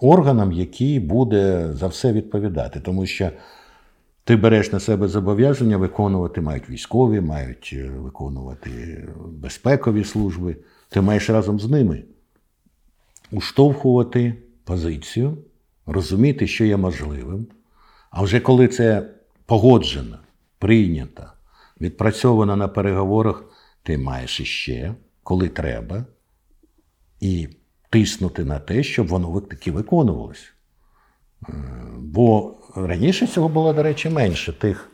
органом, 0.00 0.52
який 0.52 1.00
буде 1.00 1.72
за 1.72 1.86
все 1.86 2.12
відповідати, 2.12 2.80
тому 2.80 3.06
що 3.06 3.30
ти 4.30 4.36
береш 4.36 4.72
на 4.72 4.80
себе 4.80 5.08
зобов'язання 5.08 5.76
виконувати, 5.76 6.40
мають 6.40 6.70
військові, 6.70 7.20
мають 7.20 7.70
е, 7.72 7.90
виконувати 7.90 8.70
безпекові 9.26 10.04
служби. 10.04 10.56
Ти 10.88 11.00
маєш 11.00 11.30
разом 11.30 11.60
з 11.60 11.70
ними 11.70 12.04
уштовхувати 13.32 14.34
позицію, 14.64 15.38
розуміти, 15.86 16.46
що 16.46 16.64
є 16.64 16.76
можливим. 16.76 17.46
А 18.10 18.22
вже 18.22 18.40
коли 18.40 18.68
це 18.68 19.10
погоджено, 19.46 20.18
прийнято, 20.58 21.24
відпрацьовано 21.80 22.56
на 22.56 22.68
переговорах, 22.68 23.44
ти 23.82 23.98
маєш 23.98 24.40
іще 24.40 24.94
коли 25.22 25.48
треба, 25.48 26.04
і 27.20 27.48
тиснути 27.90 28.44
на 28.44 28.58
те, 28.58 28.82
щоб 28.82 29.06
воно 29.06 29.40
таки 29.40 29.72
виконувалось. 29.72 30.52
Е, 31.48 31.52
бо 31.98 32.59
раніше 32.76 33.26
цього 33.26 33.48
було, 33.48 33.72
до 33.72 33.82
речі, 33.82 34.10
менше 34.10 34.52
тих, 34.52 34.90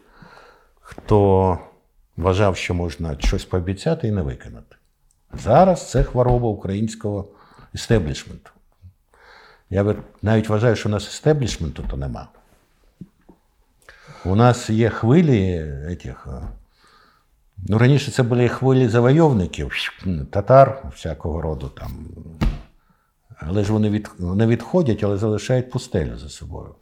хто 0.81 1.59
вважав, 2.17 2.57
що 2.57 2.75
можна 2.75 3.17
щось 3.19 3.45
пообіцяти 3.45 4.09
і 4.09 4.11
не 4.11 4.23
виконати. 4.23 4.77
Зараз 5.33 5.91
це 5.91 6.03
хвороба 6.03 6.49
українського 6.49 7.29
істеблішменту. 7.75 8.51
Я 9.71 9.95
навіть 10.23 10.49
вважаю, 10.49 10.77
що 10.77 10.89
у 10.89 10.93
нас 10.93 11.09
істеблішменту 11.09 11.85
то 11.91 11.97
нема. 11.97 12.29
У 14.25 14.37
нас 14.37 14.71
є 14.71 14.91
хвилі 14.91 15.57
етих, 15.89 16.29
Ну, 17.69 17.79
раніше 17.79 18.11
це 18.11 18.23
були 18.23 18.49
хвилі 18.49 18.89
завойовників, 18.89 19.73
татар 20.31 20.83
всякого 20.95 21.43
роду 21.43 21.69
там. 21.69 22.07
Але 23.37 23.65
ж 23.65 23.73
вони 23.73 23.91
від, 23.91 24.11
не 24.19 24.47
відходять, 24.47 25.05
але 25.05 25.17
залишають 25.17 25.71
пустелю 25.71 26.19
за 26.19 26.29
собою. 26.29 26.75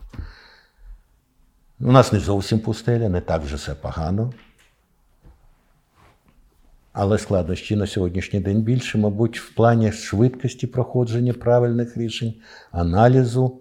У 1.85 1.93
нас 1.93 2.13
не 2.13 2.21
зовсім 2.21 2.59
пустеля, 2.59 3.09
не 3.09 3.21
так 3.21 3.43
вже 3.43 3.57
все 3.57 3.75
погано. 3.75 4.33
Але 6.93 7.19
складнощі 7.19 7.77
на 7.77 7.87
сьогоднішній 7.87 8.41
день 8.41 8.63
більше, 8.63 8.99
мабуть, 8.99 9.41
в 9.41 9.55
плані 9.55 9.93
швидкості 9.93 10.67
проходження 10.67 11.33
правильних 11.33 11.97
рішень, 11.97 12.35
аналізу, 12.73 13.59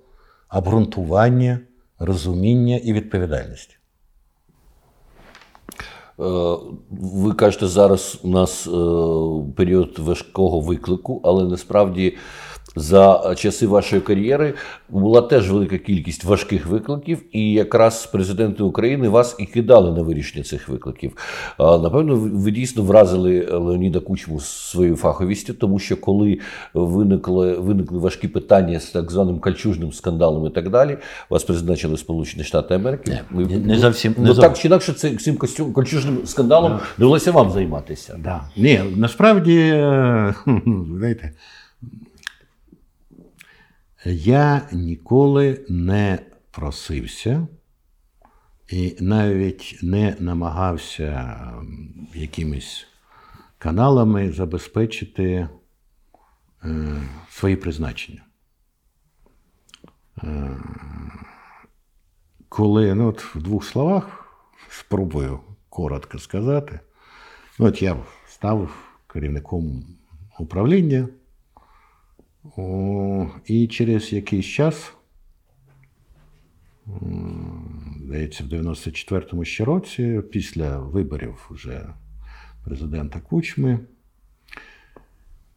обґрунтування, 0.52 1.60
розуміння 2.00 2.78
і 2.78 2.94
відповідальності. 2.94 3.76
ви 6.92 7.34
кажете, 7.34 7.68
зараз 7.68 8.20
у 8.24 8.28
нас 8.28 8.64
період 9.56 10.00
важкого 10.00 10.60
виклику, 10.60 11.22
але 11.24 11.44
насправді 11.44 12.18
за 12.76 13.36
часи 13.38 13.68
вашої 13.68 14.02
кар'єри 14.02 14.54
була 14.90 15.22
теж 15.22 15.52
велика 15.52 15.78
кількість 15.78 16.24
важких 16.24 16.66
викликів, 16.66 17.22
і 17.32 17.54
якраз 17.54 18.06
президенти 18.06 18.64
України 18.64 19.10
вас 19.10 19.36
і 19.40 19.46
кидали 19.46 19.92
на 19.92 20.02
вирішення 20.02 20.44
цих 20.44 20.70
викликів. 20.70 21.18
Напевно, 21.60 22.16
ви 22.16 22.52
дійсно 22.52 22.84
вразили 22.84 23.48
Леоніда 23.52 24.00
Кучму 24.00 24.40
своєю 24.40 24.96
фаховістю, 24.96 25.54
тому 25.54 25.80
що 25.80 25.98
коли 25.98 26.40
виникли 26.74 27.54
виникли 27.54 28.00
важкі 28.00 28.28
питання 28.28 28.80
з 28.80 28.86
так 28.86 29.12
званим 29.12 29.40
кальчужним 29.40 29.94
скандалом 29.94 30.48
і 30.48 30.50
так 30.50 30.70
далі, 30.70 30.98
вас 31.30 31.44
призначили 31.44 31.98
Сполучені 31.98 32.44
Штати 32.44 32.76
Америки. 32.76 33.20
Не, 33.32 33.46
не, 33.46 33.58
не 33.58 33.80
зовсім 33.80 34.16
не 34.18 34.28
ну, 34.28 34.36
так 34.36 34.58
чи 34.58 34.68
інакше 34.68 34.94
це 34.94 35.16
цим 35.16 35.38
кальчужним 35.74 36.18
скандалом 36.26 36.80
довелося 36.98 37.32
вам 37.32 37.52
займатися. 37.52 38.20
Да. 38.24 38.42
Ні, 38.58 38.82
насправді 38.96 39.70
знаєте. 40.98 41.32
Я 44.06 44.68
ніколи 44.72 45.66
не 45.70 46.20
просився 46.52 47.48
і 48.70 48.96
навіть 49.00 49.80
не 49.82 50.16
намагався 50.20 51.40
якимись 52.14 52.88
каналами 53.58 54.32
забезпечити 54.32 55.50
е, 56.64 57.02
свої 57.30 57.56
призначення. 57.56 58.22
Е, 60.24 60.58
коли 62.50 62.96
ну, 62.96 63.08
от 63.08 63.36
в 63.36 63.42
двох 63.42 63.66
словах 63.66 64.26
спробую 64.70 65.40
коротко 65.70 66.20
сказати, 66.20 66.80
ну, 67.60 67.66
от 67.66 67.82
я 67.82 67.98
став 68.28 68.76
керівником 69.08 69.84
управління. 70.40 71.08
О, 72.58 73.28
І 73.46 73.68
через 73.68 74.14
якийсь 74.14 74.46
час, 74.46 74.94
здається, 78.04 78.44
в 78.44 78.48
94-му 78.48 79.46
ще 79.46 79.66
році, 79.66 80.22
після 80.32 80.80
виборів 80.80 81.48
вже 81.50 81.90
президента 82.66 83.20
Кучми, 83.20 83.80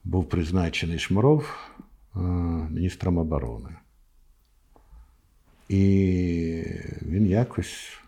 був 0.04 0.28
призначений 0.28 0.98
Шмаров 0.98 1.70
е, 2.16 2.18
міністром 2.70 3.18
оборони. 3.18 3.70
І 5.68 5.82
він 7.02 7.26
якось, 7.26 7.98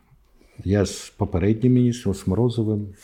я 0.64 0.86
з 0.86 1.10
попереднім 1.10 1.72
міністром 1.72 2.14
Сморозовим 2.14 2.94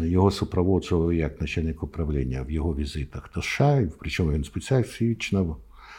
його 0.00 0.30
супроводжував 0.30 1.12
як 1.12 1.40
начальник 1.40 1.82
управління 1.82 2.42
в 2.42 2.50
його 2.50 2.76
візитах 2.76 3.30
до 3.34 3.42
США, 3.42 3.88
причому 3.98 4.32
він 4.32 4.44
спеціально 4.44 5.56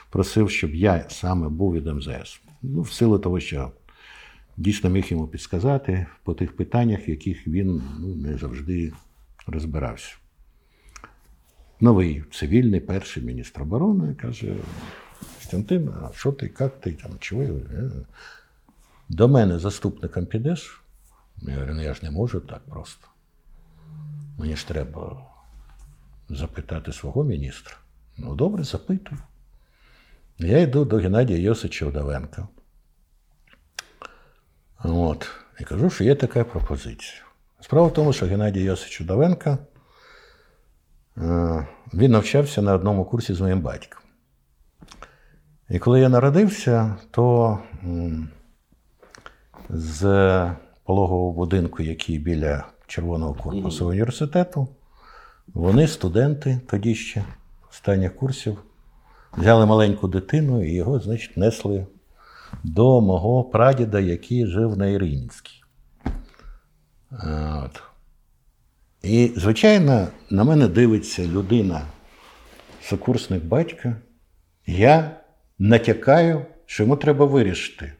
просив, 0.09 0.49
щоб 0.49 0.75
я 0.75 1.05
саме 1.09 1.49
був 1.49 1.73
від 1.73 1.87
МЗС. 1.87 2.41
Ну, 2.61 2.81
в 2.81 2.91
силу 2.91 3.19
того, 3.19 3.39
що 3.39 3.71
дійсно 4.57 4.89
міг 4.89 5.05
йому 5.07 5.27
підсказати 5.27 6.05
по 6.23 6.33
тих 6.33 6.55
питаннях, 6.55 7.09
яких 7.09 7.47
він 7.47 7.81
ну, 7.99 8.15
не 8.15 8.37
завжди 8.37 8.93
розбирався. 9.47 10.15
Новий 11.79 12.23
цивільний 12.31 12.79
перший 12.79 13.23
міністр 13.23 13.61
оборони 13.61 14.15
каже: 14.15 14.55
Костянтин, 15.37 15.89
а 15.89 16.09
що 16.15 16.31
ти, 16.31 16.51
як 16.59 16.81
ти 16.81 16.91
там, 16.91 17.11
чого? 17.19 17.43
Е, 17.43 17.91
до 19.09 19.27
мене 19.27 19.59
заступником 19.59 20.25
підеш? 20.25 20.81
Я 21.41 21.53
говорю, 21.53 21.73
ну 21.73 21.81
я 21.81 21.93
ж 21.93 21.99
не 22.03 22.11
можу 22.11 22.39
так 22.39 22.61
просто. 22.69 23.07
Мені 24.41 24.55
ж 24.55 24.67
треба 24.67 25.21
запитати 26.29 26.93
свого 26.93 27.23
міністра. 27.23 27.75
Ну, 28.17 28.35
добре, 28.35 28.63
запитую. 28.63 29.21
Я 30.37 30.59
йду 30.59 30.85
до 30.85 30.97
Геннадія 30.97 31.39
Йосича 31.39 31.85
Удовенка. 31.85 32.47
От. 34.83 35.29
І 35.59 35.63
кажу, 35.63 35.89
що 35.89 36.03
є 36.03 36.15
така 36.15 36.43
пропозиція. 36.43 37.21
Справа 37.59 37.87
в 37.87 37.93
тому, 37.93 38.13
що 38.13 38.25
Геннадій 38.25 38.63
Йосич 38.63 39.01
Удовенко, 39.01 39.57
е, 41.17 41.67
він 41.93 42.11
навчався 42.11 42.61
на 42.61 42.73
одному 42.73 43.05
курсі 43.05 43.33
з 43.33 43.41
моїм 43.41 43.61
батьком. 43.61 44.01
І 45.69 45.79
коли 45.79 45.99
я 45.99 46.09
народився, 46.09 46.95
то 47.11 47.59
з 49.69 50.01
пологового 50.83 51.31
будинку, 51.31 51.83
який 51.83 52.19
біля 52.19 52.70
Червоного 52.91 53.33
корпусу 53.33 53.87
університету. 53.87 54.67
Вони, 55.53 55.87
студенти, 55.87 56.59
тоді 56.67 56.95
ще 56.95 57.23
останніх 57.69 58.15
курсів, 58.15 58.63
взяли 59.37 59.65
маленьку 59.65 60.07
дитину 60.07 60.65
і 60.65 60.73
його, 60.73 60.99
значить, 60.99 61.37
несли 61.37 61.87
до 62.63 63.01
мого 63.01 63.43
прадіда, 63.43 63.99
який 63.99 64.45
жив 64.45 64.77
на 64.77 64.87
Іринській. 64.87 65.63
От. 67.63 67.83
І, 69.01 69.31
звичайно, 69.35 70.07
на 70.29 70.43
мене 70.43 70.67
дивиться 70.67 71.27
людина, 71.27 71.81
сокурсник 72.81 73.43
батька. 73.43 73.95
Я 74.65 75.17
натякаю, 75.59 76.45
що 76.65 76.83
йому 76.83 76.95
треба 76.95 77.25
вирішити, 77.25 77.93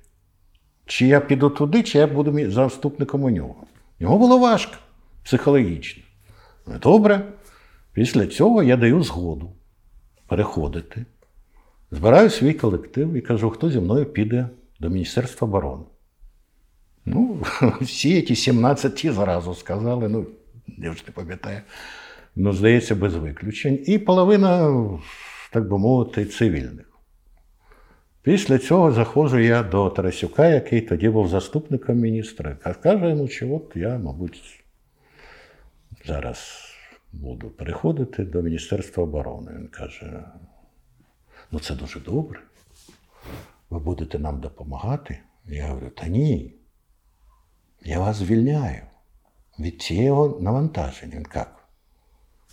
чи 0.85 1.07
я 1.07 1.19
піду 1.19 1.49
туди, 1.49 1.83
чи 1.83 1.97
я 1.97 2.07
буду 2.07 2.51
заступником 2.51 3.23
у 3.23 3.29
нього. 3.29 3.67
Йому 4.01 4.17
було 4.17 4.37
важко 4.37 4.73
психологічно. 5.23 6.03
Добре, 6.81 7.21
після 7.93 8.27
цього 8.27 8.63
я 8.63 8.77
даю 8.77 9.03
згоду 9.03 9.51
переходити. 10.27 11.05
Збираю 11.91 12.29
свій 12.29 12.53
колектив 12.53 13.13
і 13.13 13.21
кажу, 13.21 13.49
хто 13.49 13.69
зі 13.69 13.79
мною 13.79 14.05
піде 14.05 14.49
до 14.79 14.89
Міністерства 14.89 15.47
оборони. 15.47 15.83
Ну, 17.05 17.41
всі 17.81 18.21
ті 18.21 18.35
17 18.35 18.95
ті 18.95 19.11
зразу 19.11 19.55
сказали, 19.55 20.09
ну, 20.09 20.25
я 20.77 20.91
вже 20.91 21.03
не 21.07 21.13
пам'ятаю, 21.13 21.61
ну, 22.35 22.53
здається, 22.53 22.95
без 22.95 23.15
виключень. 23.15 23.83
І 23.87 23.99
половина, 23.99 24.79
так 25.51 25.69
би 25.69 25.77
мовити, 25.77 26.25
цивільних. 26.25 26.90
Після 28.23 28.57
цього 28.57 28.91
заходжу 28.91 29.39
я 29.39 29.63
до 29.63 29.89
Тарасюка, 29.89 30.47
який 30.47 30.81
тоді 30.81 31.09
був 31.09 31.27
заступником 31.27 31.97
міністра. 31.97 32.55
Каже 32.55 33.09
йому, 33.09 33.27
що 33.27 33.55
от 33.55 33.71
я, 33.75 33.97
мабуть, 33.97 34.63
зараз 36.05 36.61
буду 37.13 37.49
переходити 37.49 38.23
до 38.23 38.41
Міністерства 38.41 39.03
оборони. 39.03 39.51
Він 39.55 39.67
каже: 39.67 40.23
ну 41.51 41.59
це 41.59 41.75
дуже 41.75 41.99
добре. 41.99 42.39
Ви 43.69 43.79
будете 43.79 44.19
нам 44.19 44.39
допомагати? 44.39 45.19
Я 45.45 45.67
говорю, 45.67 45.89
та 45.89 46.07
ні. 46.07 46.55
Я 47.83 47.99
вас 47.99 48.15
звільняю 48.15 48.81
від 49.59 49.81
цього 49.81 50.39
навантаження. 50.41 51.15
Він 51.15 51.25
як? 51.35 51.67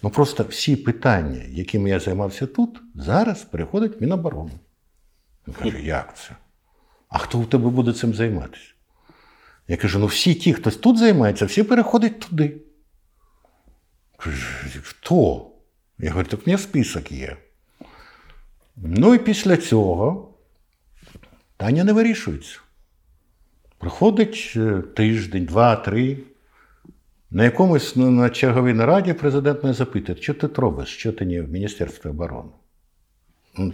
Ну 0.03 0.11
просто 0.11 0.45
всі 0.45 0.77
питання, 0.77 1.43
якими 1.49 1.91
я 1.91 2.01
займався 2.01 2.47
тут, 2.47 2.81
зараз 2.95 3.45
переходять 3.45 3.99
в 3.99 4.03
Міноборону. 4.03 4.51
Каже, 5.53 5.82
як 5.82 6.16
це? 6.16 6.30
А 7.09 7.18
хто 7.18 7.38
у 7.38 7.44
тебе 7.44 7.70
буде 7.70 7.92
цим 7.92 8.14
займатися? 8.14 8.72
Я 9.68 9.76
кажу: 9.76 9.99
ну 9.99 10.07
всі 10.07 10.34
ті, 10.34 10.55
хто 10.55 10.70
тут 10.70 10.99
займається, 10.99 11.44
всі 11.44 11.62
переходять 11.62 12.20
туди. 12.20 12.61
Каже, 14.16 14.80
хто? 14.82 15.51
Я 15.99 16.11
говорю, 16.11 16.28
так 16.28 16.46
в 16.46 16.49
мене 16.49 16.59
список 16.59 17.12
є. 17.12 17.36
Ну 18.76 19.14
і 19.14 19.18
після 19.18 19.57
цього 19.57 20.34
Таня 21.57 21.84
не 21.84 21.92
вирішується. 21.92 22.61
Проходить 23.78 24.53
е, 24.57 24.82
тиждень, 24.96 25.44
два, 25.44 25.76
три. 25.76 26.18
На 27.30 27.44
якомусь 27.44 27.96
ну, 27.96 28.11
на 28.11 28.30
черговій 28.30 28.72
нараді 28.72 29.12
президент 29.12 29.62
мене 29.62 29.74
запитує, 29.74 30.22
що 30.22 30.34
ти 30.34 30.46
робиш, 30.46 30.88
що 30.88 31.12
ти 31.12 31.24
не 31.24 31.42
в 31.42 31.49
Міністерстві 31.49 32.11
оборони? 32.11 32.51
Ну, 33.59 33.72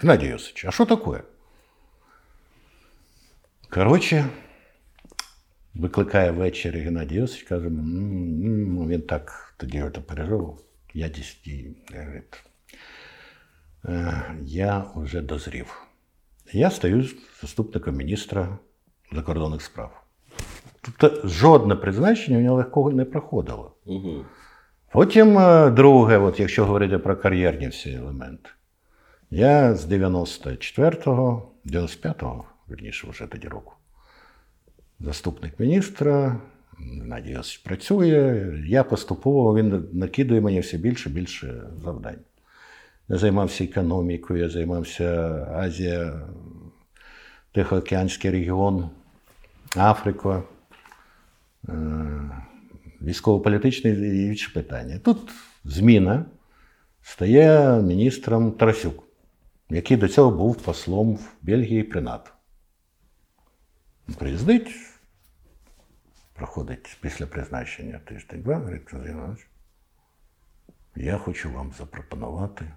Геннадій 0.00 0.26
Йосич, 0.26 0.64
а 0.64 0.70
що 0.70 0.86
таке? 0.86 1.22
Коротше, 3.70 4.24
викликає 5.74 6.30
ввечері 6.30 6.80
Геннадій 6.80 7.14
Йосич, 7.14 7.42
каже, 7.42 7.70
ну, 7.70 8.86
він 8.86 9.02
так 9.02 9.54
тоді 9.56 9.84
це 9.94 10.00
пережив. 10.00 10.58
Я 10.94 11.08
дійсно 11.08 11.52
«Е, 13.84 14.22
я 14.42 14.84
вже 14.96 15.20
дозрів. 15.20 15.82
Я 16.52 16.70
стаю 16.70 17.08
заступником 17.40 17.96
міністра 17.96 18.58
закордонних 19.12 19.62
справ. 19.62 20.04
Тобто 20.80 21.28
жодне 21.28 21.76
призначення 21.76 22.38
у 22.38 22.40
нього 22.40 22.56
легкого 22.56 22.90
не 22.90 23.04
проходило. 23.04 23.74
Угу. 23.84 24.24
Потім 24.92 25.38
е, 25.38 25.70
друге, 25.70 26.18
от 26.18 26.40
якщо 26.40 26.64
говорити 26.64 26.98
про 26.98 27.16
кар'єрні 27.16 27.68
всі 27.68 27.92
елементи, 27.92 28.50
я 29.30 29.74
з 29.74 29.86
94-го, 29.86 31.50
95-го, 31.66 32.44
верніше 32.68 33.06
вже 33.10 33.26
тоді 33.26 33.48
року, 33.48 33.72
заступник 35.00 35.60
міністра, 35.60 36.40
Геннадій 36.80 37.38
працює, 37.64 38.46
я 38.66 38.84
поступово 38.84 39.56
він 39.56 39.88
накидує 39.92 40.40
мені 40.40 40.60
все 40.60 40.78
більше 40.78 41.10
і 41.10 41.12
більше 41.12 41.62
завдань. 41.84 42.18
Я 43.08 43.18
займався 43.18 43.64
економікою, 43.64 44.42
я 44.42 44.48
займався 44.48 45.34
Азія, 45.54 46.20
Тихоокеанський 47.52 48.30
регіон, 48.30 48.90
Африка, 49.76 50.42
е, 51.68 51.72
військово-політичні 53.02 53.90
і 53.90 54.26
інші 54.26 54.50
питання. 54.54 54.98
Тут 54.98 55.18
зміна 55.64 56.24
стає 57.02 57.82
міністром 57.82 58.52
Тарасюк, 58.52 59.04
який 59.70 59.96
до 59.96 60.08
цього 60.08 60.30
був 60.30 60.56
послом 60.56 61.14
в 61.14 61.34
Бельгії 61.42 61.82
при 61.82 62.00
НАТО. 62.00 62.30
Приїздить, 64.18 64.70
проходить 66.32 66.98
після 67.00 67.26
призначення 67.26 67.98
тиждень-два, 67.98 68.54
говорить, 68.54 68.92
Іванович, 68.92 69.46
я 70.96 71.18
хочу 71.18 71.52
вам 71.52 71.72
запропонувати 71.78 72.72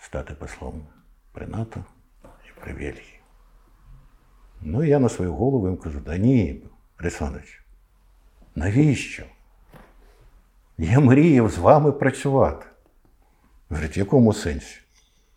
стати 0.00 0.34
послом 0.34 0.86
при 1.32 1.46
НАТО 1.46 1.84
і 2.20 2.60
при 2.60 2.72
Бельгії. 2.72 3.20
Ну, 4.60 4.84
я 4.84 4.98
на 4.98 5.08
свою 5.08 5.34
голову 5.34 5.68
їм 5.68 5.76
кажу, 5.76 6.00
да 6.00 6.16
ні, 6.16 6.62
Олександрович, 7.00 7.64
навіщо? 8.54 9.24
Я 10.78 11.00
мріяв 11.00 11.50
з 11.50 11.58
вами 11.58 11.92
працювати. 11.92 12.66
Говорить, 13.68 13.96
в 13.96 13.98
якому 13.98 14.32
сенсі? 14.32 14.83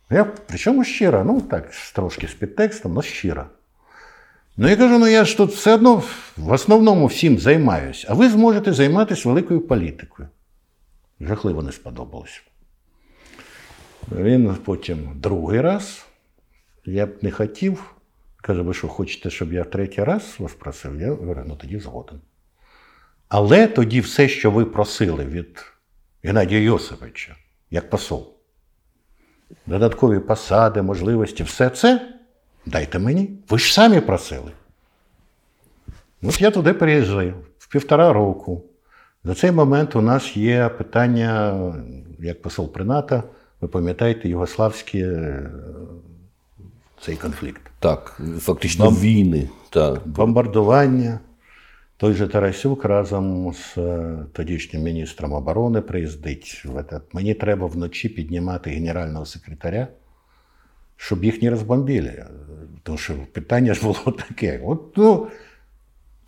Я 0.09 0.23
причому 0.23 0.83
щиро, 0.83 1.23
ну 1.23 1.41
так, 1.41 1.71
трошки 1.93 2.27
з 2.27 2.33
підтекстом, 2.33 2.91
але 2.91 3.03
щиро. 3.03 3.45
Ну, 4.57 4.67
я 4.67 4.75
кажу, 4.75 4.99
ну 4.99 5.07
я 5.07 5.25
ж 5.25 5.37
тут 5.37 5.51
все 5.51 5.73
одно 5.73 6.03
в 6.37 6.51
основному 6.51 7.05
всім 7.05 7.39
займаюся, 7.39 8.07
а 8.09 8.13
ви 8.13 8.29
зможете 8.29 8.73
займатися 8.73 9.29
великою 9.29 9.61
політикою. 9.61 10.29
Жахливо 11.19 11.63
не 11.63 11.71
сподобалось. 11.71 12.41
Він 14.11 14.55
потім 14.55 15.11
другий 15.15 15.61
раз, 15.61 16.05
я 16.85 17.05
б 17.05 17.17
не 17.21 17.31
хотів. 17.31 17.93
Каже, 18.41 18.61
ви 18.61 18.73
що, 18.73 18.87
хочете, 18.87 19.29
щоб 19.29 19.53
я 19.53 19.63
третій 19.63 20.03
раз 20.03 20.35
вас 20.39 20.53
просив? 20.53 21.01
Я 21.01 21.11
говорю, 21.11 21.43
ну 21.47 21.55
тоді 21.55 21.79
згоден. 21.79 22.21
Але 23.29 23.67
тоді 23.67 24.01
все, 24.01 24.27
що 24.29 24.51
ви 24.51 24.65
просили 24.65 25.25
від 25.25 25.65
Геннадія 26.23 26.61
Йосиповича, 26.61 27.35
як 27.71 27.89
посол, 27.89 28.36
додаткові 29.65 30.19
посади, 30.19 30.81
можливості, 30.81 31.43
все 31.43 31.69
це 31.69 32.09
дайте 32.65 32.99
мені. 32.99 33.29
Ви 33.49 33.59
ж 33.59 33.73
самі 33.73 33.99
просили. 33.99 34.51
От 36.23 36.41
я 36.41 36.51
туди 36.51 36.73
приїжджаю 36.73 37.33
в 37.57 37.69
півтора 37.69 38.13
року. 38.13 38.63
За 39.23 39.35
цей 39.35 39.51
момент 39.51 39.95
у 39.95 40.01
нас 40.01 40.37
є 40.37 40.69
питання, 40.69 41.59
як 42.19 42.41
посол 42.41 42.73
при 42.73 42.85
НАТО, 42.85 43.23
ви 43.61 43.67
пам'ятаєте, 43.67 44.29
югославський 44.29 45.01
е, 45.01 45.49
цей 47.01 47.15
конфлікт. 47.15 47.61
Так, 47.79 48.21
фактично 48.39 48.85
Бом- 48.85 48.99
війни. 48.99 49.49
Так. 49.69 50.07
Бомбардування. 50.07 51.19
Той 51.97 52.13
же 52.13 52.27
Тарасюк 52.27 52.85
разом 52.85 53.53
з 53.53 53.77
е, 53.77 54.17
тодішнім 54.33 54.81
міністром 54.81 55.33
оборони 55.33 55.81
приїздить. 55.81 56.65
В 56.65 56.77
этот. 56.77 57.01
Мені 57.13 57.33
треба 57.33 57.67
вночі 57.67 58.09
піднімати 58.09 58.69
генерального 58.69 59.25
секретаря, 59.25 59.87
щоб 60.95 61.23
їх 61.23 61.41
не 61.41 61.49
розбомбили. 61.49 62.25
Тому 62.83 62.97
що 62.97 63.13
питання 63.33 63.73
ж 63.73 63.81
було 63.81 64.11
таке. 64.27 64.61
От, 64.65 64.97
ну, 64.97 65.27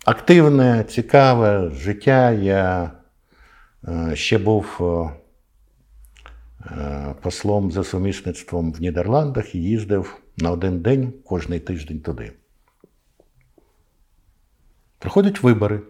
активне, 0.04 0.84
цікаве 0.88 1.70
життя. 1.70 2.30
Я 2.30 2.90
е, 3.88 4.16
ще 4.16 4.38
був 4.38 4.78
е, 6.66 7.14
послом 7.22 7.72
за 7.72 7.84
сумісництвом 7.84 8.72
в 8.72 8.80
Нідерландах 8.80 9.54
і 9.54 9.58
їздив 9.58 10.20
на 10.36 10.50
один 10.50 10.80
день 10.80 11.12
кожний 11.24 11.60
тиждень 11.60 12.00
туди. 12.00 12.32
Проходять 15.00 15.42
вибори. 15.42 15.80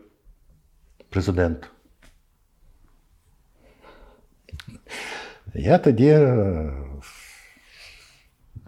Президент. 1.09 1.71
Я 5.55 5.79
тоді 5.79 6.07
е, 6.07 6.73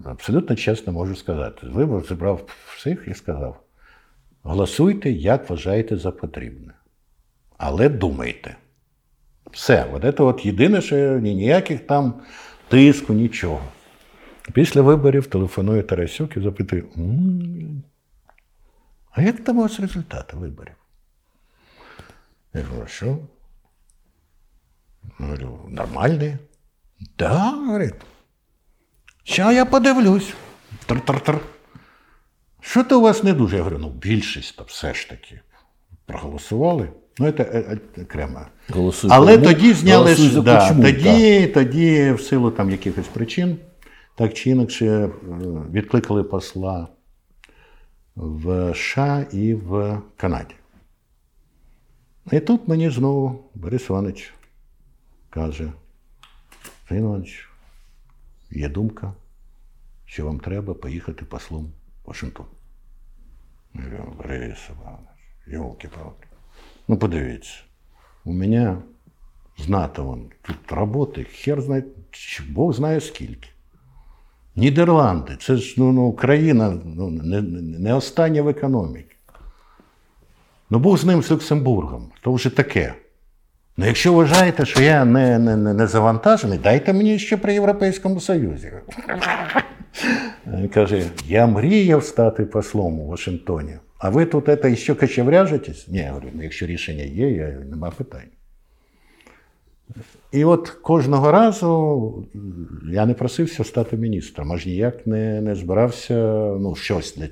абсолютно 0.04 0.56
чесно 0.56 0.92
можу 0.92 1.16
сказати. 1.16 1.66
Вибор 1.66 2.06
зібрав 2.06 2.48
всіх 2.76 3.04
і 3.08 3.14
сказав: 3.14 3.62
голосуйте, 4.42 5.10
як 5.10 5.50
вважаєте 5.50 5.96
за 5.96 6.10
потрібне. 6.10 6.72
Але 7.58 7.88
думайте. 7.88 8.56
Все, 9.50 9.86
от 9.92 10.16
це 10.16 10.22
от 10.22 10.46
єдине, 10.46 10.80
що 10.80 11.18
ніяких 11.18 11.86
там 11.86 12.22
тиску, 12.68 13.12
нічого. 13.12 13.62
Після 14.52 14.82
виборів 14.82 15.26
телефонує 15.26 15.82
Тарасюк 15.82 16.36
і 16.36 16.40
запитує: 16.40 16.84
«М, 16.96 17.82
а 19.12 19.22
як 19.22 19.44
там 19.44 19.58
у 19.58 19.62
вас 19.62 19.80
результати 19.80 20.36
виборів? 20.36 20.74
Я 22.54 22.62
говорю, 22.62 22.86
що? 22.86 23.18
Говорю, 25.18 25.58
нормальні. 25.68 26.36
Да, 27.18 27.50
говорить. 27.50 27.94
Ща 29.24 29.52
я 29.52 29.64
подивлюсь. 29.64 30.34
Тр-тр-тр. 30.86 31.38
Що 32.60 32.84
то 32.84 32.98
у 32.98 33.02
вас 33.02 33.22
не 33.22 33.32
дуже? 33.32 33.56
Я 33.56 33.62
говорю, 33.62 33.78
ну 33.78 33.90
більшість 33.90 34.56
то 34.56 34.64
все 34.64 34.94
ж 34.94 35.08
таки 35.08 35.40
проголосували. 36.06 36.88
Ну, 37.18 37.32
це 37.32 37.42
е, 37.42 37.78
е, 37.96 38.02
окремо. 38.02 38.40
Голосуй 38.68 39.10
Але 39.12 39.34
кому, 39.34 39.46
тоді 39.46 39.72
зняли 39.72 40.14
ж, 40.14 40.40
да, 40.40 40.68
Кучму, 40.68 40.82
тоді, 40.82 41.46
тоді, 41.46 42.12
в 42.12 42.20
силу 42.20 42.50
там 42.50 42.70
якихось 42.70 43.06
причин, 43.06 43.56
так 44.16 44.34
чи 44.34 44.50
інакше, 44.50 44.86
е, 44.86 45.10
відкликали 45.72 46.24
посла 46.24 46.88
в 48.15 48.73
США 48.75 49.21
і 49.31 49.53
в 49.53 50.01
Канаді. 50.17 50.55
І 52.31 52.39
тут 52.39 52.67
мені 52.67 52.89
знову 52.89 53.49
Борис 53.55 53.89
Іванович 53.89 54.33
каже: 55.29 55.71
Сергій 56.87 57.01
Іванович, 57.01 57.49
є 58.51 58.69
думка, 58.69 59.13
що 60.05 60.25
вам 60.25 60.39
треба 60.39 60.73
поїхати 60.73 61.25
послом 61.25 61.65
в 61.65 62.07
Вашингтон. 62.07 62.45
Я 63.75 63.81
говорю, 63.81 64.13
Борис 64.17 64.69
Іванович, 64.69 65.07
йолки-палки. 65.47 66.27
Ну, 66.87 66.97
подивіться, 66.97 67.53
у 68.25 68.33
мене 68.33 68.77
з 69.57 69.69
НАТО 69.69 70.03
вон, 70.03 70.29
тут 70.41 70.71
роботи, 70.71 71.23
хер 71.23 71.61
знає, 71.61 71.83
ч- 72.11 72.43
Бог 72.49 72.73
знає 72.73 73.01
скільки. 73.01 73.49
Нідерланди, 74.56 75.36
це 75.40 75.56
ж 75.56 75.74
ну, 75.78 75.92
ну, 75.92 76.12
країна 76.12 76.78
ну, 76.96 77.10
не, 77.10 77.42
не 77.78 77.94
остання 77.94 78.42
в 78.42 78.48
економіці. 78.48 79.06
Ну, 80.70 80.78
Бог 80.78 80.98
з 80.98 81.04
ним 81.04 81.22
з 81.22 81.30
Люксембургом, 81.30 82.10
то 82.20 82.32
вже 82.32 82.50
таке. 82.50 82.94
Ну, 83.76 83.86
якщо 83.86 84.12
вважаєте, 84.12 84.66
що 84.66 84.82
я 84.82 85.04
не, 85.04 85.38
не, 85.38 85.56
не, 85.56 85.86
завантажений, 85.86 86.58
дайте 86.58 86.92
мені 86.92 87.18
ще 87.18 87.36
при 87.36 87.54
Європейському 87.54 88.20
Союзі. 88.20 88.72
Він 90.46 90.68
каже, 90.74 91.04
я 91.26 91.46
мріяв 91.46 92.04
стати 92.04 92.44
послом 92.44 93.00
у 93.00 93.06
Вашингтоні, 93.06 93.76
а 93.98 94.10
ви 94.10 94.26
тут 94.26 94.48
это 94.48 94.76
ще 94.76 94.94
кочевряжетесь? 94.94 95.88
Ні, 95.88 95.98
я 95.98 96.08
говорю, 96.08 96.28
ну, 96.34 96.42
якщо 96.42 96.66
рішення 96.66 97.04
є, 97.04 97.30
я, 97.30 97.48
нема 97.48 97.90
питань. 97.90 98.28
І 100.32 100.44
от 100.44 100.68
кожного 100.68 101.32
разу 101.32 102.26
я 102.92 103.06
не 103.06 103.14
просився 103.14 103.64
стати 103.64 103.96
міністром, 103.96 104.52
аж 104.52 104.66
ніяк 104.66 105.06
не, 105.06 105.40
не 105.40 105.54
збирався 105.54 106.14
ну, 106.60 106.74
щось 106.74 107.16
для. 107.16 107.28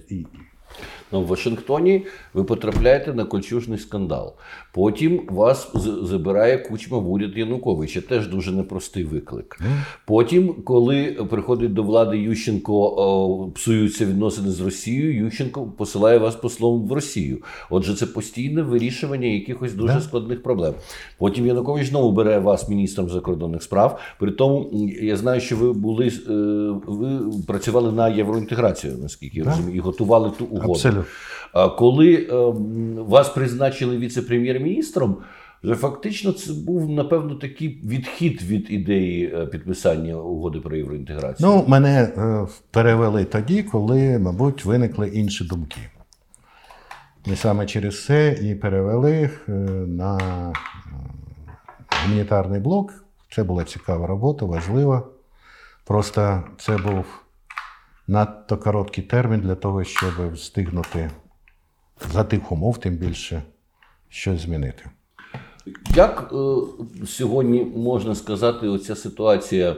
Ну, 1.13 1.21
в 1.23 1.27
Вашингтоні 1.27 2.03
ви 2.35 2.45
потрапляєте 2.45 3.15
на 3.15 3.25
кольчужний 3.25 3.79
скандал. 3.79 4.33
Потім 4.75 5.21
вас 5.29 5.73
забирає 6.03 6.59
кучма 6.59 6.99
в 6.99 7.11
уряд 7.11 7.37
Януковича. 7.39 8.01
Теж 8.01 8.29
дуже 8.29 8.53
непростий 8.53 9.05
виклик. 9.05 9.59
Потім, 10.07 10.55
коли 10.65 11.05
приходить 11.31 11.73
до 11.75 11.83
влади 11.83 12.19
Ющенко, 12.19 13.51
псуються 13.55 14.07
відносини 14.07 14.51
з 14.51 14.61
Росією, 14.61 15.25
Ющенко 15.25 15.63
посилає 15.79 16.19
вас 16.19 16.37
послом 16.37 16.87
в 16.89 16.93
Росію. 16.93 17.39
Отже, 17.71 17.95
це 17.95 18.07
постійне 18.07 18.63
вирішування 18.63 19.27
якихось 19.27 19.75
дуже 19.75 19.95
Да. 19.95 20.01
складних 20.01 20.43
проблем. 20.43 20.75
Потім 21.19 21.47
Янукович 21.47 21.89
знову 21.89 22.13
бере 22.13 22.39
вас 22.39 22.69
міністром 22.69 23.09
закордонних 23.09 23.63
справ. 23.63 24.01
При 24.19 24.31
тому, 24.31 24.71
я 25.03 25.17
знаю, 25.17 25.41
що 25.41 25.57
ви 25.57 25.73
були 25.73 26.07
е, 26.07 26.33
ви 26.87 27.33
працювали 27.47 27.93
на 27.93 28.09
євроінтеграцію, 28.09 28.99
наскільки 29.03 29.39
я 29.39 29.45
Да. 29.45 29.51
розумію, 29.51 29.77
і 29.77 29.81
готували 29.81 30.31
ту 30.39 30.45
угоду. 30.45 30.71
Абсолютно. 30.73 31.00
А 31.53 31.69
коли 31.69 32.29
ем, 32.31 32.95
вас 32.95 33.29
призначили 33.29 33.99
віце-прем'єр-міністром, 33.99 35.17
фактично 35.65 36.33
це 36.33 36.53
був 36.53 36.91
напевно 36.91 37.35
такий 37.35 37.81
відхід 37.85 38.43
від 38.43 38.67
ідеї 38.71 39.35
е, 39.35 39.47
підписання 39.47 40.15
угоди 40.15 40.61
про 40.61 40.77
євроінтеграцію. 40.77 41.49
Ну, 41.49 41.65
мене 41.69 42.03
е, 42.03 42.47
перевели 42.71 43.25
тоді, 43.25 43.63
коли, 43.63 44.19
мабуть, 44.19 44.65
виникли 44.65 45.09
інші 45.09 45.45
думки. 45.45 45.81
І 47.27 47.37
саме 47.37 47.67
через 47.67 48.05
це 48.05 48.39
і 48.43 48.55
перевели 48.55 49.31
е, 49.49 49.53
на 49.87 50.19
е, 50.19 50.53
гуманітарний 52.03 52.61
блок. 52.61 53.05
Це 53.35 53.45
була 53.45 53.65
цікава 53.65 54.07
робота, 54.07 54.47
важлива. 54.47 55.03
Просто 55.85 56.43
це 56.59 56.77
був 56.77 57.05
надто 58.11 58.57
короткий 58.57 59.05
термін 59.05 59.41
для 59.41 59.55
того, 59.55 59.85
щоб 59.85 60.33
встигнути 60.35 61.11
за 62.13 62.25
тих 62.25 62.53
умов, 62.53 62.79
тим 62.79 62.97
більше 62.97 63.43
щось 64.09 64.41
змінити. 64.41 64.85
Як 65.95 66.33
е, 66.33 66.37
сьогодні 67.07 67.65
можна 67.65 68.15
сказати, 68.15 68.69
оця 68.69 68.97
ситуація, 68.97 69.77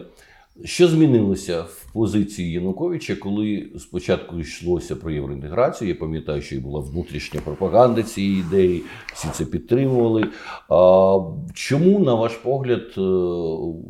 що 0.65 0.89
змінилося 0.89 1.63
в 1.63 1.93
позиції 1.93 2.53
Януковича, 2.53 3.17
коли 3.17 3.71
спочатку 3.79 4.39
йшлося 4.39 4.97
про 4.97 5.11
євроінтеграцію? 5.11 5.89
Я 5.89 5.95
пам'ятаю, 5.95 6.43
що 6.43 6.55
і 6.55 6.59
була 6.59 6.81
внутрішня 6.81 7.41
пропаганда 7.45 8.03
цієї 8.03 8.41
ідеї, 8.41 8.83
всі 9.15 9.29
це 9.33 9.45
підтримували. 9.45 10.29
А 10.69 11.19
чому, 11.55 11.99
на 11.99 12.15
ваш 12.15 12.33
погляд, 12.33 12.95
е, 12.99 13.01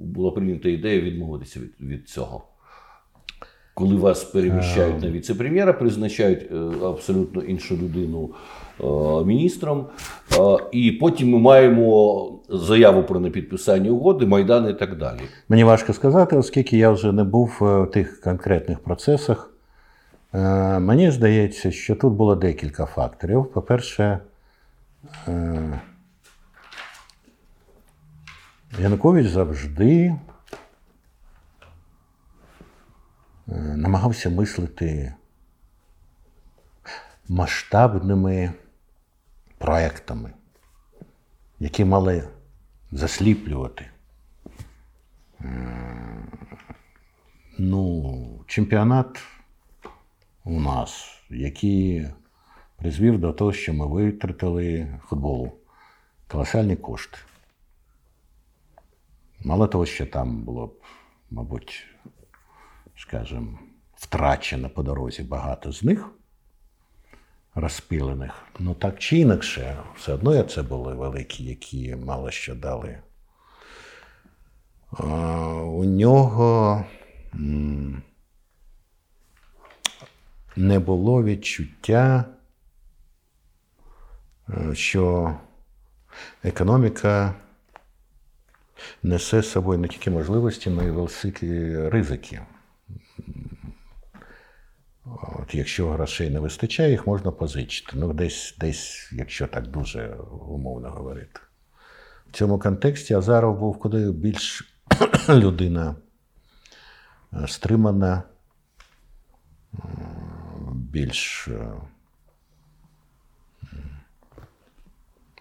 була 0.05 0.31
прийнята 0.31 0.69
ідея 0.69 1.01
відмовитися 1.01 1.61
від, 1.61 1.73
від 1.81 2.09
цього? 2.09 2.45
Коли 3.75 3.97
вас 3.97 4.25
переміщають 4.25 5.03
на 5.03 5.11
віце-прем'єра, 5.11 5.73
призначають 5.73 6.51
е, 6.53 6.57
абсолютно 6.87 7.43
іншу 7.43 7.77
людину 7.77 8.31
е, 8.81 8.85
міністром, 9.25 9.87
е, 10.33 10.37
і 10.73 10.93
потім 10.93 11.31
ми 11.31 11.39
маємо 11.39 12.29
заяву 12.49 13.03
про 13.03 13.21
непідписання 13.21 13.91
угоди, 13.91 14.27
майдан 14.27 14.71
і 14.71 14.75
так 14.75 14.99
далі. 14.99 15.21
Мені 15.49 15.65
важко 15.65 15.93
сказати, 15.93 16.37
оскільки 16.37 16.79
я 16.79 16.91
вже 16.91 17.13
не 17.13 17.25
був 17.25 17.57
в 17.61 17.87
тих 17.87 18.21
конкретних 18.21 18.79
процесах. 18.79 19.49
Мені 20.81 21.11
здається, 21.11 21.71
що 21.71 21.97
тут 21.97 22.13
було 22.13 22.35
декілька 22.35 22.87
факторів. 22.87 23.45
По-перше, 23.53 24.19
Янукович 28.81 29.27
завжди 29.27 30.05
е, 30.05 30.19
намагався 33.47 34.31
мислити 34.31 35.15
масштабними 37.29 38.53
проектами, 39.59 40.31
які 41.59 41.85
мали 41.85 42.29
засліплювати. 42.93 43.91
Ну, 47.59 48.45
чемпіонат 48.47 49.23
у 50.45 50.61
нас, 50.61 51.23
який 51.31 52.09
призвів 52.77 53.19
до 53.19 53.33
того, 53.33 53.53
що 53.53 53.75
ми 53.75 53.87
витратили 53.87 54.99
футболу 55.09 55.53
колосальні 56.29 56.77
кошти. 56.77 57.19
Мало 59.45 59.67
того, 59.67 59.87
що 59.87 60.07
там 60.07 60.43
було, 60.43 60.75
мабуть, 61.31 61.92
скажімо, 63.13 63.59
втрачено 63.95 64.71
по 64.71 64.83
дорозі 64.83 65.23
багато 65.23 65.73
з 65.73 65.83
них 65.83 66.11
розпилених. 67.55 68.33
Ну 68.59 68.75
так 68.75 68.99
чи 68.99 69.19
інакше, 69.19 69.77
все 69.97 70.13
одно 70.15 70.43
це 70.43 70.63
були 70.63 70.95
великі, 70.95 71.45
які 71.45 71.97
мало 71.97 72.31
що 72.31 72.55
дали. 72.55 72.99
У 75.63 75.85
нього 75.85 76.85
не 80.57 80.79
було 80.79 81.23
відчуття, 81.23 82.25
е, 84.49 84.75
що 84.75 85.35
економіка 86.43 87.35
несе 89.03 89.43
з 89.43 89.51
собою 89.51 89.79
не 89.79 89.89
тільки 89.89 90.11
можливості, 90.11 90.71
але 90.71 90.87
й 90.87 90.91
великі 90.91 91.89
ризики. 91.89 92.41
От 95.05 95.55
якщо 95.55 95.91
грошей 95.91 96.31
не 96.31 96.41
вистачає, 96.41 96.91
їх 96.91 97.07
можна 97.07 97.31
позичити. 97.31 97.93
Ну, 97.95 98.13
десь, 98.13 98.57
десь, 98.61 99.13
якщо 99.13 99.47
так 99.47 99.67
дуже 99.67 100.09
умовно 100.49 100.91
говорити. 100.91 101.41
В 102.27 102.33
цьому 102.33 102.59
контексті 102.59 103.15
Азаров 103.15 103.59
був 103.59 103.79
куди 103.79 104.13
більш 104.13 104.75
людина 105.29 105.97
е, 107.33 107.49
стримана, 107.49 108.23
більш 110.73 111.49
е, 111.49 111.73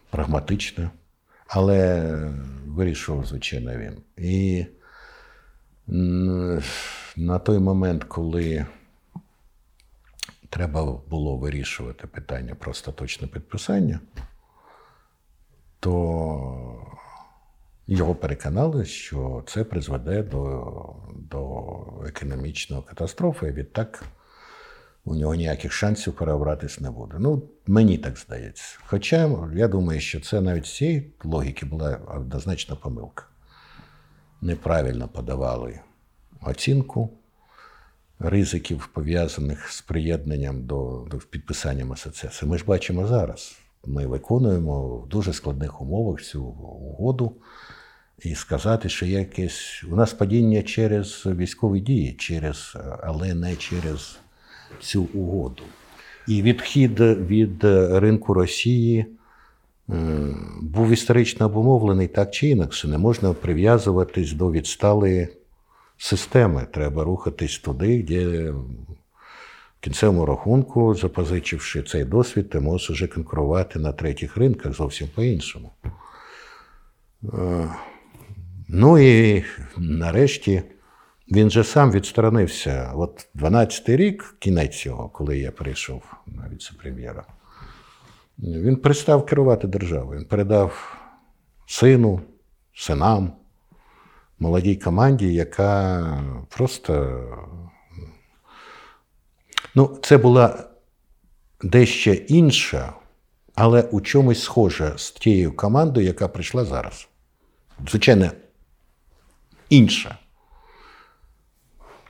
прагматична, 0.10 0.92
але 1.48 2.12
вирішував, 2.66 3.26
звичайно, 3.26 3.78
він. 3.78 4.02
І 4.18 4.66
на 7.18 7.40
той 7.40 7.60
момент, 7.60 8.04
коли 8.04 8.66
треба 10.52 11.02
було 11.10 11.38
вирішувати 11.38 12.08
питання 12.08 12.56
про 12.56 12.72
остаточне 12.72 13.28
підписання, 13.28 14.00
то 15.80 16.86
його 17.88 18.16
переконали, 18.16 18.86
що 18.86 19.44
це 19.48 19.64
призведе 19.64 20.24
до, 20.24 20.96
до 21.16 21.64
економічної 22.08 22.84
катастрофи, 22.84 23.48
і 23.48 23.52
відтак 23.52 24.04
у 25.06 25.16
нього 25.16 25.36
ніяких 25.36 25.72
шансів 25.72 26.14
переобратись 26.14 26.80
не 26.80 26.92
буде. 26.92 27.16
Ну, 27.20 27.44
мені 27.68 27.98
так 27.98 28.18
здається. 28.18 28.80
Хоча 28.86 29.50
я 29.54 29.68
думаю, 29.68 30.00
що 30.00 30.22
це 30.22 30.42
навіть 30.42 30.66
з 30.66 30.76
цієї 30.76 31.14
логіки 31.24 31.66
була 31.66 31.96
однозначна 31.96 32.76
помилка. 32.76 33.26
Неправильно 34.42 35.08
подавали 35.08 35.80
оцінку 36.42 37.21
ризиків, 38.24 38.90
пов'язаних 38.94 39.72
з 39.72 39.82
приєднанням 39.82 40.64
до, 40.64 41.08
до 41.12 41.18
підписанням 41.18 41.94
асоціації. 41.94 42.52
Ми 42.52 42.58
ж 42.58 42.66
бачимо 42.66 43.08
зараз. 43.08 43.56
Ми 43.86 44.08
виконуємо 44.08 44.98
в 44.98 45.08
дуже 45.08 45.34
складних 45.34 45.82
умовах 45.82 46.22
цю 46.22 46.44
угоду. 46.44 47.36
І 48.24 48.36
сказати, 48.36 48.90
що 48.90 49.06
є 49.06 49.20
якесь 49.20 49.84
у 49.92 49.96
нас 49.96 50.14
падіння 50.14 50.64
через 50.64 51.24
військові 51.26 51.80
дії, 51.80 52.14
через, 52.14 52.78
але 53.04 53.34
не 53.34 53.56
через 53.56 54.20
цю 54.80 55.04
угоду. 55.04 55.64
І 56.28 56.42
відхід 56.42 57.00
від 57.00 57.64
ринку 57.64 58.34
Росії 58.34 59.06
був 60.62 60.90
історично 60.90 61.46
обумовлений 61.46 62.08
так 62.08 62.32
чи 62.32 62.48
інакше. 62.48 62.88
Не 62.88 62.98
можна 62.98 63.34
прив'язуватись 63.34 64.32
до 64.32 64.52
відсталої 64.52 65.28
системи. 66.02 66.68
Треба 66.72 67.04
рухатись 67.04 67.60
туди, 67.60 68.04
де 68.04 68.52
в 68.52 68.66
кінцевому 69.80 70.26
рахунку, 70.26 70.96
запозичивши 70.96 71.84
цей 71.84 72.04
досвід, 72.04 72.50
ти 72.50 72.60
можеш 72.60 72.90
вже 72.90 73.08
конкурувати 73.08 73.80
на 73.80 73.92
третіх 73.92 74.38
ринках 74.38 74.74
зовсім 74.74 75.08
по-іншому. 75.16 75.72
Е, 77.24 77.70
Ну 78.74 78.98
і 79.00 79.44
нарешті 79.78 80.64
він 81.32 81.50
же 81.50 81.64
сам 81.64 81.92
відсторонився. 81.92 82.92
От 82.96 83.28
12-й 83.36 83.96
рік, 83.96 84.36
кінець 84.40 84.86
його, 84.86 85.10
коли 85.10 85.40
я 85.40 85.52
прийшов 85.52 86.04
на 86.28 86.50
віце-прем'єра, 86.50 87.24
він 88.40 88.76
перестав 88.76 89.26
керувати 89.26 89.68
державою. 89.68 90.20
Він 90.20 90.28
передав 90.28 90.98
сину, 91.68 92.22
синам, 92.74 93.34
молодій 94.42 94.76
команді, 94.76 95.34
яка 95.34 96.24
просто. 96.50 97.22
Ну, 99.76 100.00
це 100.04 100.18
була 100.18 100.70
дещо 101.64 102.14
інша, 102.14 102.94
але 103.56 103.82
у 103.82 104.02
чомусь 104.02 104.44
схожа 104.44 104.98
з 104.98 105.12
тією 105.12 105.56
командою, 105.56 106.06
яка 106.06 106.28
прийшла 106.28 106.66
зараз. 106.66 107.08
Звичайно, 107.90 108.32
інша. 109.70 110.18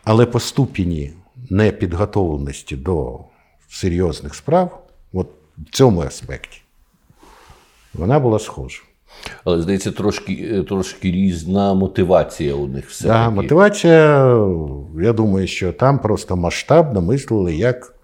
Але 0.03 0.25
по 0.25 0.39
ступені 0.39 1.13
непідготовленості 1.49 2.75
до 2.75 3.19
серйозних 3.69 4.35
справ, 4.35 4.87
от 5.13 5.29
в 5.57 5.71
цьому 5.71 6.01
аспекті, 6.01 6.61
вона 7.93 8.19
була 8.19 8.39
схожа. 8.39 8.81
Але 9.43 9.61
здається, 9.61 9.91
трошки, 9.91 10.63
трошки 10.63 11.11
різна 11.11 11.73
мотивація 11.73 12.53
у 12.53 12.67
них 12.67 12.89
все. 12.89 13.07
Да, 13.07 13.29
мотивація, 13.29 14.25
я 14.99 15.13
думаю, 15.13 15.47
що 15.47 15.73
там 15.73 15.99
просто 15.99 16.35
масштабно 16.35 17.01
мислили, 17.01 17.55
як, 17.55 17.95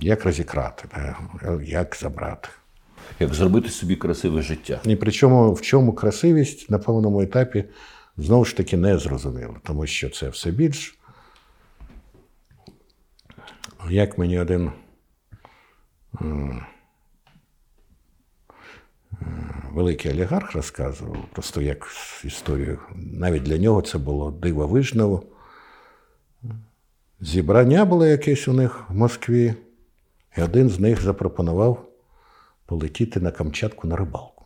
як 0.00 0.24
розікрати, 0.24 0.88
як 1.64 1.96
забрати. 2.00 2.48
Як 3.20 3.34
зробити 3.34 3.68
собі 3.68 3.96
красиве 3.96 4.42
життя. 4.42 4.80
І 4.84 4.96
причому 4.96 5.52
в 5.52 5.60
чому 5.60 5.92
красивість 5.92 6.70
на 6.70 6.78
певному 6.78 7.22
етапі 7.22 7.64
знову 8.16 8.44
ж 8.44 8.56
таки 8.56 8.76
не 8.76 8.98
зрозуміло, 8.98 9.56
тому 9.62 9.86
що 9.86 10.10
це 10.10 10.28
все 10.28 10.50
більш. 10.50 10.98
Як 13.90 14.18
мені 14.18 14.38
один 14.38 14.72
великий 19.72 20.10
олігарх 20.10 20.52
розказував, 20.52 21.16
просто 21.32 21.62
як 21.62 21.86
історію. 22.24 22.78
Навіть 22.94 23.42
для 23.42 23.58
нього 23.58 23.82
це 23.82 23.98
було 23.98 24.30
дивовижно. 24.30 25.22
Зібрання 27.20 27.84
було 27.84 28.06
якесь 28.06 28.48
у 28.48 28.52
них 28.52 28.90
в 28.90 28.94
Москві, 28.94 29.54
і 30.36 30.42
один 30.42 30.70
з 30.70 30.80
них 30.80 31.02
запропонував 31.02 31.88
полетіти 32.66 33.20
на 33.20 33.30
Камчатку 33.30 33.88
на 33.88 33.96
рибалку. 33.96 34.44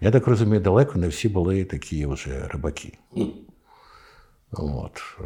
Я 0.00 0.10
так 0.10 0.26
розумію, 0.26 0.60
далеко 0.60 0.98
не 0.98 1.08
всі 1.08 1.28
були 1.28 1.64
такі 1.64 2.06
вже 2.06 2.48
рибаки. 2.48 2.98
От. 4.52 5.18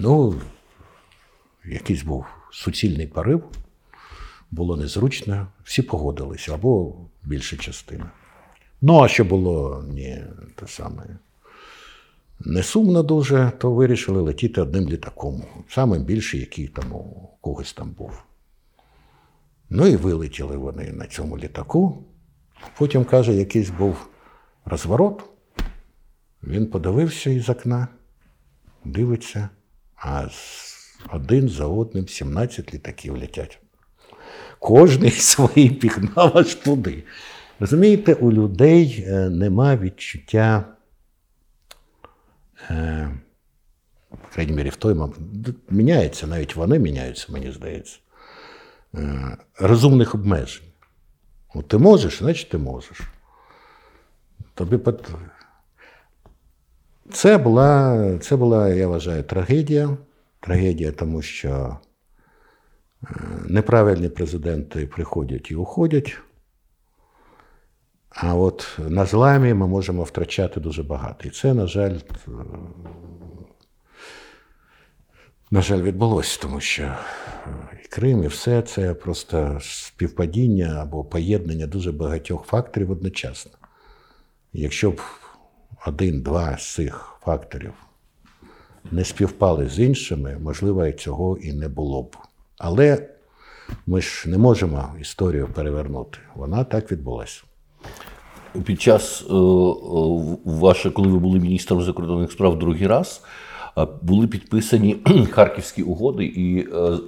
Ну, 0.00 0.40
якийсь 1.64 2.02
був 2.02 2.26
суцільний 2.52 3.06
порив, 3.06 3.44
було 4.54 4.76
незручно, 4.76 5.46
всі 5.64 5.82
погодилися, 5.82 6.54
або 6.54 6.94
більша 7.24 7.56
частина. 7.56 8.10
Ну, 8.80 9.00
а 9.00 9.08
що 9.08 9.24
було 9.24 9.84
не 9.88 10.26
те 10.54 10.66
саме 10.66 11.06
не 12.40 12.62
сумно 12.62 13.02
дуже, 13.02 13.52
то 13.58 13.70
вирішили 13.70 14.20
летіти 14.20 14.60
одним 14.60 14.88
літаком. 14.88 15.42
Самим 15.68 16.02
більший, 16.02 16.40
який 16.40 16.68
там 16.68 16.92
у 16.92 17.28
когось 17.40 17.72
там 17.72 17.90
був. 17.90 18.22
Ну 19.70 19.86
і 19.86 19.96
вилетіли 19.96 20.56
вони 20.56 20.92
на 20.92 21.06
цьому 21.06 21.38
літаку. 21.38 22.04
Потім, 22.78 23.04
каже, 23.04 23.34
якийсь 23.34 23.70
був 23.70 24.08
розворот. 24.64 25.24
Він 26.42 26.66
подивився 26.66 27.30
із 27.30 27.48
окна, 27.48 27.88
дивиться, 28.84 29.48
а 29.96 30.28
один 31.12 31.48
за 31.48 31.66
одним 31.66 32.08
17 32.08 32.74
літаків 32.74 33.16
летять. 33.16 33.63
Кожний 34.64 35.10
свої 35.30 35.70
пігнав 35.70 36.38
аж 36.38 36.54
туди. 36.54 37.02
Розумієте, 37.60 38.14
у 38.14 38.32
людей 38.32 39.04
е, 39.08 39.30
нема 39.30 39.76
відчуття, 39.76 40.64
е, 42.70 43.10
в 44.10 44.34
крайній 44.34 44.52
мірі, 44.52 44.68
в 44.68 44.76
той 44.76 44.94
момент, 44.94 45.16
міняється, 45.70 46.26
навіть 46.26 46.56
вони 46.56 46.78
міняються, 46.78 47.26
мені 47.32 47.52
здається, 47.52 47.98
е, 48.94 49.36
розумних 49.58 50.14
обмежень. 50.14 50.66
От 51.54 51.68
ти 51.68 51.78
можеш, 51.78 52.18
значить 52.18 52.48
ти 52.48 52.58
можеш. 52.58 53.00
Тобі 54.54 54.78
це 57.12 57.38
була, 57.38 58.18
це 58.18 58.36
була, 58.36 58.68
я 58.68 58.88
вважаю, 58.88 59.22
трагедія. 59.22 59.96
Трагедія, 60.40 60.92
тому 60.92 61.22
що 61.22 61.78
неправильні 63.46 64.08
президенти 64.08 64.86
приходять 64.86 65.50
і 65.50 65.54
уходять. 65.54 66.18
А 68.10 68.34
от 68.34 68.78
на 68.88 69.04
зламі 69.04 69.54
ми 69.54 69.66
можемо 69.66 70.02
втрачати 70.02 70.60
дуже 70.60 70.82
багато. 70.82 71.28
І 71.28 71.30
це, 71.30 71.54
на 71.54 71.66
жаль, 71.66 71.98
е, 72.28 72.30
на 75.50 75.62
жаль, 75.62 75.82
відбулося, 75.82 76.38
тому 76.42 76.60
що 76.60 76.82
е, 76.82 76.98
і 77.84 77.88
Крим, 77.88 78.24
і 78.24 78.26
все 78.26 78.62
це 78.62 78.94
просто 78.94 79.58
співпадіння 79.60 80.78
або 80.82 81.04
поєднання 81.04 81.66
дуже 81.66 81.92
багатьох 81.92 82.46
факторів 82.46 82.90
одночасно. 82.90 83.52
Якщо 84.52 84.90
б 84.90 85.00
один-два 85.86 86.58
з 86.58 86.74
цих 86.74 87.18
факторів 87.24 87.72
не 88.90 89.04
співпали 89.04 89.68
з 89.68 89.78
іншими, 89.78 90.38
можливо, 90.38 90.92
цього 90.92 91.38
і 91.38 91.52
не 91.52 91.68
було 91.68 92.02
б. 92.02 92.16
Але 92.66 93.08
ми 93.86 94.00
ж 94.00 94.28
не 94.28 94.38
можемо 94.38 94.94
історію 95.00 95.48
перевернути. 95.54 96.18
Вона 96.34 96.64
так 96.64 96.92
відбулася. 96.92 97.42
Під 98.64 98.82
час 98.82 99.22
е, 99.22 99.34
е, 99.34 99.36
ваше, 100.44 100.90
коли 100.90 101.08
ви 101.08 101.18
були 101.18 101.38
міністром 101.38 101.82
закордонних 101.82 102.32
справ 102.32 102.58
другий 102.58 102.86
раз, 102.86 103.22
були 104.02 104.26
підписані 104.26 104.96
харківські 105.30 105.82
угоди, 105.82 106.24
і 106.24 106.58
е, 106.58 106.76
е, 106.76 106.98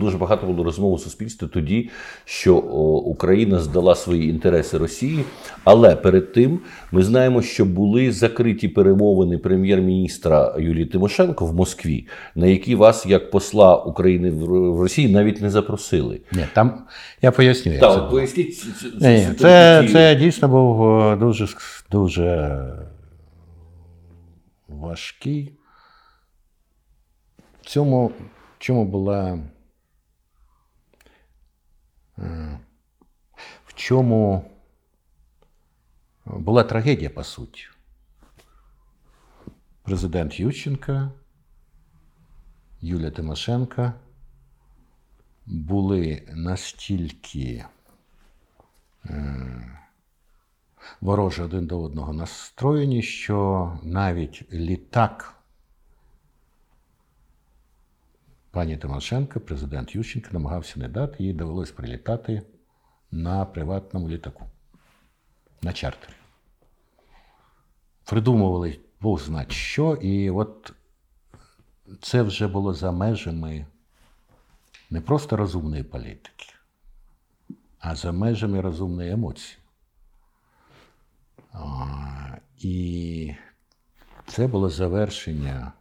дуже 0.00 0.18
багато 0.18 0.46
було 0.46 0.64
розмов 0.64 0.92
у 0.92 0.98
суспільстві 0.98 1.46
тоді, 1.52 1.90
що 2.24 2.56
Україна 2.56 3.58
здала 3.58 3.94
свої 3.94 4.30
інтереси 4.30 4.78
Росії. 4.78 5.24
Але 5.64 5.96
перед 5.96 6.32
тим 6.32 6.60
ми 6.92 7.02
знаємо, 7.02 7.42
що 7.42 7.64
були 7.64 8.12
закриті 8.12 8.68
перемовини 8.68 9.38
прем'єр-міністра 9.38 10.54
Юлії 10.58 10.86
Тимошенко 10.86 11.46
в 11.46 11.54
Москві, 11.54 12.06
на 12.34 12.46
які 12.46 12.74
вас, 12.74 13.06
як 13.06 13.30
посла 13.30 13.76
України 13.76 14.30
в 14.30 14.80
Росії, 14.80 15.08
навіть 15.08 15.42
не 15.42 15.50
запросили. 15.50 16.20
Ні, 16.32 16.44
там 16.52 16.84
я 17.22 17.30
поясню. 17.30 17.72
Так, 17.80 17.94
це 17.94 18.10
поясніть 18.10 18.64
це, 19.00 19.34
це, 19.38 19.88
це 19.92 20.14
дійсно 20.14 20.48
був 20.48 21.00
е, 21.00 21.16
дуже 21.16 21.46
дуже 21.90 22.58
важкий 24.68 25.57
цьому 27.68 28.12
чому 28.58 28.84
була. 28.84 29.38
Е, 32.18 32.58
в 33.66 33.74
чому 33.74 34.50
була 36.24 36.64
трагедія, 36.64 37.10
по 37.10 37.24
суті. 37.24 37.66
Президент 39.82 40.40
Ющенка, 40.40 41.12
Юлія 42.80 43.10
Тимошенка 43.10 43.92
були 45.46 46.28
настільки 46.34 47.64
е, 49.04 49.80
вороже 51.00 51.44
один 51.44 51.66
до 51.66 51.80
одного 51.80 52.12
настроєні, 52.12 53.02
що 53.02 53.78
навіть 53.82 54.52
літак 54.52 55.37
Пані 58.58 58.76
Тимошенко, 58.76 59.40
президент 59.40 59.94
Ющенко, 59.94 60.28
намагався 60.32 60.80
не 60.80 60.88
дати, 60.88 61.24
їй 61.24 61.32
довелось 61.32 61.70
прилітати 61.70 62.42
на 63.10 63.44
приватному 63.44 64.08
літаку, 64.08 64.44
на 65.62 65.72
чартері. 65.72 66.12
Придумували 68.04 68.80
Бог 69.00 69.20
знать 69.20 69.52
що, 69.52 69.94
і 69.94 70.30
от 70.30 70.72
це 72.00 72.22
вже 72.22 72.48
було 72.48 72.74
за 72.74 72.92
межами 72.92 73.66
не 74.90 75.00
просто 75.00 75.36
розумної 75.36 75.82
політики, 75.82 76.46
а 77.78 77.94
за 77.94 78.12
межами 78.12 78.60
розумної 78.60 79.10
емоції. 79.10 79.58
І 82.58 83.34
це 84.26 84.46
було 84.46 84.70
завершення 84.70 85.72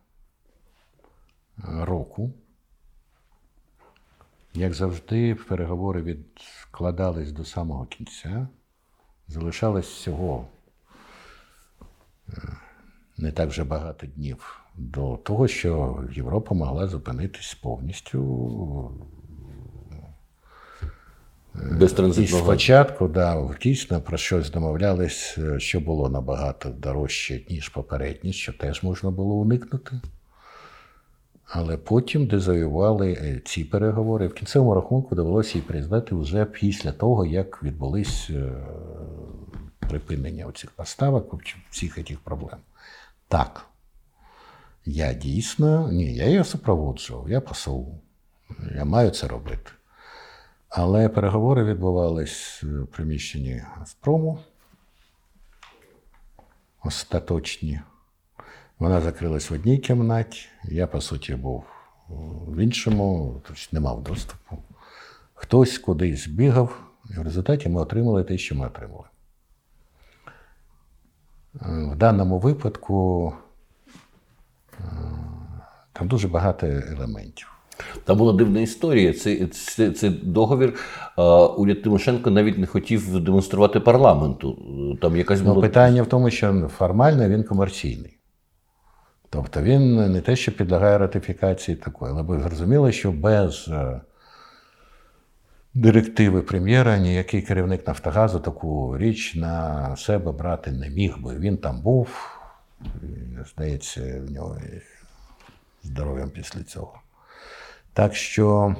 року. 1.63 2.34
Як 4.57 4.73
завжди, 4.73 5.35
переговори 5.35 6.01
відкладались 6.01 7.31
до 7.31 7.45
самого 7.45 7.85
кінця. 7.85 8.47
Залишалось 9.27 9.87
всього 9.87 10.47
е, 12.29 12.33
не 13.17 13.31
так 13.31 13.49
вже 13.49 13.63
багато 13.63 14.07
днів 14.07 14.61
до 14.75 15.17
того, 15.17 15.47
що 15.47 16.03
Європа 16.15 16.55
могла 16.55 16.87
зупинитись 16.87 17.53
повністю. 17.53 18.91
Е, 21.55 21.77
Без 21.79 21.93
транзитного. 21.93 22.41
І 22.41 22.43
спочатку, 22.43 23.07
да, 23.07 23.49
дійсно 23.61 24.01
про 24.01 24.17
щось 24.17 24.51
домовлялись, 24.51 25.37
е, 25.37 25.59
що 25.59 25.79
було 25.79 26.09
набагато 26.09 26.69
дорожче, 26.69 27.45
ніж 27.49 27.69
попередні, 27.69 28.33
що 28.33 28.53
теж 28.53 28.83
можна 28.83 29.11
було 29.11 29.35
уникнути. 29.35 30.01
Але 31.47 31.77
потім 31.77 32.27
дезавіювали 32.27 33.13
е, 33.13 33.41
ці 33.45 33.63
переговори. 33.63 34.27
В 34.27 34.33
кінцевому 34.33 34.73
рахунку 34.73 35.15
довелося 35.15 35.57
її 35.57 35.67
признати 35.67 36.15
вже 36.15 36.45
після 36.45 36.91
того, 36.91 37.25
як 37.25 37.63
відбулись 37.63 38.29
е, 38.29 38.51
припинення 39.79 40.45
оцих 40.45 40.71
поставок, 40.71 41.43
всіх 41.69 42.05
цих 42.07 42.19
проблем. 42.19 42.57
Так, 43.27 43.65
я 44.85 45.13
дійсно, 45.13 45.91
ні, 45.91 46.15
я 46.15 46.25
її 46.25 46.43
супроводжував, 46.43 47.29
я 47.29 47.41
посол, 47.41 48.01
я 48.75 48.85
маю 48.85 49.09
це 49.09 49.27
робити. 49.27 49.71
Але 50.69 51.09
переговори 51.09 51.63
відбувались 51.63 52.63
в 52.63 52.85
приміщенні 52.85 53.63
Газпрому 53.75 54.39
остаточні. 56.83 57.81
Вона 58.80 59.01
закрилась 59.01 59.49
в 59.51 59.53
одній 59.53 59.78
кімнаті, 59.78 60.45
я, 60.63 60.88
по 60.88 61.01
суті, 61.01 61.36
був 61.36 61.63
в 62.47 62.59
іншому, 62.59 63.36
тобто 63.47 63.61
не 63.71 63.80
мав 63.80 64.03
доступу. 64.03 64.57
Хтось 65.34 65.78
кудись 65.78 66.28
бігав, 66.28 66.80
і 67.09 67.13
в 67.19 67.21
результаті 67.21 67.69
ми 67.69 67.82
отримали 67.82 68.23
те, 68.23 68.38
що 68.38 68.55
ми 68.55 68.67
отримали. 68.67 69.03
В 71.61 71.95
даному 71.95 72.39
випадку 72.39 73.34
е, 74.80 74.84
там 75.93 76.07
дуже 76.07 76.28
багато 76.28 76.67
елементів. 76.67 77.53
Там 78.03 78.17
була 78.17 78.34
дивна 78.34 78.59
історія. 78.59 79.13
Це, 79.13 79.47
це, 79.47 79.91
це 79.91 80.09
договір. 80.09 80.73
Уряд 81.57 81.82
Тимошенко 81.82 82.32
навіть 82.32 82.57
не 82.57 82.67
хотів 82.67 83.19
демонструвати 83.19 83.80
парламенту. 83.80 84.57
Там 85.01 85.17
якась 85.17 85.41
Ну, 85.43 85.61
питання 85.61 86.03
в 86.03 86.07
тому, 86.07 86.30
що 86.30 86.69
формально 86.78 87.30
він 87.30 87.43
комерційний. 87.43 88.16
Тобто 89.30 89.61
він 89.61 90.11
не 90.11 90.21
те, 90.21 90.36
що 90.36 90.51
підлягає 90.51 90.97
ратифікації 90.97 91.78
такої, 91.78 92.11
але 92.13 92.21
ви 92.21 92.39
зрозуміли, 92.39 92.91
що 92.91 93.11
без 93.11 93.67
е, 93.67 94.01
директиви 95.73 96.41
прем'єра 96.41 96.97
ніякий 96.97 97.41
керівник 97.41 97.88
Нафтогазу 97.88 98.39
таку 98.39 98.97
річ 98.97 99.36
на 99.36 99.95
себе 99.95 100.32
брати 100.32 100.71
не 100.71 100.89
міг 100.89 101.17
би. 101.17 101.36
Він 101.38 101.57
там 101.57 101.82
був, 101.82 102.09
здається, 103.53 104.21
в 104.28 104.32
нього 104.32 104.57
здоров'ям 105.84 106.30
після 106.30 106.63
цього. 106.63 106.99
Так 107.93 108.15
що 108.15 108.75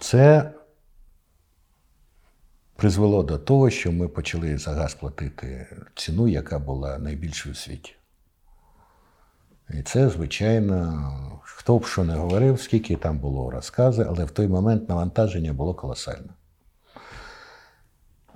це 0.00 0.50
призвело 2.82 3.22
до 3.22 3.38
того, 3.38 3.70
що 3.70 3.92
ми 3.92 4.08
почали 4.08 4.58
за 4.58 4.70
газ 4.70 4.94
платити 4.94 5.66
ціну, 5.94 6.28
яка 6.28 6.58
була 6.58 6.98
найбільшою 6.98 7.52
у 7.52 7.56
світі. 7.56 7.94
І 9.70 9.82
це, 9.82 10.08
звичайно, 10.08 11.40
хто 11.42 11.78
б 11.78 11.86
що 11.86 12.04
не 12.04 12.14
говорив, 12.14 12.60
скільки 12.60 12.96
там 12.96 13.18
було 13.18 13.50
розкази, 13.50 14.06
але 14.08 14.24
в 14.24 14.30
той 14.30 14.48
момент 14.48 14.88
навантаження 14.88 15.52
було 15.52 15.74
колосальне. 15.74 16.28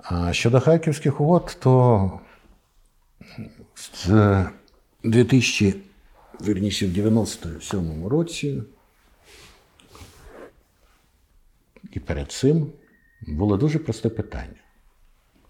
А 0.01 0.33
щодо 0.33 0.59
харківських 0.59 1.21
угод, 1.21 1.57
то 1.59 2.11
з 3.75 4.45
2000, 5.03 5.75
вірніше, 6.41 6.87
в 6.87 6.93
97 6.93 8.07
році 8.07 8.63
і 11.91 11.99
перед 11.99 12.31
цим 12.31 12.71
було 13.21 13.57
дуже 13.57 13.79
просте 13.79 14.09
питання: 14.09 14.61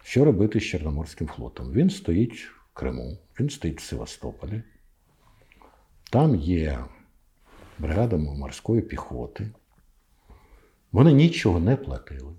що 0.04 0.26
робити 0.26 0.60
з 0.60 0.64
Чорноморським 0.64 1.28
флотом? 1.28 1.72
Він 1.72 1.90
стоїть 1.90 2.40
в 2.40 2.74
Криму, 2.74 3.18
він 3.40 3.50
стоїть 3.50 3.80
в 3.80 3.84
Севастополі. 3.84 4.64
Там 6.12 6.36
є 6.36 6.86
бригада 7.80 8.18
морської 8.18 8.82
піхоти. 8.82 9.52
Вони 10.92 11.14
нічого 11.14 11.60
не 11.60 11.76
платили. 11.76 12.36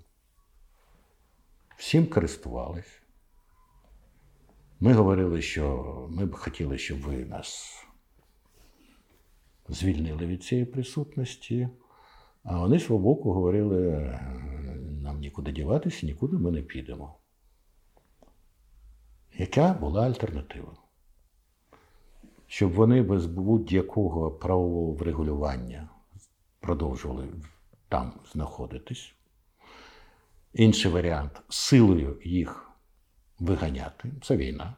Всім 1.77 2.07
користувались. 2.07 3.01
Ми 4.79 4.93
говорили, 4.93 5.41
що 5.41 6.07
ми 6.11 6.25
б 6.25 6.35
хотіли, 6.35 6.77
щоб 6.77 7.01
ви 7.01 7.25
нас 7.25 7.79
звільнили 9.69 10.25
від 10.25 10.43
цієї 10.43 10.65
присутності. 10.65 11.69
А 12.43 12.59
вони 12.59 12.79
свого 12.79 13.03
боку 13.03 13.33
говорили, 13.33 14.19
нам 15.01 15.19
нікуди 15.19 15.51
діватися, 15.51 16.05
нікуди 16.05 16.37
ми 16.37 16.51
не 16.51 16.61
підемо. 16.61 17.15
Яка 19.37 19.73
була 19.73 20.05
альтернатива? 20.05 20.73
Щоб 22.47 22.71
вони 22.71 23.01
без 23.01 23.25
будь-якого 23.25 24.31
правового 24.31 24.93
врегулювання 24.93 25.89
продовжували 26.59 27.27
там 27.89 28.13
знаходитись. 28.33 29.13
Інший 30.53 30.91
варіант 30.91 31.41
силою 31.49 32.21
їх 32.23 32.71
виганяти 33.39 34.11
це 34.21 34.37
війна. 34.37 34.75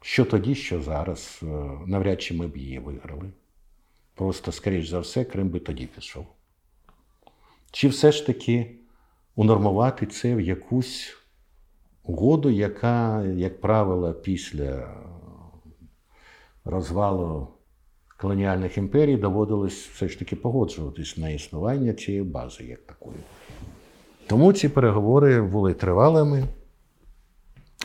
Що 0.00 0.24
тоді, 0.24 0.54
що 0.54 0.82
зараз, 0.82 1.40
е, 1.42 1.46
навряд 1.86 2.22
чи 2.22 2.34
ми 2.34 2.46
б 2.46 2.56
її 2.56 2.78
виграли. 2.78 3.32
Просто, 4.14 4.52
скоріш 4.52 4.88
за 4.88 4.98
все, 4.98 5.24
Крим 5.24 5.48
би 5.48 5.60
тоді 5.60 5.86
пішов. 5.86 6.26
Чи 7.70 7.88
все 7.88 8.12
ж 8.12 8.26
таки 8.26 8.76
унормувати 9.36 10.06
це 10.06 10.34
в 10.34 10.40
якусь 10.40 11.16
угоду, 12.02 12.50
яка, 12.50 13.24
як 13.24 13.60
правило, 13.60 14.12
після 14.12 14.94
розвалу 16.64 17.48
колоніальних 18.16 18.78
імперій 18.78 19.16
доводилось 19.16 19.86
все 19.86 20.08
ж 20.08 20.18
таки 20.18 20.36
погоджуватись 20.36 21.16
на 21.16 21.28
існування 21.28 21.92
цієї 21.92 22.22
бази 22.22 22.64
як 22.64 22.86
такої. 22.86 23.16
Тому 24.26 24.52
ці 24.52 24.68
переговори 24.68 25.42
були 25.42 25.74
тривалими 25.74 26.44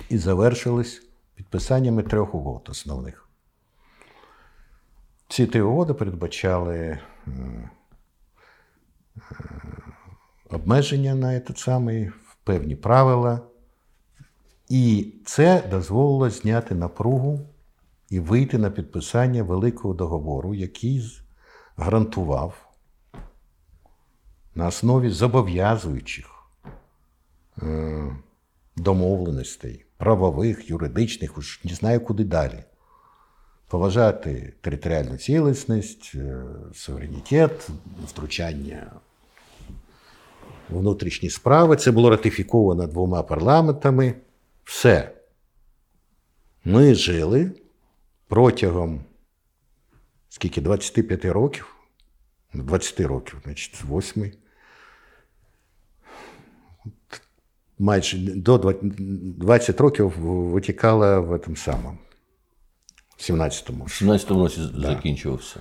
і 0.09 0.17
завершились 0.17 1.07
підписаннями 1.35 2.03
трьох 2.03 2.35
угод 2.35 2.67
основних. 2.71 3.28
Ці 5.29 5.61
угоди 5.61 5.93
передбачали 5.93 6.77
е, 6.77 6.99
обмеження 10.49 11.15
на 11.15 11.27
этот 11.27 11.57
самий, 11.57 12.11
певні 12.43 12.75
правила, 12.75 13.41
і 14.69 15.13
це 15.25 15.63
дозволило 15.71 16.29
зняти 16.29 16.75
напругу 16.75 17.39
і 18.09 18.19
вийти 18.19 18.57
на 18.57 18.71
підписання 18.71 19.43
великого 19.43 19.93
договору, 19.93 20.53
який 20.53 21.21
гарантував 21.75 22.69
на 24.55 24.67
основі 24.67 25.09
зобов'язуючих 25.09 26.29
е, 27.61 28.17
домовленостей, 28.75 29.85
правових, 29.97 30.69
юридичних, 30.69 31.37
уж 31.37 31.61
не 31.63 31.73
знаю 31.73 32.01
куди 32.01 32.23
далі. 32.23 32.63
Поважати 33.69 34.53
територіальну 34.61 35.17
цілісність, 35.17 36.11
е, 36.15 36.43
суверенітет, 36.73 37.69
втручання 38.07 38.91
внутрішні 40.69 41.29
справи. 41.29 41.75
Це 41.75 41.91
було 41.91 42.09
ратифіковано 42.09 42.87
двома 42.87 43.23
парламентами. 43.23 44.13
Все. 44.63 45.11
Ми 46.65 46.95
жили 46.95 47.51
протягом 48.27 49.01
скільки 50.29 50.61
25 50.61 51.25
років, 51.25 51.75
20 52.53 52.99
років, 52.99 53.39
значить, 53.43 53.83
8. 53.91 54.31
Майже 57.79 58.17
до 58.17 58.57
20 58.57 59.81
років 59.81 60.09
витікала 60.19 61.19
в 61.19 61.33
этом 61.33 61.55
самому. 61.55 61.97
В 63.19 63.31
17-му. 63.31 63.83
в 63.83 63.87
17-му 63.87 64.39
році 64.43 64.61
закінчувався. 64.77 65.59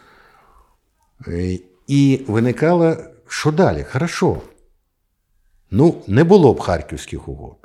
Е, 1.29 1.59
І 1.87 2.21
виникало, 2.29 2.97
що 3.29 3.53
далі? 3.53 3.85
Хорошо. 3.93 4.37
Ну, 5.71 5.95
не 6.07 6.25
було 6.25 6.55
б 6.55 6.61
харківських 6.61 7.29
угод. 7.29 7.57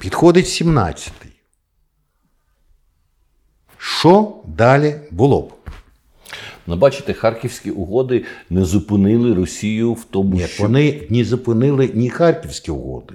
Підходить 0.00 0.46
17-й. 0.46 1.28
Що 3.78 4.36
далі 4.46 5.00
було 5.10 5.42
б? 5.42 5.52
Ну, 6.66 6.76
бачите, 6.76 7.12
харківські 7.12 7.70
угоди 7.70 8.24
не 8.50 8.64
зупинили 8.64 9.34
Росію 9.34 9.92
в 9.92 10.04
тому, 10.04 10.34
Ні, 10.36 10.46
що 10.46 10.62
вони 10.62 11.06
не 11.10 11.24
зупинили 11.24 11.90
ні 11.94 12.10
харківські 12.10 12.70
угоди. 12.70 13.14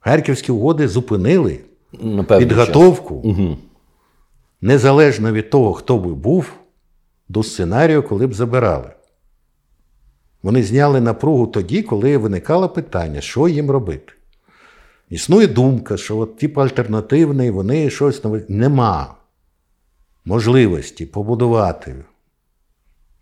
Харківські 0.00 0.52
угоди 0.52 0.88
зупинили 0.88 1.60
на 1.92 2.22
певний 2.24 2.48
час. 2.48 2.58
підготовку, 2.58 3.14
Угу. 3.14 3.58
Незалежно 4.64 5.32
від 5.32 5.50
того, 5.50 5.74
хто 5.74 5.98
би 5.98 6.14
був, 6.14 6.52
до 7.28 7.42
сценарію, 7.42 8.02
коли 8.02 8.26
б 8.26 8.34
забирали. 8.34 8.90
Вони 10.42 10.62
зняли 10.62 11.00
напругу 11.00 11.46
тоді, 11.46 11.82
коли 11.82 12.16
виникало 12.16 12.68
питання, 12.68 13.20
що 13.20 13.48
їм 13.48 13.70
робити. 13.70 14.12
Існує 15.10 15.46
думка, 15.46 15.96
що 15.96 16.18
от, 16.18 16.38
типу 16.38 16.60
альтернативний, 16.60 17.50
вони 17.50 17.90
щось 17.90 18.24
нове. 18.24 18.42
Нема 18.48 19.14
можливості 20.24 21.06
побудувати, 21.06 21.94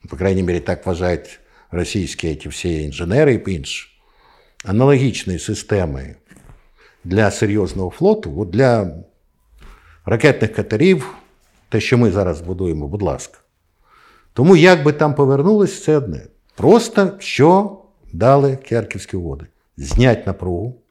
по 0.08 0.16
крайній 0.16 0.42
мірі, 0.42 0.60
так 0.60 0.86
вважають 0.86 1.40
російські 1.70 2.34
ті 2.34 2.48
всі 2.48 2.82
інженери 2.82 3.42
і 3.46 3.52
інші, 3.52 3.88
аналогічної 4.64 5.38
системи 5.38 6.16
для 7.04 7.30
серйозного 7.30 7.90
флоту, 7.90 8.40
от 8.40 8.50
для 8.50 8.96
ракетних 10.04 10.52
катерів, 10.54 11.21
те, 11.72 11.80
що 11.80 11.98
ми 11.98 12.10
зараз 12.10 12.40
будуємо, 12.40 12.88
будь 12.88 13.02
ласка. 13.02 13.38
Тому 14.32 14.56
як 14.56 14.82
би 14.82 14.92
там 14.92 15.14
повернулось, 15.14 15.84
це 15.84 15.96
одне. 15.96 16.26
Просто 16.56 17.12
що 17.18 17.78
дали 18.12 18.56
Керківські 18.56 19.16
угоди? 19.16 19.46
Знять 19.76 20.26
напругу, 20.26 20.82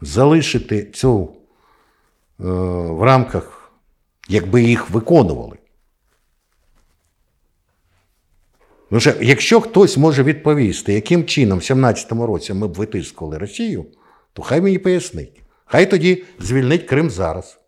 залишити 0.00 0.84
цю 0.84 1.22
е, 1.22 1.32
в 2.88 3.02
рамках, 3.02 3.72
якби 4.28 4.62
їх 4.62 4.90
виконували. 4.90 5.58
Ну, 8.90 9.00
що, 9.00 9.12
якщо 9.20 9.60
хтось 9.60 9.96
може 9.96 10.22
відповісти, 10.22 10.92
яким 10.92 11.24
чином 11.24 11.58
в 11.58 11.62
17-му 11.62 12.26
році 12.26 12.54
ми 12.54 12.68
б 12.68 12.74
витискували 12.74 13.38
Росію, 13.38 13.86
то 14.32 14.42
хай 14.42 14.60
мені 14.60 14.78
пояснить. 14.78 15.42
Хай 15.64 15.90
тоді 15.90 16.24
звільнить 16.40 16.82
Крим 16.82 17.10
зараз. 17.10 17.61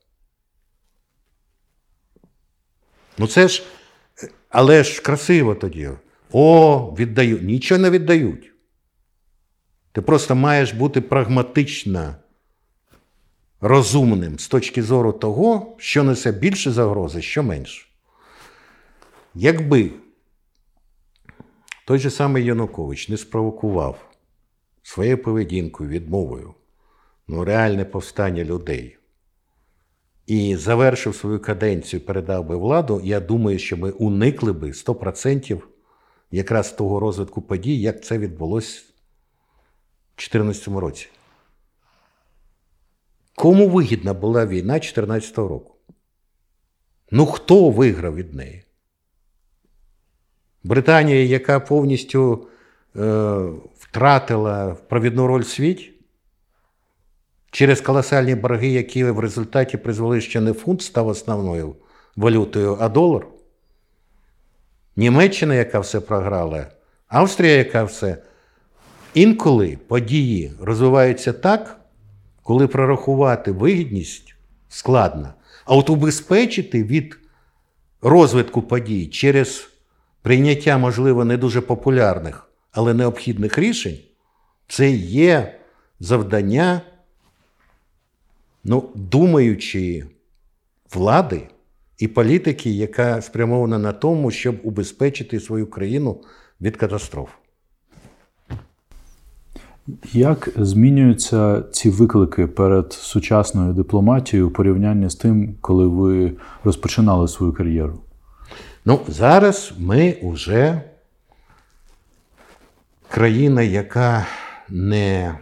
Ну 3.19 3.27
це 3.27 3.49
ж, 3.49 3.63
але 4.49 4.85
ж 4.85 5.03
красиво 5.03 5.55
тоді. 5.55 5.91
О, 6.33 6.95
віддають. 6.99 7.43
Нічого 7.43 7.81
не 7.81 7.91
віддають. 7.91 8.53
Ти 9.93 10.03
просто 10.03 10.35
маєш 10.35 10.73
бути 10.73 11.01
прагматично 11.01 12.15
розумним 13.61 14.39
з 14.39 14.49
точки 14.49 14.83
зору 14.83 15.13
того, 15.13 15.77
що 15.79 16.03
несе 16.03 16.33
більше 16.33 16.71
загрози, 16.71 17.23
що 17.23 17.43
менше. 17.43 17.87
Якби 19.35 19.91
той 21.85 21.99
же 21.99 22.11
самий 22.11 22.45
Янукович 22.45 23.09
не 23.09 23.17
спровокував 23.17 24.11
своєю 24.83 25.23
поведінкою, 25.23 25.91
відмовою, 25.91 26.55
ну, 27.29 27.45
реальне 27.45 27.85
повстання 27.85 28.45
людей 28.45 28.99
і 30.27 30.57
завершив 30.57 31.15
свою 31.15 31.41
каденцію, 31.41 32.01
передав 32.01 32.47
би 32.47 32.57
владу, 32.57 33.01
я 33.05 33.21
думаю, 33.21 33.59
що 33.59 33.77
ми 33.77 33.91
уникли 33.91 34.53
би 34.53 34.69
100% 34.69 35.63
якраз 36.31 36.73
того 36.73 37.01
розвитку 37.01 37.43
подій, 37.43 37.81
як 37.81 38.05
це 38.05 38.19
відбулося 38.19 38.81
в 40.17 40.17
2014 40.17 40.69
році. 40.69 41.09
Кому 43.35 43.69
вигідна 43.69 44.15
була 44.15 44.47
війна 44.47 44.73
2014 44.73 45.39
року? 45.39 45.75
Ну, 47.11 47.27
хто 47.27 47.71
виграв 47.71 48.15
від 48.15 48.35
неї? 48.35 48.65
Британія, 50.65 51.25
яка 51.25 51.61
повністю 51.61 52.49
е, 52.97 53.43
втратила 53.79 54.75
провідну 54.75 55.27
роль 55.27 55.43
в 55.43 55.49
світі, 55.49 55.94
через 57.55 57.81
колосальні 57.81 58.35
борги, 58.35 58.69
які 58.69 59.05
в 59.05 59.19
результаті 59.19 59.77
призвели, 59.77 60.21
що 60.21 60.41
не 60.41 60.53
фунт 60.53 60.83
став 60.83 61.09
основною 61.09 61.77
валютою, 62.17 62.77
а 62.81 62.89
долар. 62.89 63.27
Німеччина, 64.97 65.55
яка 65.55 65.81
все 65.81 66.01
програла, 66.01 66.67
Австрія, 67.09 67.57
яка 67.57 67.85
все. 67.85 68.17
Інколи 69.15 69.79
події 69.89 70.53
розвиваються 70.61 71.33
так, 71.33 71.81
коли 72.43 72.67
прорахувати 72.67 73.53
вигідність 73.53 74.35
складно, 74.69 75.35
а 75.65 75.77
от 75.77 75.91
убезпечити 75.91 76.85
від 76.85 77.19
розвитку 78.03 78.63
подій 78.63 79.07
через 79.07 79.69
прийняття, 80.23 80.79
можливо, 80.79 81.25
не 81.25 81.37
дуже 81.37 81.61
популярних, 81.61 82.51
але 82.73 82.95
необхідних 82.95 83.59
рішень, 83.59 83.99
це 84.69 84.91
є 84.91 85.59
завдання 86.01 86.81
ну, 88.65 88.91
думаючої 88.95 90.05
влади 90.95 91.43
і 91.99 92.09
політики, 92.09 92.71
яка 92.71 93.23
спрямована 93.23 93.79
на 93.79 93.93
тому, 93.93 94.31
щоб 94.31 94.61
убезпечити 94.63 95.41
свою 95.41 95.67
країну 95.67 96.21
від 96.61 96.77
катастроф. 96.77 97.29
Як 100.13 100.49
змінюються 100.57 101.63
ці 101.73 101.91
виклики 101.91 102.47
перед 102.47 102.93
сучасною 102.93 103.73
дипломатією 103.73 104.49
у 104.49 104.51
порівнянні 104.51 105.11
з 105.11 105.15
тим, 105.15 105.57
коли 105.61 105.87
ви 105.87 106.33
розпочинали 106.65 107.29
свою 107.29 107.53
кар'єру? 107.53 108.01
Ну, 108.85 109.01
зараз 109.09 109.73
ми 109.79 110.17
вже 110.23 110.83
країна, 113.09 113.63
яка 113.63 114.27
не 114.69 115.39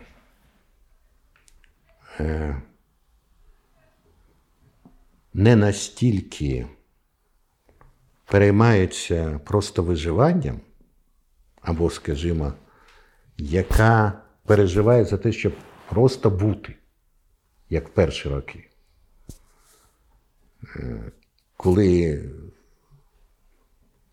е, 2.20 2.56
не 5.34 5.56
настільки 5.56 6.66
переймається 8.24 9.40
просто 9.44 9.82
виживанням, 9.82 10.60
або, 11.60 11.90
скажімо, 11.90 12.52
яка 13.38 14.22
переживає 14.44 15.04
за 15.04 15.18
те, 15.18 15.32
щоб 15.32 15.52
просто 15.88 16.30
бути, 16.30 16.76
як 17.70 17.88
в 17.88 17.92
перші 17.92 18.28
роки, 18.28 18.68
е, 20.76 21.12
коли 21.56 22.22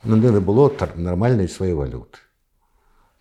ну, 0.03 0.15
не 0.15 0.39
було 0.39 0.75
нормальної 0.95 1.47
своєї 1.47 1.77
валюти. 1.77 2.19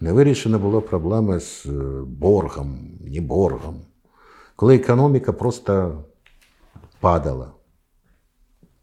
Не 0.00 0.12
вирішена 0.12 0.58
була 0.58 0.80
проблема 0.80 1.40
з 1.40 1.66
е, 1.66 1.70
боргом, 2.06 2.98
ні 3.00 3.20
боргом, 3.20 3.80
коли 4.56 4.76
економіка 4.76 5.32
просто 5.32 6.04
падала 7.00 7.52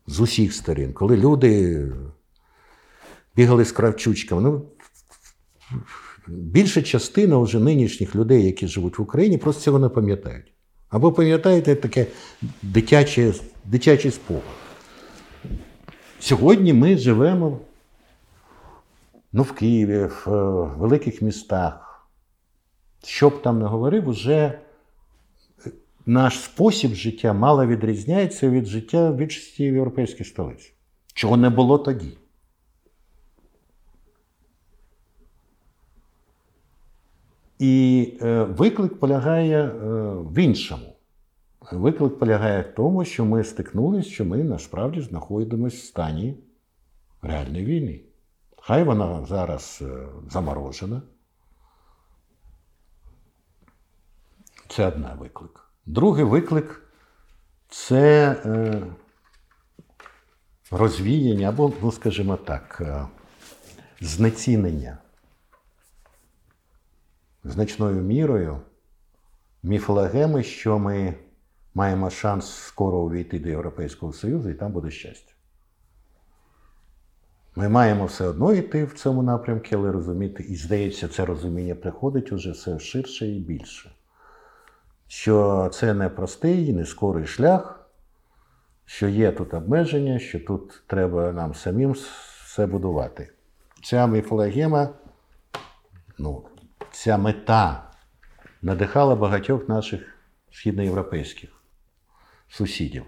з 0.08 0.20
усіх 0.20 0.54
сторін, 0.54 0.94
коли 0.94 1.18
люди 1.18 1.86
бігали 3.36 3.66
з 3.66 3.72
кравчучками. 3.72 4.42
Ну, 4.42 4.66
Більша 6.28 6.82
частина 6.82 7.38
вже 7.38 7.60
нинішніх 7.60 8.16
людей, 8.16 8.46
які 8.46 8.68
живуть 8.68 9.00
в 9.00 9.02
Україні, 9.02 9.38
просто 9.38 9.62
цього 9.62 9.80
не 9.80 9.90
пам'ятають. 9.90 10.52
Або 10.90 11.12
пам'ятаєте 11.12 11.76
таке 11.76 12.08
дитяче, 12.62 13.34
дитячий 13.66 14.12
спогад. 14.12 14.44
Сьогодні 16.20 16.74
ми 16.74 16.98
живемо 16.98 17.60
ну, 19.34 19.44
в 19.44 19.52
Києві, 19.52 20.10
в 20.26 20.30
великих 20.78 21.22
містах. 21.22 22.08
Що 23.04 23.30
б 23.30 23.42
там 23.42 23.60
не 23.60 23.66
говорив, 23.66 24.08
уже 24.08 24.60
наш 26.06 26.40
спосіб 26.40 26.94
життя 26.94 27.34
мало 27.34 27.66
відрізняється 27.66 28.50
від 28.50 28.66
життя 28.66 29.10
в 29.10 29.16
більшості 29.16 29.64
європейських 29.64 30.28
столиць, 30.28 30.74
чого 31.14 31.38
не 31.38 31.50
було 31.50 31.78
тоді. 31.78 32.18
І 37.60 38.14
е, 38.22 38.44
виклик 38.44 39.00
полягає 39.00 39.66
е, 39.66 39.72
в 40.14 40.38
іншому. 40.38 40.96
Виклик 41.72 42.20
полягає 42.20 42.62
в 42.62 42.76
тому, 42.76 43.06
що 43.06 43.26
ми 43.26 43.44
стикнулися, 43.44 44.10
що 44.10 44.26
ми 44.26 44.44
насправді 44.44 45.02
знаходимося 45.02 45.78
в 45.78 45.80
стані 45.80 46.38
реальної 47.22 47.66
війни. 47.66 48.02
Хай 48.58 48.84
вона 48.84 49.26
зараз 49.26 49.80
е, 49.82 50.08
заморожена. 50.30 51.02
Це 54.68 54.88
одна 54.88 55.14
виклик. 55.14 55.65
Другий 55.86 56.24
виклик 56.24 56.82
це 57.70 58.32
е, 58.46 58.82
розвіяння 60.72 61.50
або, 61.50 61.74
ну, 61.82 61.92
скажімо 61.92 62.38
так, 62.38 62.78
е, 62.82 63.08
знецінення 64.02 64.98
значною 67.44 68.02
мірою 68.02 68.62
міфологеми, 69.64 70.44
що 70.44 70.80
ми 70.80 71.14
маємо 71.74 72.10
шанс 72.10 72.54
скоро 72.54 72.98
увійти 72.98 73.40
до 73.40 73.50
Європейського 73.50 74.14
Союзу 74.14 74.50
і 74.50 74.54
там 74.54 74.72
буде 74.72 74.92
щастя. 74.92 75.32
Ми 77.56 77.70
маємо 77.70 78.06
все 78.06 78.28
одно 78.28 78.54
йти 78.54 78.86
в 78.86 78.94
цьому 78.94 79.24
напрямку, 79.24 79.68
але 79.72 79.92
розуміти, 79.92 80.44
і 80.44 80.56
здається, 80.56 81.08
це 81.08 81.26
розуміння 81.26 81.76
приходить 81.76 82.32
уже 82.32 82.52
все 82.52 82.80
ширше 82.80 83.28
і 83.28 83.40
більше 83.40 83.95
що 85.08 85.70
це 85.74 85.94
не 85.94 86.10
простий, 86.10 86.74
не 86.74 86.86
скорий 86.86 87.26
шлях, 87.26 87.90
що 88.86 89.08
є 89.08 89.32
тут 89.32 89.54
обмеження, 89.54 90.20
що 90.20 90.40
тут 90.40 90.84
треба 90.88 91.32
нам 91.32 91.54
самим 91.54 91.96
все 92.46 92.68
будувати. 92.68 93.32
Ця 93.84 94.08
міфологема, 94.08 94.90
ну, 96.18 96.44
ця 96.92 97.18
мета 97.18 97.92
надихала 98.62 99.16
багатьох 99.16 99.70
наших 99.70 100.02
східноєвропейських 100.52 101.50
сусідів. 102.50 103.04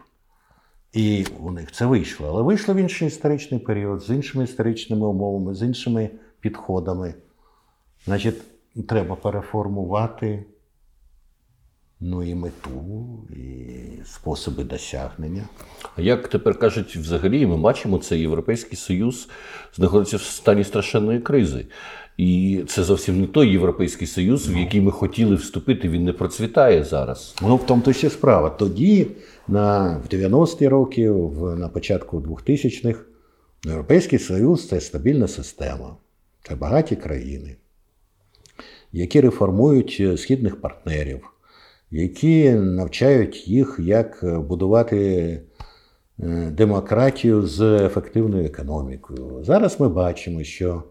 І 0.93 1.25
у 1.39 1.51
них 1.51 1.71
це 1.71 1.85
вийшло. 1.85 2.27
Але 2.27 2.41
вийшло 2.41 2.73
в 2.73 2.77
інший 2.77 3.07
історичний 3.07 3.59
період, 3.59 4.01
з 4.01 4.09
іншими 4.09 4.43
історичними 4.43 5.07
умовами, 5.07 5.55
з 5.55 5.61
іншими 5.61 6.09
підходами. 6.39 7.13
Значить, 8.05 8.41
треба 8.87 9.15
переформувати 9.15 10.45
ну 11.99 12.23
і 12.23 12.35
мету, 12.35 13.19
і 13.29 13.65
способи 14.05 14.63
досягнення. 14.63 15.43
А 15.95 16.01
як 16.01 16.27
тепер 16.27 16.59
кажуть, 16.59 16.95
взагалі 16.95 17.45
ми 17.45 17.57
бачимо, 17.57 17.97
це 17.97 18.19
Європейський 18.19 18.77
Союз 18.77 19.29
знаходиться 19.75 20.17
в 20.17 20.21
стані 20.21 20.63
страшенної 20.63 21.19
кризи. 21.19 21.65
І 22.17 22.63
це 22.67 22.83
зовсім 22.83 23.21
не 23.21 23.27
той 23.27 23.49
Європейський 23.49 24.07
Союз, 24.07 24.49
в 24.49 24.57
який 24.57 24.81
ми 24.81 24.91
хотіли 24.91 25.35
вступити, 25.35 25.89
він 25.89 26.03
не 26.03 26.13
процвітає 26.13 26.83
зараз. 26.83 27.35
Ну, 27.41 27.55
в 27.55 27.65
тому 27.65 27.81
то 27.81 27.93
ще 27.93 28.09
справа. 28.09 28.49
Тоді, 28.49 29.07
на, 29.47 29.97
в 29.97 30.13
90-ті 30.13 30.67
роки, 30.67 31.11
в, 31.11 31.55
на 31.55 31.69
початку 31.69 32.19
2000-х, 32.19 32.99
Європейський 33.65 34.19
Союз 34.19 34.67
це 34.67 34.81
стабільна 34.81 35.27
система, 35.27 35.95
це 36.47 36.55
багаті 36.55 36.95
країни, 37.03 37.55
які 38.91 39.21
реформують 39.21 40.01
східних 40.17 40.61
партнерів 40.61 41.29
які 41.91 42.51
навчають 42.51 43.47
їх, 43.47 43.79
як 43.79 44.23
будувати 44.47 44.97
е, 46.19 46.51
демократію 46.51 47.41
з 47.41 47.61
ефективною 47.61 48.45
економікою. 48.45 49.43
Зараз 49.43 49.79
ми 49.79 49.89
бачимо, 49.89 50.43
що 50.43 50.83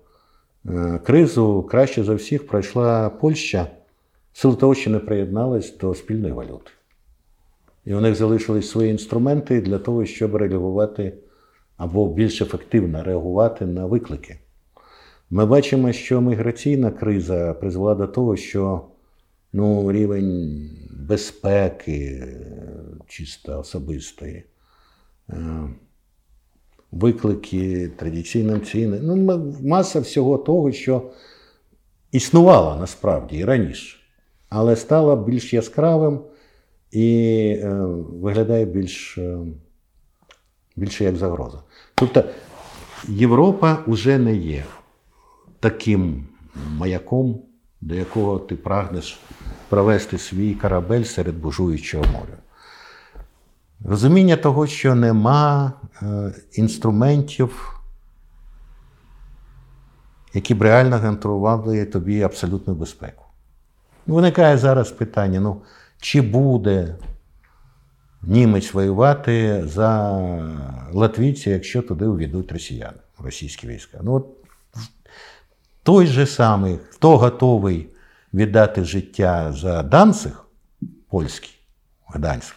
е, 0.66 1.00
кризу 1.04 1.62
краще 1.62 2.04
за 2.04 2.14
всіх 2.14 2.46
пройшла 2.46 3.10
Польща, 3.10 3.66
силу 4.32 4.54
того, 4.54 4.74
що 4.74 4.90
не 4.90 4.98
приєдналась 4.98 5.76
до 5.76 5.94
спільної 5.94 6.32
валюти. 6.32 6.70
І 7.84 7.94
у 7.94 8.00
них 8.00 8.14
залишились 8.14 8.70
свої 8.70 8.90
інструменти 8.90 9.60
для 9.60 9.78
того, 9.78 10.04
щоб 10.04 10.36
реагувати 10.36 11.12
або 11.76 12.08
більш 12.08 12.42
ефективно 12.42 13.04
реагувати 13.04 13.66
на 13.66 13.86
виклики. 13.86 14.38
Ми 15.30 15.46
бачимо, 15.46 15.92
що 15.92 16.20
міграційна 16.20 16.90
криза 16.90 17.54
призвела 17.54 17.94
до 17.94 18.06
того, 18.06 18.36
що 18.36 18.82
ну, 19.56 19.92
рівень 19.92 20.70
безпеки 20.90 22.26
чисто 23.08 23.60
особистої, 23.60 24.44
е, 25.30 25.36
виклики 26.92 27.90
традиційним 27.96 28.60
ціни, 28.60 28.98
ну, 29.02 29.54
маса 29.62 30.00
всього 30.00 30.38
того, 30.38 30.72
що 30.72 31.10
існувало 32.12 32.76
насправді 32.80 33.36
і 33.36 33.44
раніше, 33.44 33.98
але 34.48 34.76
стало 34.76 35.16
більш 35.16 35.54
яскравим 35.54 36.20
і 36.90 37.08
е, 37.62 37.74
виглядає 38.10 38.64
більш, 38.64 39.18
е, 39.18 39.38
більше 40.76 41.04
як 41.04 41.16
загроза. 41.16 41.62
Тобто 41.94 42.24
Європа 43.08 43.84
вже 43.86 44.18
не 44.18 44.36
є 44.36 44.64
таким 45.60 46.26
маяком, 46.76 47.42
до 47.86 47.94
якого 47.94 48.38
ти 48.38 48.56
прагнеш 48.56 49.20
провести 49.68 50.18
свій 50.18 50.54
корабель 50.54 51.04
серед 51.04 51.36
бужуючого 51.36 52.04
моря. 52.04 52.38
Розуміння 53.84 54.36
того, 54.36 54.66
що 54.66 54.94
нема 54.94 55.72
е, 56.02 56.34
інструментів, 56.52 57.80
які 60.34 60.54
б 60.54 60.62
реально 60.62 60.96
гарантували 60.96 61.84
тобі 61.84 62.22
абсолютну 62.22 62.74
безпеку. 62.74 63.24
Виникає 64.06 64.58
зараз 64.58 64.90
питання: 64.90 65.40
ну, 65.40 65.62
чи 66.00 66.20
буде 66.20 66.96
німець 68.22 68.74
воювати 68.74 69.64
за 69.66 70.20
латвійця, 70.92 71.50
якщо 71.50 71.82
туди 71.82 72.06
увійдуть 72.06 72.52
росіяни, 72.52 72.98
російські 73.18 73.66
війська? 73.66 73.98
Ну, 74.02 74.14
от 74.14 74.26
той 75.86 76.06
же 76.06 76.26
самий, 76.26 76.78
хто 76.90 77.18
готовий 77.18 77.88
віддати 78.34 78.84
життя 78.84 79.52
за 79.52 79.82
Данциг, 79.82 80.44
польський, 81.08 81.50
Гданськ, 82.06 82.54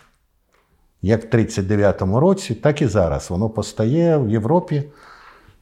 як 1.01 1.33
в 1.33 1.35
39-му 1.35 2.19
році, 2.19 2.55
так 2.55 2.81
і 2.81 2.87
зараз. 2.87 3.29
Воно 3.29 3.49
постає 3.49 4.17
в 4.17 4.29
Європі, 4.29 4.83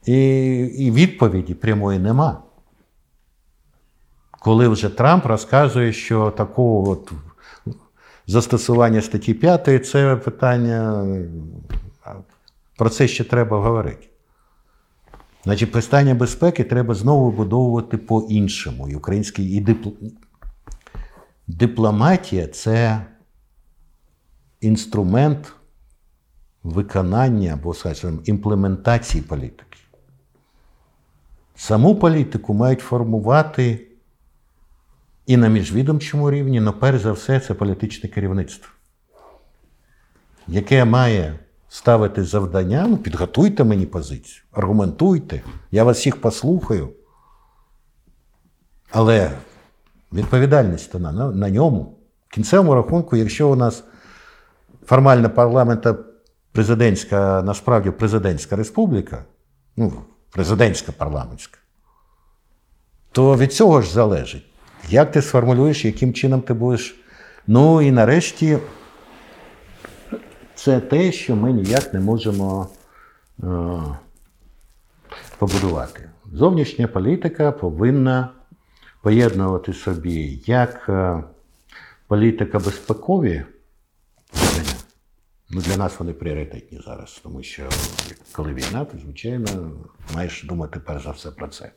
і, 0.04 0.16
і 0.58 0.90
відповіді 0.90 1.54
прямої 1.54 1.98
нема. 1.98 2.42
Коли 4.30 4.68
вже 4.68 4.88
Трамп 4.88 5.26
розказує, 5.26 5.92
що 5.92 6.30
такого 6.30 6.90
от 6.90 7.12
застосування 8.26 9.02
статті 9.02 9.34
5 9.34 9.86
це 9.86 10.16
питання, 10.16 11.06
про 12.76 12.90
це 12.90 13.08
ще 13.08 13.24
треба 13.24 13.56
говорити. 13.56 14.07
Значить, 15.48 15.72
питання 15.72 16.14
безпеки 16.14 16.64
треба 16.64 16.94
знову 16.94 17.30
будовувати 17.30 17.96
по-іншому. 17.96 18.88
І 18.88 18.94
український 18.94 19.50
і 19.50 19.60
дипл... 19.60 19.88
дипломатія 21.46 22.46
це 22.46 23.06
інструмент 24.60 25.52
виконання 26.62 27.52
або 27.52 27.74
скажімо, 27.74 28.18
імплементації 28.24 29.22
політики. 29.22 29.78
Саму 31.56 31.96
політику 31.96 32.54
мають 32.54 32.80
формувати 32.80 33.88
і 35.26 35.36
на 35.36 35.48
міжвідомчому 35.48 36.30
рівні, 36.30 36.60
але 36.60 36.72
перш 36.72 37.00
за 37.00 37.12
все, 37.12 37.40
це 37.40 37.54
політичне 37.54 38.08
керівництво, 38.08 38.68
яке 40.48 40.84
має 40.84 41.38
ставити 41.68 42.24
завдання, 42.24 42.86
ну, 42.88 42.96
підготуйте 42.96 43.64
мені 43.64 43.86
позицію, 43.86 44.42
аргументуйте, 44.52 45.42
я 45.70 45.84
вас 45.84 45.98
всіх 45.98 46.20
послухаю. 46.20 46.88
Але 48.90 49.30
відповідальність 50.12 50.94
на, 50.94 51.12
на, 51.12 51.50
ньому. 51.50 51.98
В 52.28 52.34
кінцевому 52.34 52.74
рахунку, 52.74 53.16
якщо 53.16 53.48
у 53.48 53.56
нас 53.56 53.84
формально 54.86 55.30
парламента 55.30 55.96
президентська, 56.52 57.42
насправді 57.42 57.90
президентська 57.90 58.56
республіка, 58.56 59.24
ну, 59.76 59.92
президентська 60.30 60.92
парламентська, 60.92 61.58
то 63.12 63.36
від 63.36 63.52
цього 63.52 63.82
ж 63.82 63.92
залежить, 63.92 64.46
як 64.88 65.12
ти 65.12 65.22
сформулюєш, 65.22 65.84
яким 65.84 66.14
чином 66.14 66.40
ти 66.40 66.54
будеш. 66.54 67.00
Ну 67.46 67.82
і 67.82 67.90
нарешті 67.90 68.58
це 70.58 70.80
те, 70.80 71.12
що 71.12 71.36
ми 71.36 71.52
ніяк 71.52 71.94
не 71.94 72.00
можемо 72.00 72.68
е, 73.42 73.46
побудувати. 75.38 76.10
Зовнішня 76.32 76.88
політика 76.88 77.52
повинна 77.52 78.28
поєднувати 79.02 79.72
собі 79.72 80.42
як 80.46 80.86
е, 80.88 81.24
політика 82.06 82.58
безпекові. 82.58 83.44
Ну, 85.50 85.60
Для 85.60 85.76
нас 85.76 85.98
вони 85.98 86.12
пріоритетні 86.12 86.80
зараз, 86.86 87.20
тому 87.22 87.42
що 87.42 87.62
коли 88.32 88.54
війна, 88.54 88.84
то, 88.84 88.98
звичайно, 88.98 89.70
маєш 90.14 90.44
думати 90.44 90.80
перш 90.80 91.04
за 91.04 91.10
все 91.10 91.30
про 91.30 91.48
це. 91.48 91.72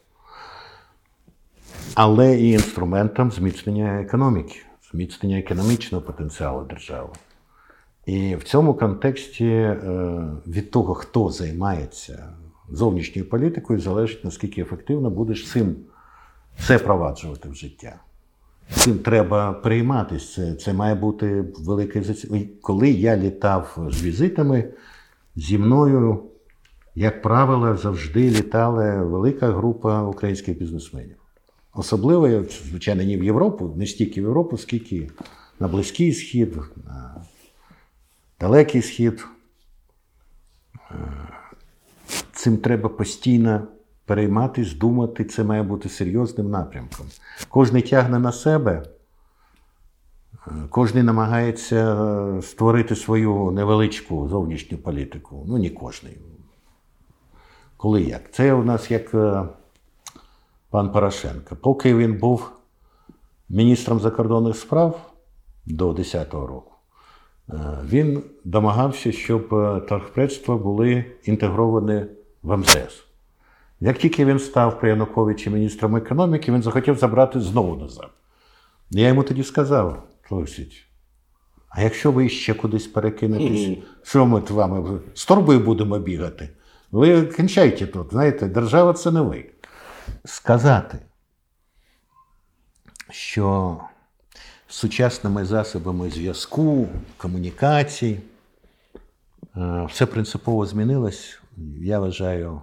Але 1.95 2.39
і 2.39 2.51
інструментом 2.51 3.31
зміцнення 3.31 4.01
економіки, 4.01 4.55
зміцнення 4.91 5.39
економічного 5.39 6.03
потенціалу 6.03 6.63
держави. 6.63 7.09
І 8.11 8.35
в 8.35 8.43
цьому 8.43 8.73
контексті 8.73 9.45
е, 9.45 9.77
від 10.47 10.71
того, 10.71 10.93
хто 10.93 11.29
займається 11.29 12.33
зовнішньою 12.69 13.29
політикою, 13.29 13.79
залежить, 13.79 14.23
наскільки 14.23 14.61
ефективно 14.61 15.09
будеш 15.09 15.51
цим 15.51 15.75
це 16.67 16.77
впроваджувати 16.77 17.49
в 17.49 17.53
життя. 17.53 17.95
Цим 18.69 18.99
треба 18.99 19.53
прийматися. 19.53 20.35
Це 20.35 20.55
це 20.55 20.73
має 20.73 20.95
бути 20.95 21.45
велике 21.59 22.03
Коли 22.61 22.89
я 22.89 23.17
літав 23.17 23.77
з 23.91 24.03
візитами, 24.03 24.73
зі 25.35 25.57
мною, 25.57 26.23
як 26.95 27.21
правило, 27.21 27.77
завжди 27.77 28.29
літала 28.29 29.03
велика 29.03 29.51
група 29.51 30.03
українських 30.03 30.57
бізнесменів. 30.57 31.15
Особливо, 31.73 32.43
звичайно, 32.69 33.03
не 33.03 33.17
в 33.17 33.23
Європу, 33.23 33.73
не 33.77 33.85
стільки 33.85 34.21
в 34.21 34.23
Європу, 34.23 34.57
скільки 34.57 35.09
на 35.59 35.67
Близький 35.67 36.13
Схід, 36.13 36.57
на 36.85 37.21
Далекий 38.41 38.81
Схід. 38.81 39.27
Е, 40.91 40.95
цим 42.33 42.57
треба 42.57 42.89
постійно 42.89 43.67
перейматись, 44.05 44.73
думати, 44.73 45.25
це 45.25 45.43
має 45.43 45.63
бути 45.63 45.89
серйозним 45.89 46.49
напрямком. 46.49 47.07
Кожний 47.49 47.81
тягне 47.81 48.19
на 48.19 48.31
себе, 48.31 48.83
е, 50.47 50.51
кожен 50.69 51.05
намагається 51.05 52.39
створити 52.41 52.95
свою 52.95 53.51
невеличку 53.51 54.27
зовнішню 54.29 54.77
політику. 54.77 55.45
Ну, 55.47 55.57
не 55.57 55.69
кожний. 55.69 56.17
Коли 57.77 58.01
як? 58.01 58.33
Це 58.33 58.53
у 58.53 58.63
нас 58.63 58.91
як 58.91 59.13
е, 59.13 59.43
пан 60.69 60.91
Порошенко. 60.91 61.55
Поки 61.55 61.95
він 61.95 62.19
був 62.19 62.51
міністром 63.49 63.99
закордонних 63.99 64.57
справ 64.57 65.11
до 65.65 65.93
2010 65.93 66.33
року. 66.33 66.70
Е, 67.49 67.55
він 67.85 68.23
домагався, 68.43 69.11
щоб 69.11 69.53
е, 69.53 69.79
торгпредства 69.79 70.57
були 70.57 71.05
інтегровані 71.23 72.05
в 72.43 72.57
МЗС. 72.57 73.03
Як 73.79 73.97
тільки 73.97 74.25
він 74.25 74.39
став 74.39 74.79
при 74.79 74.89
Януковичі 74.89 75.49
міністром 75.49 75.95
економіки, 75.95 76.51
він 76.51 76.63
захотів 76.63 76.97
забрати 76.97 77.41
знову 77.41 77.75
назад. 77.75 78.09
Я 78.91 79.07
йому 79.07 79.23
тоді 79.23 79.43
сказав, 79.43 80.03
Олексій, 80.29 80.71
а 81.69 81.81
якщо 81.81 82.11
ви 82.11 82.29
ще 82.29 82.53
кудись 82.53 82.87
перекинетесь, 82.87 83.77
що 84.03 84.25
ми 84.25 84.41
з 84.47 84.51
вами 84.51 84.99
з 85.13 85.25
торбою 85.25 85.59
будемо 85.59 85.99
бігати? 85.99 86.49
Ви 86.91 87.25
кінчайте 87.25 87.87
тут, 87.87 88.11
знаєте, 88.11 88.47
держава 88.47 88.93
це 88.93 89.11
не 89.11 89.21
ви. 89.21 89.45
Сказати, 90.25 90.99
що 93.09 93.77
сучасними 94.71 95.45
засобами 95.45 96.09
зв'язку, 96.09 96.89
комунікацій. 97.17 98.19
Е, 99.57 99.85
все 99.85 100.05
принципово 100.05 100.65
змінилось, 100.65 101.39
я 101.77 101.99
вважаю, 101.99 102.61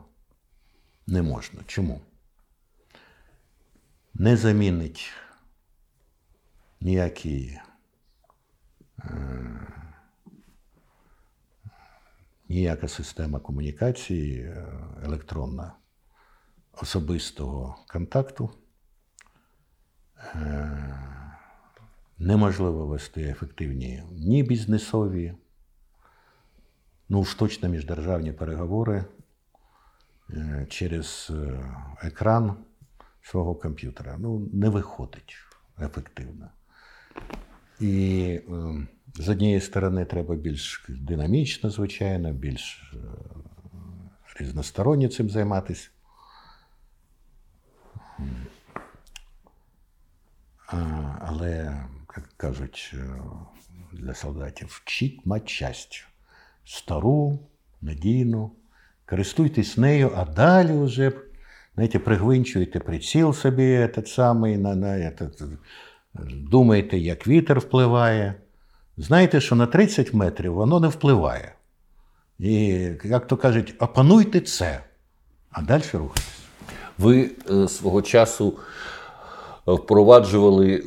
не 1.06 1.22
можна. 1.22 1.60
Чому? 1.66 2.00
Не 4.14 4.36
замінить 4.36 5.10
ніякі 6.80 7.58
е, 8.98 9.10
ніяка 12.48 12.88
система 12.88 13.40
комунікації 13.40 14.40
е, 14.40 14.66
електронна 15.04 15.72
особистого 16.72 17.76
контакту. 17.88 18.50
Е, 22.20 22.24
неможливо 22.24 22.86
вести 22.86 23.22
ефективні 23.22 24.02
ні 24.12 24.42
бізнесові, 24.42 25.34
ну 27.08 27.20
уж 27.20 27.34
точно 27.34 27.68
міждержавні 27.68 28.32
переговори 28.32 29.04
е, 30.30 30.66
через 30.70 31.32
екран 32.02 32.56
свого 33.22 33.54
комп'ютера. 33.54 34.16
Ну, 34.18 34.48
не 34.52 34.68
виходить 34.68 35.34
ефективно. 35.80 36.50
І 37.80 38.40
з 39.14 39.28
однієї 39.28 39.60
сторони, 39.60 40.04
треба 40.04 40.34
більш 40.34 40.86
динамічно, 40.88 41.70
звичайно, 41.70 42.32
більш 42.32 42.92
е, 42.94 42.98
різносторонньо 44.40 45.08
цим 45.08 45.30
займатися. 45.30 45.90
Але, 51.20 51.84
як 52.18 52.28
кажуть, 52.36 52.94
е, 52.94 53.20
для 53.92 54.14
солдатів 54.14 54.68
вчіть 54.68 55.26
матчасть. 55.26 56.06
Стару, 56.64 57.38
надійну, 57.80 58.52
користуйтесь 59.06 59.76
нею, 59.76 60.12
а 60.16 60.24
далі 60.24 60.72
вже 60.72 61.12
знаєте, 61.74 61.98
пригвинчуєте 61.98 62.80
приціл 62.80 63.32
собі, 63.32 63.62
этот 63.62 64.06
самий, 64.06 64.56
на, 64.56 64.74
на, 64.74 64.86
этот, 64.86 65.58
думаєте, 66.50 66.98
як 66.98 67.26
вітер 67.26 67.58
впливає. 67.58 68.34
Знаєте, 68.96 69.40
що 69.40 69.54
на 69.54 69.66
30 69.66 70.14
метрів 70.14 70.54
воно 70.54 70.80
не 70.80 70.88
впливає. 70.88 71.54
І, 72.38 72.54
як 73.04 73.26
то 73.26 73.36
кажуть, 73.36 73.74
опануйте 73.78 74.40
це, 74.40 74.80
а 75.50 75.62
далі 75.62 75.82
рухайтесь. 75.92 76.38
Ви 76.98 77.30
е, 77.50 77.68
свого 77.68 78.02
часу 78.02 78.58
е, 79.68 79.72
впроваджували 79.72 80.84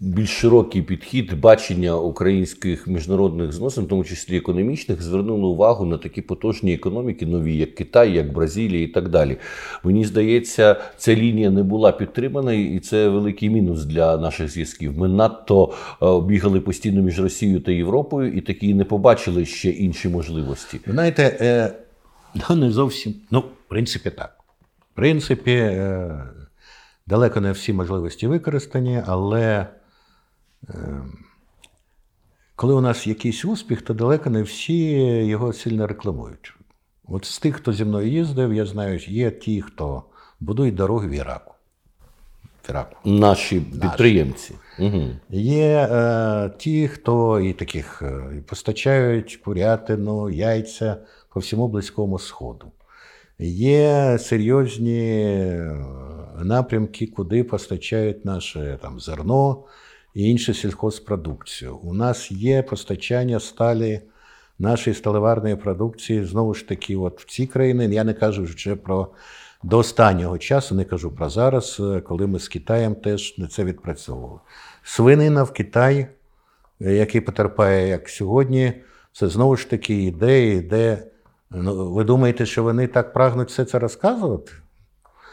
більш 0.00 0.30
широкий 0.30 0.82
підхід 0.82 1.40
бачення 1.40 1.96
українських 1.96 2.86
міжнародних 2.86 3.52
зносин, 3.52 3.84
в 3.84 3.88
тому 3.88 4.04
числі 4.04 4.36
економічних, 4.36 5.02
звернули 5.02 5.46
увагу 5.46 5.84
на 5.84 5.98
такі 5.98 6.22
потужні 6.22 6.74
економіки, 6.74 7.26
нові, 7.26 7.56
як 7.56 7.74
Китай, 7.74 8.12
як 8.12 8.32
Бразилія 8.32 8.82
і 8.82 8.86
так 8.86 9.08
далі. 9.08 9.36
Мені 9.84 10.04
здається, 10.04 10.76
ця 10.96 11.14
лінія 11.14 11.50
не 11.50 11.62
була 11.62 11.92
підтримана, 11.92 12.52
і 12.52 12.78
це 12.78 13.08
великий 13.08 13.50
мінус 13.50 13.84
для 13.84 14.16
наших 14.16 14.48
зв'язків. 14.48 14.98
Ми 14.98 15.08
надто 15.08 15.72
е, 16.02 16.06
бігали 16.20 16.60
постійно 16.60 17.02
між 17.02 17.20
Росією 17.20 17.60
та 17.60 17.72
Європою 17.72 18.32
і 18.32 18.40
такі 18.40 18.74
не 18.74 18.84
побачили 18.84 19.44
ще 19.44 19.70
інші 19.70 20.08
можливості. 20.08 20.80
Знаєте, 20.86 21.36
е, 21.40 21.72
ну 22.48 22.56
не 22.56 22.70
зовсім. 22.70 23.14
Ну, 23.30 23.40
в 23.40 23.68
принципі, 23.68 24.10
так. 24.10 24.36
В 24.92 24.96
принципі, 24.96 25.52
е, 25.52 26.24
далеко 27.06 27.40
не 27.40 27.52
всі 27.52 27.72
можливості 27.72 28.26
використані, 28.26 29.02
але. 29.06 29.66
Ем, 30.68 31.18
коли 32.56 32.74
у 32.74 32.80
нас 32.80 33.06
якийсь 33.06 33.44
успіх, 33.44 33.82
то 33.82 33.94
далеко 33.94 34.30
не 34.30 34.42
всі 34.42 34.90
його 35.26 35.52
сильно 35.52 35.86
рекламують. 35.86 36.54
От 37.08 37.24
з 37.24 37.38
тих, 37.38 37.56
хто 37.56 37.72
зі 37.72 37.84
мною 37.84 38.08
їздив, 38.08 38.54
я 38.54 38.66
знаю, 38.66 38.98
є 38.98 39.30
ті, 39.30 39.62
хто 39.62 40.02
будують 40.40 40.74
дороги 40.74 41.08
в 41.08 41.10
Іраку. 41.10 41.54
В 42.66 42.70
Іраку. 42.70 42.96
Наші 43.04 43.60
підприємці. 43.60 44.54
Угу. 44.78 45.08
Є 45.30 45.88
е, 45.90 46.50
ті, 46.58 46.88
хто 46.88 47.40
і 47.40 47.52
таких 47.52 48.02
е, 48.02 48.42
постачають 48.46 49.36
курятину, 49.36 50.30
яйця 50.30 50.96
по 51.28 51.40
всьому 51.40 51.68
Близькому 51.68 52.18
Сходу. 52.18 52.66
Є 53.38 54.18
серйозні 54.20 55.22
е, 55.22 55.76
напрямки, 56.44 57.06
куди 57.06 57.44
постачають 57.44 58.24
наше 58.24 58.78
там, 58.82 59.00
зерно 59.00 59.64
і 60.14 60.30
іншу 60.30 60.54
сільхозпродукцію. 60.54 61.76
У 61.76 61.94
нас 61.94 62.30
є 62.30 62.62
постачання 62.62 63.40
сталі 63.40 64.00
нашої 64.58 64.96
сталеварної 64.96 65.56
продукції 65.56 66.24
знову 66.24 66.54
ж 66.54 66.68
таки, 66.68 66.96
от 66.96 67.20
в 67.20 67.24
ці 67.24 67.46
країни. 67.46 67.86
Я 67.86 68.04
не 68.04 68.14
кажу 68.14 68.42
вже 68.42 68.76
про 68.76 69.08
до 69.62 69.78
останнього 69.78 70.38
часу, 70.38 70.74
не 70.74 70.84
кажу 70.84 71.10
про 71.10 71.28
зараз, 71.28 71.80
е, 71.80 72.00
коли 72.00 72.26
ми 72.26 72.38
з 72.38 72.48
Китаєм 72.48 72.94
теж 72.94 73.38
не 73.38 73.46
це 73.46 73.64
відпрацьовували. 73.64 74.40
Свинина 74.82 75.42
в 75.42 75.52
Китаї, 75.52 76.06
е, 76.80 76.92
який 76.92 77.20
потерпає 77.20 77.88
як 77.88 78.08
сьогодні, 78.08 78.72
це 79.12 79.28
знову 79.28 79.56
ж 79.56 79.70
таки 79.70 80.02
ідея, 80.02 80.62
де 80.62 81.06
ну, 81.50 81.92
ви 81.92 82.04
думаєте, 82.04 82.46
що 82.46 82.62
вони 82.62 82.86
так 82.86 83.12
прагнуть 83.12 83.48
все 83.48 83.64
це 83.64 83.78
розказувати? 83.78 84.52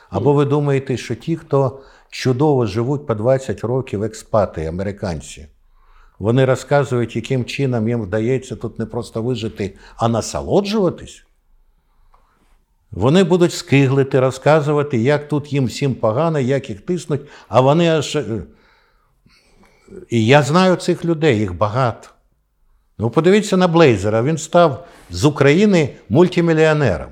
Або 0.10 0.34
ви 0.34 0.46
думаєте, 0.46 0.98
що 0.98 1.16
ті, 1.16 1.36
хто 1.36 1.80
чудово 2.10 2.66
живуть 2.66 3.08
по 3.08 3.16
20 3.16 3.64
років 3.64 4.04
експати, 4.04 4.66
американці. 4.66 5.48
Вони 6.20 6.46
розказують, 6.46 7.16
яким 7.16 7.46
чином 7.46 7.90
їм 7.90 8.02
вдається 8.02 8.56
тут 8.56 8.80
не 8.80 8.86
просто 8.86 9.22
вижити, 9.22 9.76
а 9.96 10.08
насолоджуватись. 10.08 11.24
Вони 12.92 13.24
будуть 13.24 13.54
скиглити, 13.54 14.20
розказувати, 14.20 14.98
як 14.98 15.28
тут 15.28 15.54
їм 15.54 15.66
всім 15.66 15.96
погано, 15.96 16.40
як 16.40 16.70
їх 16.70 16.82
тиснуть, 16.82 17.22
а 17.48 17.62
вони 17.62 17.90
аж. 17.90 18.16
Е, 18.16 18.44
і 20.10 20.26
я 20.26 20.42
знаю 20.44 20.76
цих 20.76 21.06
людей, 21.06 21.40
їх 21.40 21.58
багато. 21.58 22.10
Ну, 22.98 23.10
подивіться 23.10 23.58
на 23.58 23.68
Блейзера, 23.68 24.22
він 24.22 24.38
став 24.38 24.88
з 25.10 25.26
України 25.26 25.96
мультимільйонером. 26.10 27.10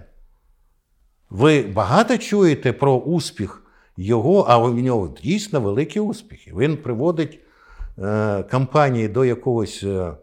Ви 1.30 1.62
багато 1.62 2.18
чуєте 2.18 2.74
про 2.74 2.96
успіх 2.96 3.65
його, 3.98 4.46
а 4.50 4.58
в 4.58 4.74
нього 4.76 5.16
дійсно 5.24 5.62
великі 5.62 6.00
успіхи. 6.00 6.54
Він 6.58 6.78
приводить 6.78 7.40
е, 7.98 8.44
компанії 8.44 9.08
до 9.08 9.26
якогось 9.26 9.84
е, 9.84 10.14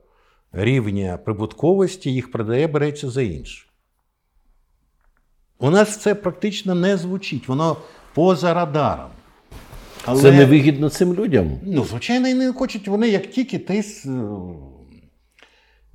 рівня 0.52 1.18
прибутковості, 1.24 2.12
їх 2.12 2.30
продає, 2.30 2.66
береться 2.66 3.10
за 3.10 3.22
інше. 3.22 3.66
У 5.58 5.70
нас 5.70 5.96
це 5.96 6.14
практично 6.14 6.74
не 6.74 6.96
звучить, 6.96 7.48
воно 7.48 7.76
поза 8.14 8.54
радаром. 8.54 9.10
Але, 10.04 10.22
Це 10.22 10.32
невигідно 10.32 10.88
цим 10.88 11.14
людям. 11.14 11.50
Ну, 11.62 11.84
звичайно, 11.84 12.28
і 12.28 12.34
не 12.34 12.52
хочуть 12.52 12.88
вони, 12.88 13.08
як 13.08 13.30
тільки 13.30 13.58
ти. 13.58 13.84
Е, 14.06 14.10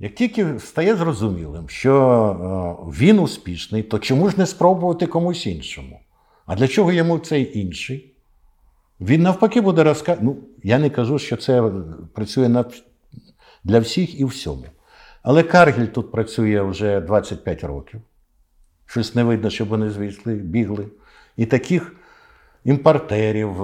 як 0.00 0.14
тільки 0.14 0.58
стає 0.58 0.96
зрозумілим, 0.96 1.68
що 1.68 2.92
він 2.98 3.18
успішний, 3.18 3.82
то 3.82 3.98
чому 3.98 4.28
ж 4.30 4.38
не 4.38 4.46
спробувати 4.46 5.06
комусь 5.06 5.46
іншому? 5.46 6.00
А 6.48 6.54
для 6.56 6.68
чого 6.68 6.92
йому 6.92 7.18
цей 7.18 7.58
інший? 7.58 8.14
Він 9.00 9.22
навпаки 9.22 9.60
буде 9.60 9.84
розказувати. 9.84 10.24
Ну, 10.24 10.36
я 10.62 10.78
не 10.78 10.90
кажу, 10.90 11.18
що 11.18 11.36
це 11.36 11.72
працює 12.14 12.48
на... 12.48 12.64
для 13.64 13.78
всіх 13.78 14.20
і 14.20 14.24
всьому. 14.24 14.64
Але 15.22 15.42
Каргіль 15.42 15.86
тут 15.86 16.12
працює 16.12 16.62
вже 16.62 17.00
25 17.00 17.64
років. 17.64 18.00
Щось 18.86 19.14
не 19.14 19.24
видно, 19.24 19.50
щоб 19.50 19.68
вони 19.68 19.90
звісли, 19.90 20.34
бігли. 20.34 20.86
І 21.36 21.46
таких 21.46 21.96
імпортерів, 22.64 23.56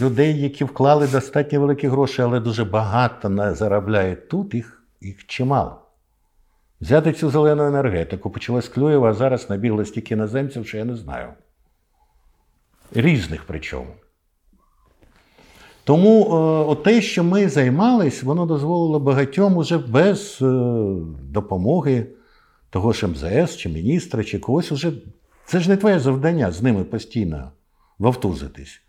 людей, 0.00 0.42
які 0.42 0.64
вклали 0.64 1.06
достатньо 1.06 1.60
великі 1.60 1.88
гроші, 1.88 2.22
але 2.22 2.40
дуже 2.40 2.64
багато 2.64 3.54
заробляють 3.54 4.28
тут, 4.28 4.54
їх, 4.54 4.82
їх 5.00 5.26
чимало. 5.26 5.80
Взяти 6.80 7.12
цю 7.12 7.30
зелену 7.30 7.66
енергетику, 7.66 8.30
почалось 8.30 8.68
Клюєва, 8.68 9.10
а 9.10 9.14
зараз 9.14 9.50
набігло 9.50 9.84
стільки 9.84 10.14
іноземців, 10.14 10.66
що 10.66 10.78
я 10.78 10.84
не 10.84 10.96
знаю 10.96 11.28
різних 12.92 13.44
причому. 13.46 13.94
Тому 15.84 16.24
е, 16.72 16.84
те, 16.84 17.02
що 17.02 17.24
ми 17.24 17.48
займались, 17.48 18.22
воно 18.22 18.46
дозволило 18.46 19.00
багатьом 19.00 19.56
уже 19.56 19.78
без 19.78 20.38
е, 20.42 20.44
допомоги 21.22 22.06
того 22.70 22.92
ж 22.92 23.06
МЗС, 23.06 23.56
чи 23.56 23.68
міністра, 23.68 24.24
чи 24.24 24.38
когось 24.38 24.72
уже. 24.72 24.92
Це 25.46 25.60
ж 25.60 25.68
не 25.68 25.76
твоє 25.76 25.98
завдання 25.98 26.52
з 26.52 26.62
ними 26.62 26.84
постійно 26.84 27.52
вовтузитись. 27.98 28.80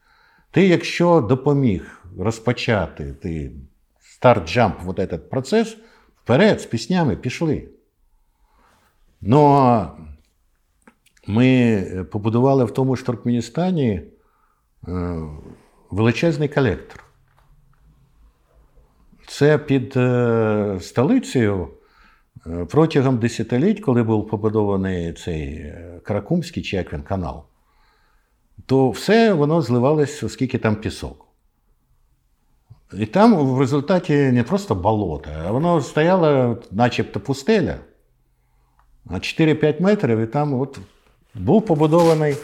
Ти, 0.52 0.68
якщо 0.68 1.22
допоміг 1.22 2.06
розпочати 2.18 3.14
ти 3.14 3.52
старт-джамп, 4.00 4.74
вот 4.84 5.00
этот 5.00 5.18
процес, 5.18 5.78
вперед 6.24 6.62
з 6.62 6.66
піснями 6.66 7.16
пішли. 7.16 7.68
Ну, 9.22 9.88
ми 11.30 12.06
побудували 12.12 12.66
в 12.66 12.72
тому 12.72 12.96
ж 12.96 13.06
Туркменістані 13.06 14.02
е, 14.88 15.22
величезний 15.90 16.48
колектор. 16.48 17.04
Це 19.28 19.58
під 19.58 19.94
е, 19.98 20.78
столицею 20.82 21.68
е, 22.48 22.66
протягом 22.66 23.18
десятиліть, 23.18 23.82
коли 23.82 24.04
був 24.04 24.28
побудований 24.28 25.14
цей 25.14 25.74
Каракумський 26.04 26.64
чи 26.64 26.76
як 26.76 26.94
він 26.94 27.02
канал, 27.02 27.44
то 28.66 28.90
все 28.90 29.34
воно 29.34 29.62
зливалось, 29.62 30.24
оскільки 30.24 30.58
там 30.58 30.76
пісок. 30.76 31.26
І 32.94 33.06
там 33.06 33.36
в 33.36 33.60
результаті 33.60 34.32
не 34.32 34.44
просто 34.44 34.76
болото, 34.76 35.30
а 35.46 35.52
воно 35.52 35.82
стояло, 35.82 36.58
начебто 36.72 37.20
пустеля. 37.20 37.76
А 39.06 39.14
4-5 39.14 39.82
метрів 39.82 40.20
і 40.20 40.28
там 40.28 40.54
от 40.54 40.80
був 41.36 41.66
побудований, 41.66 42.36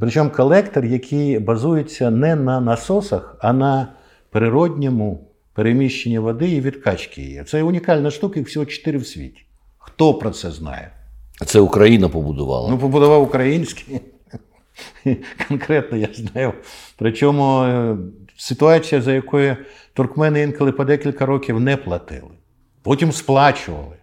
причому 0.00 0.30
колектор, 0.30 0.84
який 0.84 1.38
базується 1.38 2.10
не 2.10 2.36
на 2.36 2.60
насосах, 2.60 3.36
а 3.40 3.52
на 3.52 3.88
природньому 4.30 5.28
переміщенні 5.52 6.18
води 6.18 6.50
і 6.50 6.60
відкачки 6.60 7.22
її. 7.22 7.44
Це 7.44 7.62
унікальна 7.62 8.10
штука, 8.10 8.38
їх 8.40 8.48
всього 8.48 8.66
4 8.66 8.98
в 8.98 9.06
світі. 9.06 9.44
Хто 9.78 10.14
про 10.14 10.30
це 10.30 10.50
знає? 10.50 10.90
Це 11.46 11.60
Україна 11.60 12.08
побудувала. 12.08 12.70
Ну, 12.70 12.78
побудував 12.78 13.22
український. 13.22 14.00
Конкретно 15.48 15.98
я 15.98 16.08
знаю. 16.14 16.52
Причому 16.96 17.62
е, 17.62 17.96
ситуація, 18.36 19.00
за 19.00 19.12
якою 19.12 19.56
туркмени 19.92 20.42
інколи 20.42 20.72
по 20.72 20.84
декілька 20.84 21.26
років 21.26 21.60
не 21.60 21.76
платили, 21.76 22.30
потім 22.82 23.12
сплачували. 23.12 23.96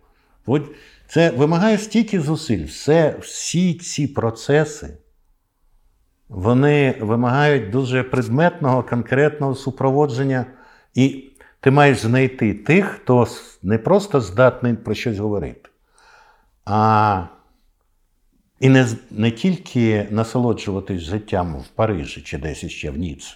Це 1.12 1.30
вимагає 1.30 1.78
стільки 1.78 2.22
зусиль. 2.22 2.66
Все, 2.66 3.16
Всі 3.22 3.74
ці 3.74 4.08
процеси 4.08 4.98
вони 6.30 6.98
вимагають 7.02 7.70
дуже 7.70 8.04
предметного, 8.04 8.84
конкретного 8.84 9.56
супроводження. 9.56 10.46
І 10.94 11.32
ти 11.60 11.72
маєш 11.72 11.98
знайти 11.98 12.54
тих, 12.54 12.86
хто 12.86 13.28
не 13.64 13.78
просто 13.78 14.22
здатний 14.22 14.74
про 14.74 14.94
щось 14.94 15.18
говорити, 15.18 15.70
а 16.66 17.26
і 18.60 18.70
не 18.70 18.88
не 19.12 19.32
тільки 19.32 20.08
насолоджуватись 20.12 21.02
життям 21.02 21.56
в 21.60 21.68
Парижі 21.68 22.22
чи 22.22 22.38
десь 22.38 22.66
ще 22.66 22.92
в 22.92 22.98
Ніці, 22.98 23.34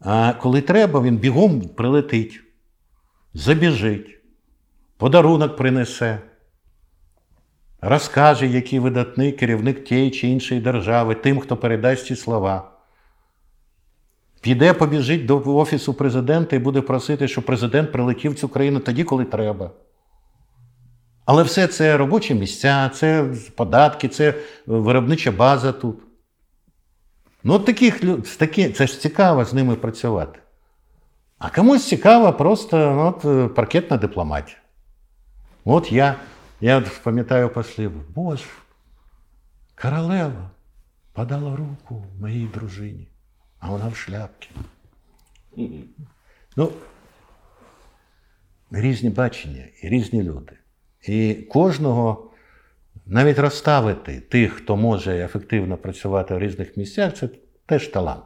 а 0.00 0.32
коли 0.32 0.60
треба, 0.60 1.02
він 1.02 1.16
бігом 1.16 1.60
прилетить, 1.60 2.40
забіжить, 3.34 4.20
подарунок 4.96 5.56
принесе, 5.56 6.20
розкаже, 7.82 8.46
який 8.46 8.78
видатний 8.78 9.32
керівник 9.32 9.84
тієї 9.84 10.10
чи 10.10 10.28
іншої 10.28 10.60
держави, 10.60 11.14
тим, 11.14 11.40
хто 11.40 11.56
передасть 11.56 12.06
ці 12.06 12.16
слова. 12.16 12.70
Піде, 14.40 14.72
побіжить 14.72 15.26
до 15.26 15.56
Офісу 15.56 15.94
президента 15.94 16.56
і 16.56 16.58
буде 16.58 16.80
просити, 16.80 17.28
щоб 17.28 17.44
президент 17.44 17.92
прилетів 17.92 18.32
в 18.32 18.34
цю 18.34 18.48
країну 18.48 18.80
тоді, 18.80 19.04
коли 19.04 19.24
треба. 19.24 19.70
Але 21.24 21.42
все 21.42 21.66
це 21.66 21.96
робочі 21.96 22.34
місця, 22.34 22.90
це 22.94 23.26
податки, 23.56 24.08
це 24.08 24.34
виробнича 24.66 25.30
база 25.30 25.72
тут. 25.72 25.98
Ну, 27.44 27.54
от 27.54 27.64
таких 27.64 28.00
такі, 28.36 28.68
це 28.68 28.86
ж 28.86 29.00
цікаво 29.00 29.44
з 29.44 29.54
ними 29.54 29.76
працювати. 29.76 30.38
А 31.38 31.50
комусь 31.50 31.88
цікаво 31.88 32.32
просто 32.32 33.06
от, 33.24 33.54
паркетна 33.54 33.96
дипломатія. 33.96 34.58
От 35.64 35.92
я 35.92 36.14
я 36.62 36.84
пам'ятаю 37.02 37.48
послів, 37.48 37.92
Боже, 38.14 38.44
королева 39.82 40.50
подала 41.12 41.56
руку 41.56 42.06
моїй 42.20 42.46
дружині, 42.46 43.08
а 43.58 43.70
вона 43.70 43.88
в 43.88 43.96
шляпці. 43.96 44.48
Ну, 46.56 46.72
різні 48.70 49.10
бачення 49.10 49.64
і 49.82 49.88
різні 49.88 50.22
люди. 50.22 50.52
І 51.02 51.34
кожного 51.34 52.30
навіть 53.06 53.38
розставити 53.38 54.20
тих, 54.20 54.52
хто 54.52 54.76
може 54.76 55.24
ефективно 55.24 55.76
працювати 55.76 56.34
в 56.34 56.38
різних 56.38 56.76
місцях, 56.76 57.14
це 57.14 57.28
теж 57.66 57.88
талант. 57.88 58.24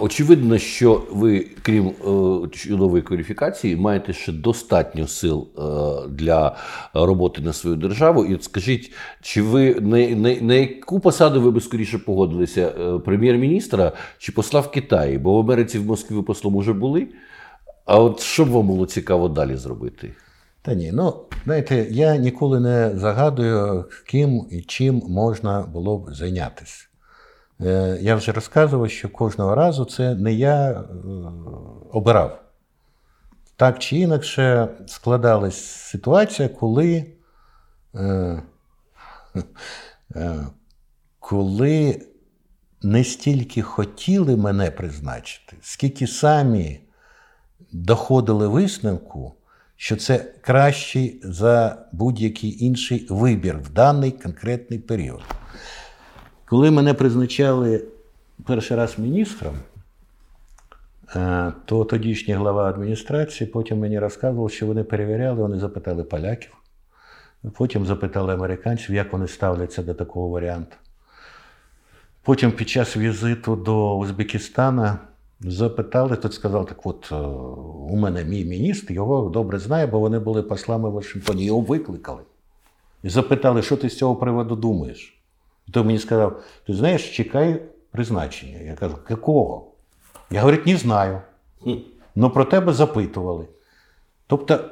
Очевидно, 0.00 0.58
що 0.58 1.02
ви, 1.10 1.46
крім 1.62 1.86
е, 1.88 2.48
чудової 2.48 3.02
кваліфікації, 3.02 3.76
маєте 3.76 4.12
ще 4.12 4.32
достатньо 4.32 5.06
сил 5.06 5.48
е, 5.58 5.62
для 6.08 6.56
роботи 6.94 7.42
на 7.42 7.52
свою 7.52 7.76
державу. 7.76 8.24
І 8.24 8.34
от 8.34 8.44
скажіть, 8.44 8.92
чи 9.20 9.42
ви 9.42 9.74
на, 9.74 10.08
на, 10.08 10.40
на 10.40 10.54
яку 10.54 11.00
посаду 11.00 11.40
ви 11.40 11.50
би 11.50 11.60
скоріше 11.60 11.98
погодилися 11.98 12.72
е, 12.80 12.98
прем'єр-міністра 12.98 13.92
чи 14.18 14.32
посла 14.32 14.60
в 14.60 14.70
Китаї? 14.70 15.18
Бо 15.18 15.34
в 15.34 15.38
Америці 15.38 15.78
в 15.78 15.86
Москві 15.86 16.22
послом 16.22 16.56
уже 16.56 16.72
були. 16.72 17.08
А 17.84 17.98
от 17.98 18.20
що 18.20 18.44
б 18.44 18.48
вам 18.48 18.66
було 18.66 18.86
цікаво 18.86 19.28
далі 19.28 19.56
зробити? 19.56 20.14
Та 20.62 20.74
ні, 20.74 20.90
ну 20.94 21.14
знаєте, 21.44 21.86
я 21.90 22.16
ніколи 22.16 22.60
не 22.60 22.92
загадую, 22.94 23.84
ким 24.06 24.46
і 24.50 24.62
чим 24.62 25.02
можна 25.08 25.62
було 25.72 25.98
б 25.98 26.14
зайнятися. 26.14 26.89
Е, 27.62 27.98
я 28.00 28.14
вже 28.14 28.32
розказував, 28.32 28.90
що 28.90 29.08
кожного 29.08 29.54
разу 29.54 29.84
це 29.84 30.14
не 30.14 30.32
я 30.32 30.70
е, 30.70 30.84
обирав. 31.92 32.42
Так 33.56 33.78
чи 33.78 33.96
інакше 33.96 34.68
складалась 34.86 35.64
ситуація, 35.64 36.48
коли 36.48 37.06
е, 37.94 38.42
коли 41.18 42.06
не 42.82 43.04
стільки 43.04 43.62
хотіли 43.62 44.36
мене 44.36 44.70
призначити, 44.70 45.56
скільки 45.60 46.06
самі 46.06 46.80
доходили 47.72 48.48
висновку, 48.48 49.34
що 49.76 49.96
це 49.96 50.18
кращий 50.18 51.20
за 51.24 51.86
будь-який 51.92 52.64
інший 52.64 53.06
вибір 53.10 53.58
в 53.58 53.70
даний 53.70 54.10
конкретний 54.10 54.78
період. 54.78 55.22
Коли 56.50 56.70
мене 56.70 56.94
призначали 56.94 57.84
перший 58.46 58.76
раз 58.76 58.98
міністром, 58.98 59.54
е, 61.16 61.52
то 61.64 61.84
тодішній 61.84 62.34
глава 62.34 62.68
адміністрації 62.68 63.50
потім 63.50 63.78
мені 63.78 63.98
розказував, 63.98 64.50
що 64.50 64.66
вони 64.66 64.84
перевіряли, 64.84 65.42
вони 65.42 65.58
запитали 65.58 66.04
поляків, 66.04 66.56
потім 67.54 67.86
запитали 67.86 68.34
американців, 68.34 68.94
як 68.94 69.12
вони 69.12 69.28
ставляться 69.28 69.82
до 69.82 69.94
такого 69.94 70.28
варіанту. 70.28 70.76
Потім 72.22 72.52
під 72.52 72.68
час 72.68 72.96
візиту 72.96 73.56
до 73.56 73.98
Узбекистана 73.98 74.98
запитали, 75.40 76.16
тут 76.16 76.34
сказав, 76.34 76.66
так 76.66 76.86
от 76.86 77.08
е, 77.12 77.16
у 77.90 77.96
мене 77.96 78.24
мій 78.24 78.44
міністр, 78.44 78.92
його 78.92 79.28
добре 79.28 79.58
знає, 79.58 79.86
бо 79.86 79.98
вони 79.98 80.18
були 80.18 80.42
послами 80.42 80.88
в 80.88 80.92
Вашингтоні, 80.92 81.44
його 81.44 81.60
викликали. 81.60 82.22
І 83.02 83.08
запитали, 83.08 83.62
що 83.62 83.76
ти 83.76 83.90
з 83.90 83.98
цього 83.98 84.16
приводу 84.16 84.56
думаєш. 84.56 85.19
І 85.70 85.72
той 85.72 85.84
мені 85.84 85.98
сказав: 85.98 86.42
ти 86.66 86.74
знаєш, 86.74 87.16
чекай 87.16 87.62
призначення. 87.90 88.58
Я 88.58 88.74
кажу, 88.74 88.98
якого? 89.10 89.72
Я 90.30 90.40
говорю, 90.40 90.58
не 90.66 90.76
знаю. 90.76 91.20
Ну 92.14 92.30
про 92.30 92.44
тебе 92.44 92.72
запитували. 92.72 93.46
Тобто, 94.26 94.70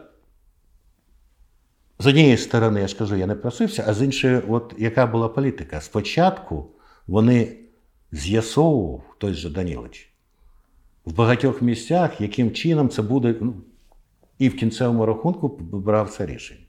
з 1.99 2.07
однієї 2.07 2.37
сторони, 2.37 2.81
я 2.81 2.89
скажу, 2.89 3.17
я 3.17 3.27
не 3.27 3.35
просився, 3.35 3.85
а 3.89 3.95
з 3.95 4.03
іншої, 4.03 4.41
от 4.49 4.75
яка 4.79 5.07
була 5.07 5.29
політика? 5.29 5.81
Спочатку 5.81 6.67
вони 7.07 7.57
з'ясовував 8.13 9.03
той 9.19 9.35
же 9.35 9.51
Данілович, 9.51 10.11
в 11.05 11.15
багатьох 11.15 11.63
місцях, 11.63 12.21
яким 12.21 12.53
чином 12.53 12.89
це 12.89 13.03
буде, 13.03 13.35
ну, 13.41 13.55
і 14.39 14.49
в 14.49 14.57
кінцевому 14.57 15.07
рахунку 15.07 15.49
брав 15.59 16.11
це 16.11 16.27
рішення. 16.27 16.65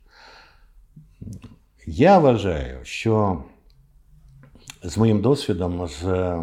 Я 1.85 2.19
вважаю, 2.19 2.80
що 2.85 3.43
з 4.84 4.97
моїм 4.97 5.22
досвідом, 5.22 5.88
з, 5.88 6.35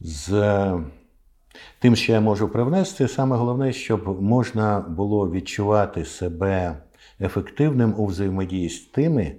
з 0.00 0.72
тим, 1.78 1.96
що 1.96 2.12
я 2.12 2.20
можу 2.20 2.48
привнести, 2.48 3.08
саме 3.08 3.36
головне, 3.36 3.72
щоб 3.72 4.22
можна 4.22 4.80
було 4.80 5.30
відчувати 5.30 6.04
себе 6.04 6.82
ефективним 7.20 7.94
у 7.96 8.06
взаємодії 8.06 8.68
з 8.68 8.80
тими, 8.80 9.36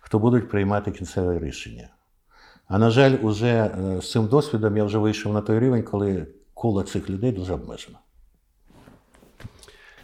хто 0.00 0.18
будуть 0.18 0.50
приймати 0.50 0.90
кінцеве 0.90 1.38
рішення. 1.38 1.88
А 2.68 2.78
на 2.78 2.90
жаль, 2.90 3.16
уже 3.22 3.48
е, 3.48 4.00
з 4.00 4.10
цим 4.10 4.26
досвідом 4.26 4.76
я 4.76 4.84
вже 4.84 4.98
вийшов 4.98 5.32
на 5.32 5.40
той 5.40 5.58
рівень, 5.58 5.82
коли 5.82 6.26
коло 6.54 6.82
цих 6.82 7.10
людей 7.10 7.32
дуже 7.32 7.54
обмежено. 7.54 7.98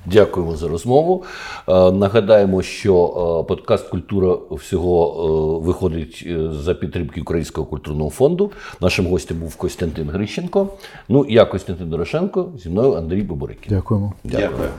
Дякуємо 0.07 0.57
за 0.57 0.69
розмову. 0.69 1.25
Е, 1.69 1.73
нагадаємо, 1.93 2.63
що 2.63 2.95
е, 3.45 3.49
подкаст 3.49 3.89
Культура 3.89 4.37
всього 4.51 5.61
виходить 5.61 6.29
за 6.51 6.75
підтримки 6.75 7.21
Українського 7.21 7.67
культурного 7.67 8.11
фонду. 8.11 8.51
Нашим 8.81 9.07
гостем 9.07 9.39
був 9.39 9.57
Костянтин 9.57 10.11
Грищенко. 10.11 10.69
Ну, 11.09 11.27
я 11.29 11.45
Костянтин 11.45 11.91
Дорошенко, 11.91 12.53
зі 12.63 12.69
мною 12.69 12.95
Андрій 12.95 13.23
Боборикін. 13.23 13.77
Дякуємо. 13.77 14.13
Дякую. 14.25 14.51
Дякую. 14.51 14.71